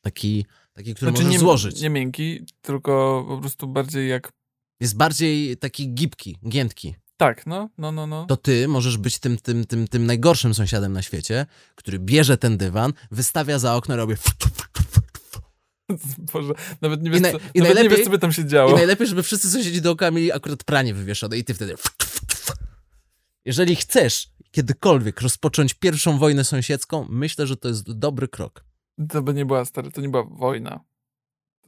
Taki, 0.00 0.46
taki 0.72 0.94
który 0.94 1.10
możesz 1.10 1.24
Znaczy 1.24 1.32
nie, 1.32 1.38
złożyć. 1.38 1.80
nie 1.80 1.90
miękki, 1.90 2.44
tylko 2.62 3.24
po 3.28 3.38
prostu 3.38 3.66
bardziej 3.66 4.08
jak 4.08 4.32
Jest 4.80 4.96
bardziej 4.96 5.56
taki 5.56 5.94
gibki, 5.94 6.38
giętki. 6.48 6.94
Tak, 7.16 7.46
no, 7.46 7.68
no, 7.78 7.92
no, 7.92 8.06
no. 8.06 8.26
To 8.26 8.36
ty 8.36 8.68
możesz 8.68 8.96
być 8.96 9.18
tym, 9.18 9.38
tym, 9.38 9.64
tym, 9.64 9.88
tym 9.88 10.06
najgorszym 10.06 10.54
sąsiadem 10.54 10.92
na 10.92 11.02
świecie, 11.02 11.46
który 11.74 11.98
bierze 11.98 12.38
ten 12.38 12.56
dywan, 12.58 12.92
wystawia 13.10 13.58
za 13.58 13.74
okno, 13.74 13.96
robi. 13.96 14.14
Boże, 16.32 16.52
nawet 16.80 17.02
nie 17.02 17.10
wiesz, 17.10 17.20
naj- 17.20 17.32
co, 17.32 17.38
i 17.38 17.40
nawet 17.40 17.54
nie 17.54 17.62
najlepiej- 17.62 17.96
wiesz, 17.96 18.04
co 18.04 18.10
by 18.10 18.18
tam 18.18 18.32
się 18.32 18.42
I 18.42 18.46
działo. 18.46 18.72
najlepiej, 18.76 19.06
żeby 19.06 19.22
wszyscy 19.22 19.50
sąsiedzi 19.50 19.82
dookoła 19.82 20.10
mieli 20.10 20.32
akurat 20.32 20.64
pranie 20.64 20.94
wywieszone 20.94 21.38
i 21.38 21.44
ty 21.44 21.54
wtedy... 21.54 21.74
Jeżeli 23.44 23.76
chcesz 23.76 24.28
kiedykolwiek 24.50 25.20
rozpocząć 25.20 25.74
pierwszą 25.74 26.18
wojnę 26.18 26.44
sąsiedzką, 26.44 27.06
myślę, 27.10 27.46
że 27.46 27.56
to 27.56 27.68
jest 27.68 27.92
dobry 27.92 28.28
krok. 28.28 28.64
To 29.08 29.22
by 29.22 29.34
nie 29.34 29.46
była, 29.46 29.64
stary, 29.64 29.90
to 29.90 30.00
nie 30.00 30.08
była 30.08 30.22
wojna. 30.22 30.80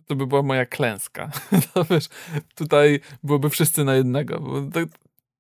To 0.07 0.17
by 0.17 0.27
była 0.27 0.43
moja 0.43 0.67
klęska. 0.67 1.31
To 1.75 1.85
wiesz, 1.85 2.09
tutaj 2.55 3.01
byłoby 3.23 3.51
wszyscy 3.51 3.85
na 3.85 3.95
jednego. 3.95 4.41
Bo 4.41 4.63
tak, 4.71 4.89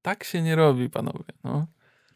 tak 0.03 0.25
się 0.25 0.43
nie 0.43 0.57
robi, 0.57 0.91
panowie, 0.91 1.25
no. 1.45 1.67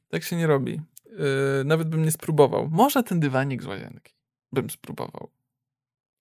Tak 0.08 0.22
się 0.24 0.36
nie 0.36 0.46
robi. 0.46 0.80
Yy, 1.06 1.64
nawet 1.64 1.88
bym 1.88 2.04
nie 2.04 2.10
spróbował. 2.12 2.68
Może 2.70 3.02
ten 3.02 3.20
dywanik 3.20 3.62
z 3.62 3.66
łazienki 3.66 4.14
bym 4.52 4.70
spróbował. 4.70 5.30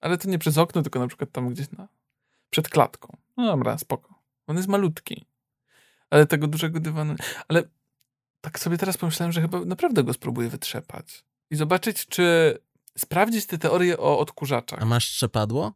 Ale 0.03 0.17
to 0.17 0.29
nie 0.29 0.39
przez 0.39 0.57
okno, 0.57 0.81
tylko 0.81 0.99
na 0.99 1.07
przykład 1.07 1.31
tam 1.31 1.49
gdzieś 1.49 1.71
na... 1.71 1.87
przed 2.49 2.69
klatką. 2.69 3.17
No 3.37 3.45
dobra, 3.45 3.77
spoko. 3.77 4.23
On 4.47 4.57
jest 4.57 4.67
malutki. 4.67 5.25
Ale 6.09 6.25
tego 6.25 6.47
dużego 6.47 6.79
dywanu... 6.79 7.15
Ale 7.47 7.63
tak 8.41 8.59
sobie 8.59 8.77
teraz 8.77 8.97
pomyślałem, 8.97 9.31
że 9.31 9.41
chyba 9.41 9.65
naprawdę 9.65 10.03
go 10.03 10.13
spróbuję 10.13 10.49
wytrzepać. 10.49 11.23
I 11.51 11.55
zobaczyć, 11.55 12.05
czy 12.05 12.57
sprawdzić 12.97 13.45
te 13.45 13.57
teorie 13.57 13.97
o 13.97 14.19
odkurzaczach. 14.19 14.81
A 14.81 14.85
masz 14.85 15.05
trzepadło? 15.05 15.73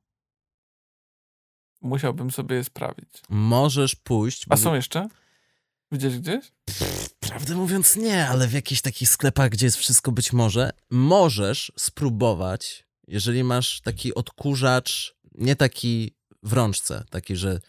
Musiałbym 1.82 2.32
sobie 2.32 2.56
je 2.56 2.64
sprawić. 2.64 3.22
Możesz 3.30 3.96
pójść... 3.96 4.46
A 4.50 4.58
są 4.58 4.76
jeszcze? 4.76 5.08
Widziałeś 5.92 6.20
gdzieś? 6.20 6.52
Prawdę 7.20 7.56
mówiąc 7.56 7.96
nie, 7.96 8.28
ale 8.30 8.48
w 8.48 8.54
jakichś 8.54 8.82
takich 8.82 9.10
sklepach, 9.10 9.50
gdzie 9.50 9.66
jest 9.66 9.78
wszystko 9.78 10.12
być 10.12 10.34
może, 10.34 10.72
możesz 10.90 11.72
spróbować, 11.78 12.87
jeżeli 13.08 13.44
masz 13.44 13.82
taki 13.82 14.14
odkurzacz, 14.16 15.16
nie 15.36 15.56
taki 15.56 16.16
w 16.44 16.54
rączce, 16.54 17.04
taki, 17.10 17.36
że 17.36 17.60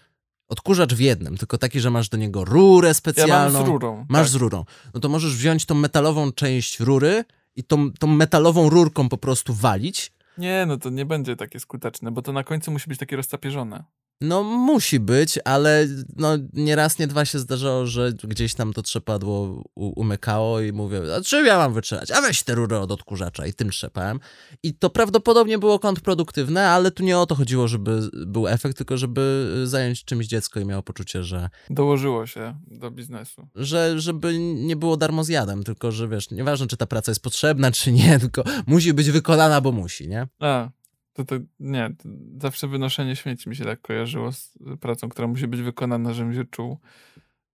odkurzacz 0.48 0.94
w 0.94 1.00
jednym, 1.00 1.36
tylko 1.36 1.58
taki, 1.58 1.80
że 1.80 1.90
masz 1.90 2.08
do 2.08 2.16
niego 2.16 2.44
rurę 2.44 2.88
Ja 2.88 2.94
specjalną. 2.94 3.52
mam 3.58 3.64
z 3.66 3.68
rurą. 3.68 4.06
Masz 4.08 4.22
tak. 4.26 4.30
z 4.30 4.34
rurą. 4.34 4.64
No 4.94 5.00
to 5.00 5.08
możesz 5.08 5.36
wziąć 5.36 5.66
tą 5.66 5.74
metalową 5.74 6.32
część 6.32 6.80
rury 6.80 7.24
i 7.56 7.64
tą, 7.64 7.92
tą 7.92 8.06
metalową 8.06 8.70
rurką 8.70 9.08
po 9.08 9.18
prostu 9.18 9.54
walić. 9.54 10.12
Nie, 10.38 10.64
no 10.68 10.76
to 10.76 10.90
nie 10.90 11.04
będzie 11.06 11.36
takie 11.36 11.60
skuteczne, 11.60 12.10
bo 12.10 12.22
to 12.22 12.32
na 12.32 12.44
końcu 12.44 12.70
musi 12.70 12.88
być 12.88 12.98
takie 12.98 13.16
rozcapierzone. 13.16 13.84
No 14.20 14.42
musi 14.42 15.00
być, 15.00 15.38
ale 15.44 15.86
no 16.16 16.28
nie 16.52 16.76
raz, 16.76 16.98
nie 16.98 17.06
dwa 17.06 17.24
się 17.24 17.38
zdarzało, 17.38 17.86
że 17.86 18.12
gdzieś 18.24 18.54
tam 18.54 18.72
to 18.72 18.82
trzepadło 18.82 19.64
u, 19.74 20.00
umykało 20.00 20.60
i 20.60 20.72
mówię, 20.72 21.00
a 21.16 21.20
czym 21.20 21.46
ja 21.46 21.58
mam 21.58 21.74
wytrzymać? 21.74 22.10
A 22.10 22.20
weź 22.20 22.42
tę 22.42 22.54
rurę 22.54 22.80
od 22.80 22.92
odkurzacza 22.92 23.46
i 23.46 23.52
tym 23.54 23.70
trzepałem. 23.70 24.20
I 24.62 24.74
to 24.74 24.90
prawdopodobnie 24.90 25.58
było 25.58 25.78
kontrproduktywne, 25.78 26.68
ale 26.70 26.90
tu 26.90 27.02
nie 27.02 27.18
o 27.18 27.26
to 27.26 27.34
chodziło, 27.34 27.68
żeby 27.68 28.00
był 28.26 28.48
efekt, 28.48 28.76
tylko 28.76 28.96
żeby 28.96 29.52
zająć 29.64 30.04
czymś 30.04 30.26
dziecko 30.26 30.60
i 30.60 30.64
miało 30.64 30.82
poczucie, 30.82 31.24
że, 31.24 31.48
Dołożyło 31.70 32.26
się 32.26 32.54
do 32.66 32.90
biznesu. 32.90 33.48
że 33.54 34.00
żeby 34.00 34.38
nie 34.38 34.76
było 34.76 34.96
darmozjadem, 34.96 35.64
tylko 35.64 35.92
że 35.92 36.08
wiesz, 36.08 36.30
nieważne 36.30 36.66
czy 36.66 36.76
ta 36.76 36.86
praca 36.86 37.10
jest 37.10 37.22
potrzebna, 37.22 37.70
czy 37.72 37.92
nie, 37.92 38.18
tylko 38.20 38.44
musi 38.66 38.92
być 38.94 39.10
wykonana, 39.10 39.60
bo 39.60 39.72
musi, 39.72 40.08
nie? 40.08 40.28
A, 40.40 40.70
to, 41.18 41.24
to 41.24 41.44
nie, 41.60 41.90
to 41.98 42.08
zawsze 42.40 42.68
wynoszenie 42.68 43.16
śmieci 43.16 43.48
mi 43.48 43.56
się 43.56 43.64
tak 43.64 43.80
kojarzyło 43.80 44.32
z 44.32 44.58
pracą, 44.80 45.08
która 45.08 45.28
musi 45.28 45.46
być 45.46 45.62
wykonana, 45.62 46.12
żebym 46.12 46.34
się 46.34 46.44
czuł, 46.44 46.78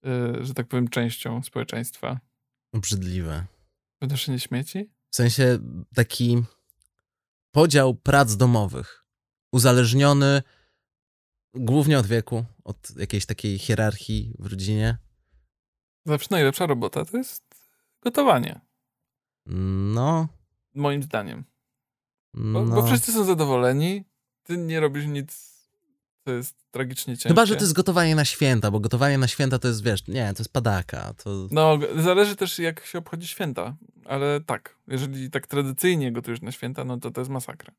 yy, 0.03 0.45
że 0.45 0.55
tak 0.55 0.69
powiem, 0.69 0.89
częścią 0.89 1.43
społeczeństwa. 1.43 2.21
Obrzydliwe. 2.73 3.47
Wynoszenie 4.01 4.41
śmieci? 4.41 4.91
W 5.11 5.17
sensie 5.17 5.59
taki 5.95 6.43
podział 7.53 7.95
prac 7.95 8.37
domowych, 8.37 9.05
uzależniony 9.53 10.43
głównie 11.55 11.99
od 11.99 12.07
wieku, 12.07 12.45
od 12.65 12.97
jakiejś 12.97 13.27
takiej 13.27 13.59
hierarchii 13.59 14.35
w 14.39 14.47
rodzinie. 14.47 14.99
Zawsze 16.07 16.29
najlepsza 16.31 16.67
robota 16.67 17.05
to 17.05 17.17
jest 17.17 17.45
gotowanie, 18.01 18.61
No, 19.47 20.29
moim 20.75 21.03
zdaniem. 21.03 21.45
Bo, 22.35 22.65
no. 22.65 22.75
bo 22.75 22.87
wszyscy 22.87 23.13
są 23.13 23.25
zadowoleni, 23.25 24.05
ty 24.43 24.57
nie 24.57 24.81
robisz 24.81 25.07
nic, 25.07 25.55
co 26.25 26.33
jest 26.33 26.57
tragicznie 26.71 27.15
ciężkie. 27.15 27.29
Chyba, 27.29 27.47
że 27.47 27.57
to 27.57 27.61
jest 27.61 27.73
gotowanie 27.73 28.15
na 28.15 28.25
święta, 28.25 28.71
bo 28.71 28.81
gotowanie 28.81 29.19
na 29.19 29.29
święta 29.29 29.59
to 29.59 29.69
jest, 29.69 29.85
wiesz, 29.85 30.07
nie, 30.09 30.35
to 30.35 30.41
jest 30.43 30.53
padaka. 30.53 31.15
To... 31.15 31.49
No, 31.51 31.79
zależy 31.97 32.37
też 32.37 32.59
jak 32.59 32.87
się 32.87 32.99
obchodzi 32.99 33.29
święta, 33.29 33.77
ale 34.05 34.41
tak, 34.41 34.77
jeżeli 34.89 35.31
tak 35.31 35.47
tradycyjnie 35.47 36.13
gotujesz 36.13 36.43
na 36.43 36.53
święta, 36.53 36.85
no 36.85 36.97
to 36.99 37.11
to 37.11 37.21
jest 37.21 37.31
masakra. 37.31 37.73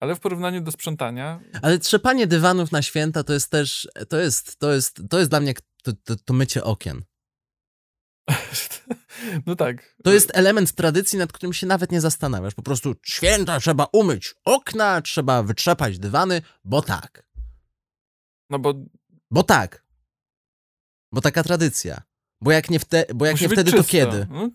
Ale 0.00 0.14
w 0.14 0.20
porównaniu 0.20 0.60
do 0.60 0.72
sprzątania, 0.72 1.40
Ale 1.62 1.78
trzepanie 1.78 2.26
dywanów 2.26 2.72
na 2.72 2.82
święta 2.82 3.24
to 3.24 3.32
jest 3.32 3.50
też, 3.50 3.88
to 4.08 4.16
jest, 4.16 4.56
to 4.56 4.72
jest, 4.72 5.02
to 5.10 5.18
jest 5.18 5.30
dla 5.30 5.40
mnie 5.40 5.54
to, 5.82 5.92
to, 6.04 6.16
to 6.16 6.34
mycie 6.34 6.64
okien. 6.64 7.02
no 9.46 9.56
tak. 9.56 9.96
To 10.04 10.12
jest 10.12 10.30
element 10.34 10.72
tradycji, 10.72 11.18
nad 11.18 11.32
którym 11.32 11.52
się 11.52 11.66
nawet 11.66 11.92
nie 11.92 12.00
zastanawiasz. 12.00 12.54
Po 12.54 12.62
prostu 12.62 12.94
święta 13.02 13.60
trzeba 13.60 13.86
umyć 13.92 14.34
okna, 14.44 15.02
trzeba 15.02 15.42
wytrzepać 15.42 15.98
dywany, 15.98 16.42
bo 16.64 16.82
tak. 16.82 17.26
No 18.50 18.58
bo 18.58 18.74
Bo 19.30 19.42
tak. 19.42 19.84
Bo 21.12 21.20
taka 21.20 21.42
tradycja. 21.42 22.02
Bo 22.40 22.52
jak 22.52 22.70
nie, 22.70 22.78
wte, 22.78 23.06
bo 23.14 23.26
jak 23.26 23.40
nie 23.40 23.48
wtedy, 23.48 23.70
to 23.70 23.76
czysto. 23.76 23.92
kiedy? 23.92 24.26
No, 24.30 24.50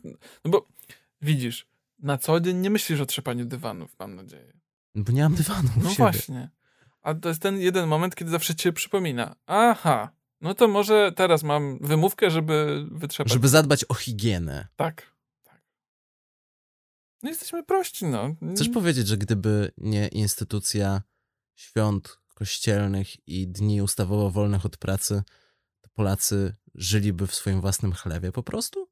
no 0.45 0.51
bo 0.51 0.67
widzisz, 1.21 1.67
na 1.99 2.17
co 2.17 2.39
dzień 2.39 2.57
nie 2.57 2.69
myślisz 2.69 2.99
o 3.01 3.05
trzepaniu 3.05 3.45
dywanów, 3.45 3.95
mam 3.99 4.15
nadzieję. 4.15 4.53
Bo 4.95 5.11
nie 5.11 5.23
mam 5.23 5.35
dywanu 5.35 5.69
No 5.77 5.83
siebie. 5.83 5.95
właśnie. 5.95 6.49
A 7.01 7.13
to 7.13 7.29
jest 7.29 7.41
ten 7.41 7.59
jeden 7.59 7.87
moment, 7.87 8.15
kiedy 8.15 8.31
zawsze 8.31 8.55
ci 8.55 8.63
się 8.63 8.73
przypomina. 8.73 9.35
Aha, 9.45 10.09
no 10.41 10.53
to 10.53 10.67
może 10.67 11.11
teraz 11.15 11.43
mam 11.43 11.79
wymówkę, 11.81 12.31
żeby 12.31 12.85
wytrzepać. 12.91 13.33
Żeby 13.33 13.47
zadbać 13.47 13.85
o 13.89 13.93
higienę. 13.93 14.67
Tak. 14.75 15.15
tak. 15.43 15.61
No 17.23 17.29
jesteśmy 17.29 17.63
prości, 17.63 18.05
no. 18.05 18.35
Chcesz 18.55 18.69
powiedzieć, 18.69 19.07
że 19.07 19.17
gdyby 19.17 19.71
nie 19.77 20.07
instytucja 20.07 21.01
świąt 21.55 22.17
kościelnych 22.35 23.27
i 23.27 23.47
dni 23.47 23.81
ustawowo 23.81 24.31
wolnych 24.31 24.65
od 24.65 24.77
pracy, 24.77 25.23
to 25.81 25.89
Polacy 25.93 26.55
żyliby 26.75 27.27
w 27.27 27.35
swoim 27.35 27.61
własnym 27.61 27.93
chlewie 27.93 28.31
po 28.31 28.43
prostu? 28.43 28.89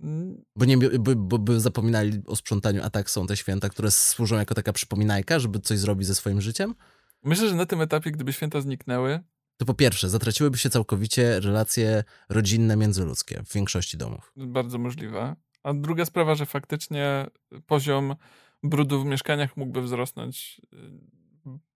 Mm, 0.00 0.44
Bo, 0.56 0.64
nie, 0.64 0.78
by, 0.78 1.16
bo 1.16 1.38
by 1.38 1.60
zapominali 1.60 2.22
o 2.26 2.36
sprzątaniu, 2.36 2.82
a 2.82 2.90
tak 2.90 3.10
są 3.10 3.26
te 3.26 3.36
święta, 3.36 3.68
które 3.68 3.90
służą 3.90 4.36
jako 4.36 4.54
taka 4.54 4.72
przypominajka, 4.72 5.38
żeby 5.38 5.60
coś 5.60 5.78
zrobić 5.78 6.06
ze 6.06 6.14
swoim 6.14 6.40
życiem? 6.40 6.74
Myślę, 7.22 7.48
że 7.48 7.54
na 7.54 7.66
tym 7.66 7.80
etapie, 7.80 8.10
gdyby 8.10 8.32
święta 8.32 8.60
zniknęły, 8.60 9.20
To 9.60 9.64
po 9.66 9.74
pierwsze, 9.74 10.08
zatraciłyby 10.08 10.58
się 10.58 10.70
całkowicie 10.70 11.40
relacje 11.40 12.04
rodzinne, 12.28 12.76
międzyludzkie 12.76 13.42
w 13.46 13.52
większości 13.52 13.96
domów. 13.96 14.32
bardzo 14.36 14.78
możliwe. 14.78 15.36
A 15.62 15.74
druga 15.74 16.04
sprawa, 16.04 16.34
że 16.34 16.46
faktycznie 16.46 17.26
poziom 17.66 18.14
brudu 18.62 19.02
w 19.02 19.04
mieszkaniach 19.04 19.56
mógłby 19.56 19.82
wzrosnąć 19.82 20.60
y, 20.74 20.76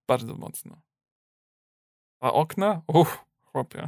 bardzo 0.08 0.34
mocno. 0.34 0.80
A 2.20 2.32
okna? 2.32 2.82
Uff, 2.86 3.24
chłopie. 3.42 3.86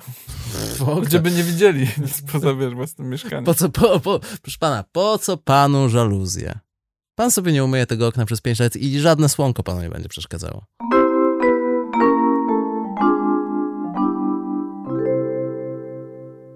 Gdzie 1.03 1.21
by 1.21 1.31
nie 1.31 1.43
widzieli 1.43 1.81
nic 2.03 2.23
poza 2.33 2.55
wiesz, 2.55 2.75
własnym 2.75 3.09
mieszkaniem. 3.09 3.45
Po 3.45 3.55
co, 3.55 3.69
po, 3.69 4.01
po, 4.01 4.21
proszę 4.43 4.59
pana, 4.61 4.85
po 4.93 5.19
co 5.19 5.37
panu 5.37 5.89
żaluzje? 5.89 6.59
Pan 7.15 7.31
sobie 7.31 7.53
nie 7.53 7.65
umyje 7.65 7.87
tego 7.87 8.07
okna 8.07 8.27
przez 8.27 8.41
5 8.41 8.61
lat 8.61 8.77
i 8.77 9.01
żadne 9.01 9.29
słonko 9.29 9.63
panu 9.63 9.83
nie 9.83 9.91
będzie 9.91 10.09
przeszkadzało. 10.09 10.67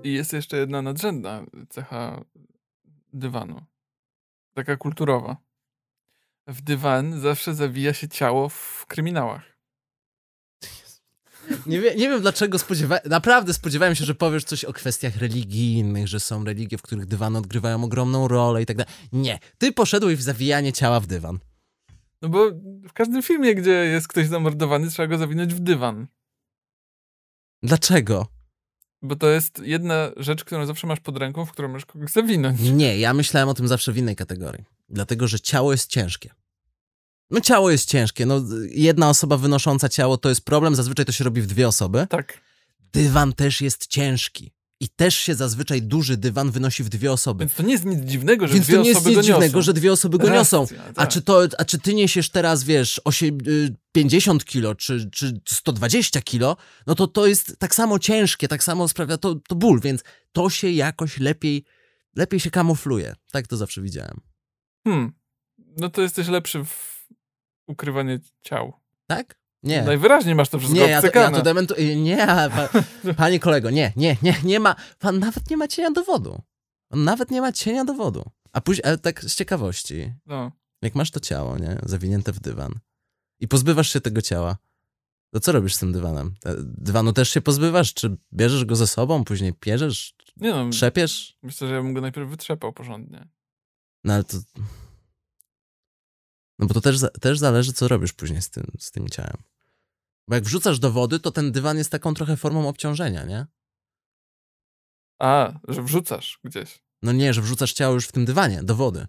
I 0.05 0.13
jest 0.13 0.33
jeszcze 0.33 0.57
jedna 0.57 0.83
nadrzędna 0.83 1.47
cecha 1.69 2.25
dywanu. 3.13 3.61
Taka 4.55 4.77
kulturowa. 4.77 5.37
W 6.47 6.63
dywan 6.63 7.21
zawsze 7.21 7.55
zawija 7.55 7.93
się 7.93 8.09
ciało 8.09 8.49
w 8.49 8.85
kryminałach. 8.89 9.43
Nie, 11.67 11.81
wie, 11.81 11.95
nie 11.95 12.09
wiem 12.09 12.21
dlaczego 12.21 12.59
spodziewałem, 12.59 13.03
naprawdę 13.07 13.55
spodziewałem 13.55 13.95
się, 13.95 14.05
że 14.05 14.15
powiesz 14.15 14.45
coś 14.45 14.65
o 14.65 14.73
kwestiach 14.73 15.17
religijnych, 15.17 16.09
że 16.09 16.21
są 16.21 16.45
religie, 16.45 16.79
w 16.79 16.83
których 16.83 17.07
dywany 17.07 17.39
odgrywają 17.39 17.85
ogromną 17.85 18.29
rolę 18.29 18.63
i 18.63 18.67
tak 18.67 18.77
dalej. 18.77 18.95
Nie, 19.13 19.39
ty 19.59 19.73
poszedłeś 19.73 20.17
w 20.17 20.23
zawijanie 20.23 20.73
ciała 20.73 21.01
w 21.01 21.07
dywan. 21.07 21.39
No 22.23 22.29
bo 22.29 22.51
w 22.89 22.93
każdym 22.93 23.23
filmie, 23.23 23.55
gdzie 23.55 23.71
jest 23.71 24.09
ktoś 24.09 24.27
zamordowany, 24.27 24.91
trzeba 24.91 25.07
go 25.07 25.19
zawinąć 25.19 25.55
w 25.55 25.61
dywan. 25.61 26.07
Dlaczego? 27.63 28.27
Bo 29.03 29.17
to 29.17 29.29
jest 29.29 29.59
jedna 29.65 30.11
rzecz, 30.17 30.45
którą 30.45 30.67
zawsze 30.67 30.87
masz 30.87 31.01
pod 31.01 31.17
ręką, 31.17 31.47
w 31.47 31.53
którą 31.53 31.69
możesz 31.69 31.87
kogoś 31.87 32.11
zawinąć. 32.11 32.61
Nie, 32.61 32.99
ja 32.99 33.15
myślałem 33.15 33.49
o 33.49 33.55
tym 33.55 33.69
zawsze 33.69 33.93
w 33.93 33.99
innej 33.99 34.17
kategorii. 34.17 34.65
Dlatego, 34.89 35.29
że 35.29 35.41
ciało 35.41 35.73
jest 35.73 35.91
ciężkie. 35.91 36.31
No 37.31 37.41
ciało 37.41 37.71
jest 37.71 37.89
ciężkie, 37.89 38.27
no 38.27 38.43
jedna 38.71 39.09
osoba 39.11 39.37
wynosząca 39.37 39.89
ciało 39.89 40.17
to 40.17 40.29
jest 40.29 40.45
problem, 40.45 40.75
zazwyczaj 40.75 41.07
to 41.07 41.13
się 41.13 41.25
robi 41.25 41.43
w 41.43 41.47
dwie 41.47 41.69
osoby. 41.69 42.07
Tak. 42.11 42.41
Dywan 42.93 43.33
też 43.33 43.61
jest 43.61 43.87
ciężki. 43.87 44.53
I 44.83 44.89
też 44.89 45.15
się 45.15 45.35
zazwyczaj 45.35 45.83
duży 45.83 46.17
dywan 46.17 46.51
wynosi 46.51 46.85
w 46.85 46.89
dwie 46.89 47.13
osoby. 47.13 47.45
Więc 47.45 47.55
to 47.55 47.63
nie 47.63 47.73
jest 47.73 47.85
nic 47.85 48.01
dziwnego, 48.05 48.47
że 48.49 48.55
Więc 48.55 48.67
dwie 48.67 48.77
to 48.77 48.83
nie 48.83 48.89
jest 48.89 49.01
osoby 49.01 49.11
nic 49.11 49.17
go 49.17 49.23
niosą. 49.23 49.41
dziwnego, 49.43 49.63
że 49.63 49.73
dwie 49.73 49.93
osoby 49.93 50.19
go 50.19 50.29
niosą. 50.31 50.61
Racja, 50.61 50.85
A 50.89 50.93
tak. 50.93 51.09
czy, 51.11 51.23
to, 51.23 51.43
a 51.59 51.65
czy 51.65 51.79
ty 51.79 51.95
niesiesz 51.95 52.31
teraz, 52.31 52.65
wiesz, 52.65 53.01
osie- 53.05 53.49
y, 53.49 53.77
50 53.93 54.45
kilo, 54.45 54.75
czy, 54.75 55.11
czy 55.11 55.41
120 55.49 56.21
kilo, 56.23 56.57
no 56.87 56.95
to 56.95 57.07
to 57.07 57.27
jest 57.27 57.57
tak 57.59 57.75
samo 57.75 57.99
ciężkie, 57.99 58.49
tak 58.49 58.65
samo 58.65 58.89
sprawia 58.89 59.17
to, 59.19 59.35
to 59.35 59.55
ból, 59.55 59.81
więc 59.81 60.03
to 60.33 60.51
się 60.51 60.71
jakoś 60.71 61.19
lepiej, 61.19 61.65
lepiej 62.17 62.41
się 62.41 62.51
kamufluje. 62.51 63.15
Tak 63.33 63.47
to 63.47 63.57
zawsze 63.57 63.83
widziałem. 63.83 64.21
Hmm. 64.85 65.13
No 65.77 65.89
to 65.91 66.03
jesteś 66.03 66.29
lepszy 66.29 66.65
w 66.65 67.07
ukrywaniu 67.67 68.19
ciał. 68.43 68.73
Tak? 69.07 69.40
Nie. 69.63 69.83
Najwyraźniej 69.83 70.35
masz 70.35 70.49
to 70.49 70.59
wszystko 70.59 70.79
Nie, 70.81 70.89
ja 70.89 71.03
to, 71.03 71.19
ja 71.19 71.31
to 71.31 71.43
dementuję. 71.43 71.97
Nie, 72.03 72.27
pa, 72.27 72.69
panie 73.17 73.41
kolego, 73.41 73.71
nie, 73.71 73.93
nie, 73.97 74.17
nie, 74.23 74.35
nie 74.45 74.61
ma. 74.61 74.77
Pan 74.99 75.19
nawet 75.19 75.51
nie 75.51 75.57
ma 75.57 75.69
cienia 75.69 75.91
dowodu. 75.91 76.43
On 76.91 77.05
nawet 77.05 77.31
nie 77.31 77.41
ma 77.41 77.53
cienia 77.53 77.85
dowodu. 77.85 78.25
A 78.53 78.61
później, 78.61 78.85
ale 78.85 78.99
tak 78.99 79.25
z 79.25 79.35
ciekawości, 79.35 80.13
No. 80.27 80.53
jak 80.83 80.95
masz 80.95 81.11
to 81.11 81.21
ciało, 81.21 81.59
nie, 81.59 81.79
zawinięte 81.83 82.33
w 82.33 82.41
dywan 82.41 82.75
i 83.41 83.49
pozbywasz 83.49 83.93
się 83.93 84.01
tego 84.01 84.23
ciała, 84.23 84.57
to 85.35 85.41
co 85.41 85.53
robisz 85.53 85.75
z 85.75 85.79
tym 85.79 85.93
dywanem? 85.93 86.35
Dywanu 86.65 87.13
też 87.13 87.31
się 87.31 87.41
pozbywasz? 87.41 87.95
Czy 87.95 88.17
bierzesz 88.33 88.65
go 88.65 88.77
ze 88.77 88.87
sobą, 88.87 89.25
później 89.25 89.53
pierzesz, 89.53 90.15
Nie 90.37 90.51
no, 90.51 90.71
trzepiesz? 90.71 91.39
myślę, 91.43 91.69
że 91.69 91.75
ja 91.75 91.83
bym 91.83 91.95
go 91.95 92.01
najpierw 92.01 92.29
wytrzepał 92.31 92.73
porządnie. 92.73 93.29
No 94.05 94.15
ale 94.15 94.25
to... 94.25 94.37
No 96.61 96.67
bo 96.67 96.75
to 96.75 96.81
też, 96.81 96.97
też 97.21 97.39
zależy, 97.39 97.73
co 97.73 97.89
robisz 97.89 98.13
później 98.13 98.43
z 98.43 98.51
tym, 98.51 98.67
z 98.79 98.91
tym 98.91 99.09
ciałem. 99.09 99.37
Bo 100.29 100.35
jak 100.35 100.45
wrzucasz 100.45 100.79
do 100.79 100.91
wody, 100.91 101.21
to 101.21 101.31
ten 101.31 101.53
dywan 101.53 101.79
jest 101.79 101.91
taką 101.91 102.15
trochę 102.15 102.37
formą 102.37 102.69
obciążenia, 102.69 103.25
nie? 103.25 103.47
A, 105.19 105.53
że 105.69 105.83
wrzucasz 105.83 106.39
gdzieś. 106.45 106.83
No 107.03 107.13
nie, 107.13 107.35
że 107.35 107.43
wrzucasz 107.43 107.73
ciało 107.73 107.95
już 107.95 108.07
w 108.07 108.13
tym 108.13 108.25
dywanie, 108.25 108.63
do 108.63 108.75
wody. 108.75 109.07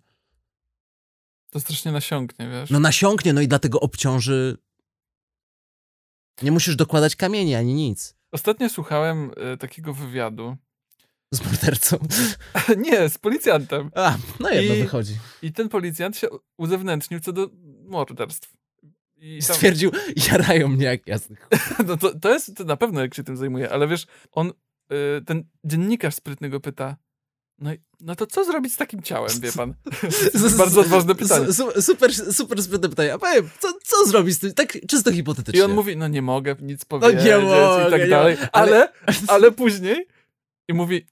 To 1.49 1.59
strasznie 1.59 1.91
nasiąknie, 1.91 2.49
wiesz? 2.49 2.69
No 2.69 2.79
nasiąknie, 2.79 3.33
no 3.33 3.41
i 3.41 3.47
dlatego 3.47 3.79
obciąży... 3.79 4.57
Nie 6.41 6.51
musisz 6.51 6.75
dokładać 6.75 7.15
kamieni 7.15 7.55
ani 7.55 7.73
nic. 7.73 8.15
Ostatnio 8.31 8.69
słuchałem 8.69 9.31
e, 9.37 9.57
takiego 9.57 9.93
wywiadu. 9.93 10.57
Z 11.33 11.45
mordercą. 11.45 11.97
Nie, 12.85 13.09
z 13.09 13.17
policjantem. 13.17 13.91
A, 13.95 14.17
no 14.39 14.49
jedno 14.49 14.75
I- 14.75 14.79
wychodzi. 14.83 15.13
I 15.41 15.53
ten 15.53 15.69
policjant 15.69 16.17
się 16.17 16.27
uzewnętrznił 16.57 17.19
co 17.19 17.33
do 17.33 17.49
morderstw. 17.85 18.53
I 19.17 19.39
tam, 19.47 19.55
Stwierdził, 19.55 19.91
jarają 20.31 20.67
mnie 20.67 20.85
jak 20.85 21.07
jasny 21.07 21.35
no 21.87 21.97
to, 21.97 22.19
to 22.19 22.33
jest 22.33 22.55
to 22.55 22.63
na 22.63 22.77
pewno, 22.77 23.01
jak 23.01 23.13
się 23.13 23.23
tym 23.23 23.37
zajmuje, 23.37 23.69
ale 23.71 23.87
wiesz, 23.87 24.05
on, 24.31 24.49
y, 24.49 25.21
ten 25.25 25.43
dziennikarz 25.63 26.15
sprytny 26.15 26.49
go 26.49 26.59
pyta, 26.59 26.95
no, 27.59 27.71
no 27.99 28.15
to 28.15 28.27
co 28.27 28.45
zrobić 28.45 28.73
z 28.73 28.77
takim 28.77 29.01
ciałem, 29.01 29.39
wie 29.39 29.51
pan? 29.51 29.73
Bardzo 30.57 30.81
odważne 30.81 31.15
pytanie. 31.15 31.53
Su- 31.53 31.81
Super, 31.81 32.13
super 32.13 32.63
sprytne 32.63 32.89
pytanie. 32.89 33.13
A 33.13 33.17
powiem, 33.17 33.49
co, 33.59 33.67
co 33.83 34.05
zrobić 34.05 34.35
z 34.35 34.39
tym? 34.39 34.53
Tak 34.53 34.77
czysto 34.87 35.11
hipotetycznie. 35.11 35.59
I 35.59 35.63
on 35.63 35.71
mówi, 35.73 35.97
no 35.97 36.07
nie 36.07 36.21
mogę 36.21 36.55
nic 36.61 36.85
powiedzieć 36.85 37.25
nie 37.25 37.37
mogę, 37.37 37.87
i 37.87 37.91
tak 37.91 38.09
dalej, 38.09 38.37
ale, 38.51 38.93
ale 39.27 39.51
później 39.51 40.07
i 40.67 40.73
mówi, 40.73 41.07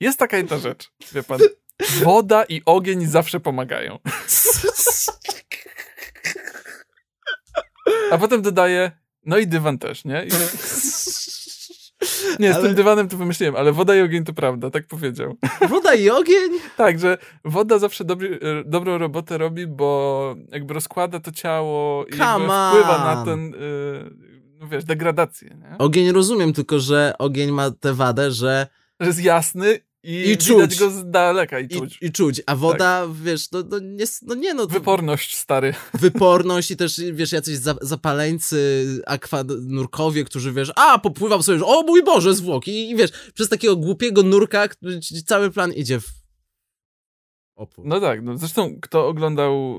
jest 0.00 0.18
taka 0.18 0.36
jedna 0.36 0.58
rzecz, 0.58 0.90
wie 1.12 1.22
pan, 1.22 1.38
woda 2.02 2.44
i 2.44 2.62
ogień 2.66 3.06
zawsze 3.06 3.40
pomagają. 3.40 3.98
A 8.10 8.18
potem 8.18 8.42
dodaje, 8.42 8.92
no 9.26 9.38
i 9.38 9.46
dywan 9.46 9.78
też, 9.78 10.04
nie? 10.04 10.24
I, 10.24 10.30
nie, 12.38 12.52
z 12.52 12.56
Ale- 12.56 12.64
tym 12.66 12.74
dywanem 12.74 13.08
to 13.08 13.16
wymyśliłem, 13.16 13.56
ale 13.56 13.72
woda 13.72 13.96
i 13.96 14.00
ogień 14.00 14.24
to 14.24 14.32
prawda, 14.32 14.70
tak 14.70 14.86
powiedział. 14.86 15.36
Woda 15.68 15.94
i 15.94 16.10
ogień? 16.10 16.50
Tak, 16.76 16.98
że 16.98 17.18
woda 17.44 17.78
zawsze 17.78 18.04
dobry, 18.04 18.38
e, 18.42 18.64
dobrą 18.70 18.98
robotę 18.98 19.38
robi, 19.38 19.66
bo 19.66 20.34
jakby 20.52 20.74
rozkłada 20.74 21.20
to 21.20 21.32
ciało 21.32 22.06
i 22.06 22.12
wpływa 22.12 23.14
na 23.14 23.24
ten, 23.24 23.54
y, 23.54 23.58
no 24.60 24.68
wiesz, 24.68 24.84
degradację, 24.84 25.56
nie? 25.60 25.78
Ogień 25.78 26.12
rozumiem, 26.12 26.52
tylko 26.52 26.80
że 26.80 27.14
ogień 27.18 27.50
ma 27.50 27.70
tę 27.70 27.94
wadę, 27.94 28.30
że 28.30 28.66
Że 29.00 29.06
jest 29.06 29.22
jasny 29.22 29.78
i, 30.04 30.12
I 30.12 30.36
widać 30.36 30.70
czuć. 30.70 30.78
go 30.78 30.90
z 30.90 31.10
daleka 31.10 31.60
i 31.60 31.64
i, 31.64 31.68
czuć. 31.68 31.98
i 32.00 32.12
czuć, 32.12 32.42
a 32.46 32.56
woda, 32.56 33.06
wiesz, 33.22 33.50
no, 33.50 33.62
no, 33.70 33.78
nie, 33.78 34.04
no 34.22 34.34
nie 34.34 34.54
no, 34.54 34.66
to 34.66 34.72
Wyporność, 34.72 35.36
stary. 35.36 35.74
wyporność 35.94 36.70
i 36.70 36.76
też, 36.76 37.00
wiesz, 37.12 37.32
jacyś 37.32 37.56
za, 37.56 37.74
zapaleńcy, 37.80 38.86
akwanurkowie, 39.06 40.24
którzy, 40.24 40.52
wiesz, 40.52 40.72
a, 40.76 40.98
popływam 40.98 41.42
sobie, 41.42 41.58
że, 41.58 41.64
o 41.64 41.82
mój 41.82 42.02
Boże, 42.04 42.34
zwłoki 42.34 42.90
i 42.90 42.96
wiesz, 42.96 43.10
przez 43.34 43.48
takiego 43.48 43.76
głupiego 43.76 44.22
nurka 44.22 44.68
który 44.68 45.00
cały 45.26 45.50
plan 45.50 45.72
idzie 45.72 46.00
w 46.00 46.23
opór. 47.56 47.84
No 47.86 48.00
tak, 48.00 48.22
no 48.22 48.38
zresztą 48.38 48.74
kto 48.82 49.08
oglądał 49.08 49.78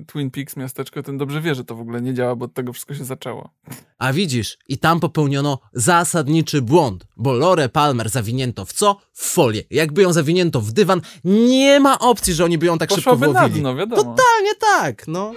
y, 0.00 0.04
Twin 0.06 0.30
Peaks 0.30 0.56
miasteczko, 0.56 1.02
ten 1.02 1.18
dobrze 1.18 1.40
wie, 1.40 1.54
że 1.54 1.64
to 1.64 1.74
w 1.74 1.80
ogóle 1.80 2.02
nie 2.02 2.14
działa, 2.14 2.36
bo 2.36 2.44
od 2.44 2.54
tego 2.54 2.72
wszystko 2.72 2.94
się 2.94 3.04
zaczęło. 3.04 3.50
A 3.98 4.12
widzisz, 4.12 4.58
i 4.68 4.78
tam 4.78 5.00
popełniono 5.00 5.58
zasadniczy 5.72 6.62
błąd, 6.62 7.06
bo 7.16 7.32
Lorę 7.32 7.68
Palmer 7.68 8.08
zawinięto 8.08 8.64
w 8.64 8.72
co? 8.72 8.96
W 9.12 9.24
folię. 9.26 9.62
Jakby 9.70 10.02
ją 10.02 10.12
zawinięto 10.12 10.60
w 10.60 10.72
dywan, 10.72 11.00
nie 11.24 11.80
ma 11.80 11.98
opcji, 11.98 12.34
że 12.34 12.44
oni 12.44 12.58
by 12.58 12.66
ją 12.66 12.78
tak 12.78 12.90
szybko 12.90 13.10
Poszłaby 13.10 13.26
na 13.32 13.40
wyłowili. 13.40 13.60
dno, 13.60 13.74
wiadomo. 13.76 14.02
Totalnie 14.02 14.54
tak, 14.60 15.08
no. 15.08 15.32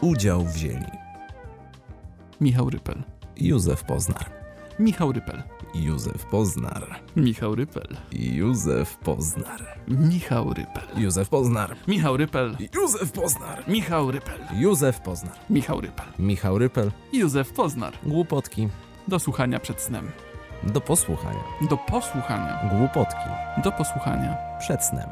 Udział 0.00 0.44
wzięli 0.44 0.86
Michał 2.40 2.70
Rypel. 2.70 3.02
Józef 3.36 3.84
Poznar, 3.84 4.30
Michał 4.78 5.12
Rypel. 5.12 5.42
Józef 5.74 6.24
Poznar, 6.26 7.00
Michał 7.16 7.54
Rypel. 7.54 7.96
Józef 8.12 8.96
Poznar, 8.96 9.62
Michał 9.88 10.54
Rypel. 10.54 10.84
Józef 10.96 11.28
Poznar, 11.28 11.76
Michał 11.88 12.16
Rypel. 12.16 12.56
Józef 12.72 13.10
Poznar, 13.12 13.64
Michał 13.68 14.10
Rypel. 14.10 14.40
Józef 14.52 15.00
Poznar, 15.00 15.32
Michał 15.50 15.80
Rypel. 15.80 16.06
Michał 16.18 16.58
Rypel, 16.58 16.90
Józef 17.12 17.52
Poznar. 17.52 17.92
głupotki, 18.02 18.68
Do 19.08 19.18
słuchania 19.18 19.60
przed 19.60 19.80
snem. 19.82 20.10
do 20.62 20.80
posłuchania, 20.80 21.40
Do 21.70 21.76
posłuchania. 21.76 22.60
głupotki, 22.78 23.28
Do 23.64 23.72
posłuchania. 23.72 24.36
przed 24.58 24.84
snem. 24.84 25.08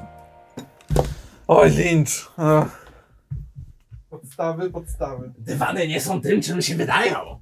Oj, 1.48 1.70
Lynch. 1.70 2.32
Podstawy, 4.10 4.70
podstawy. 4.70 5.32
Dywany 5.38 5.88
nie 5.88 6.00
są 6.00 6.20
tym, 6.20 6.42
czym 6.42 6.62
się 6.62 6.74
wydają. 6.74 7.40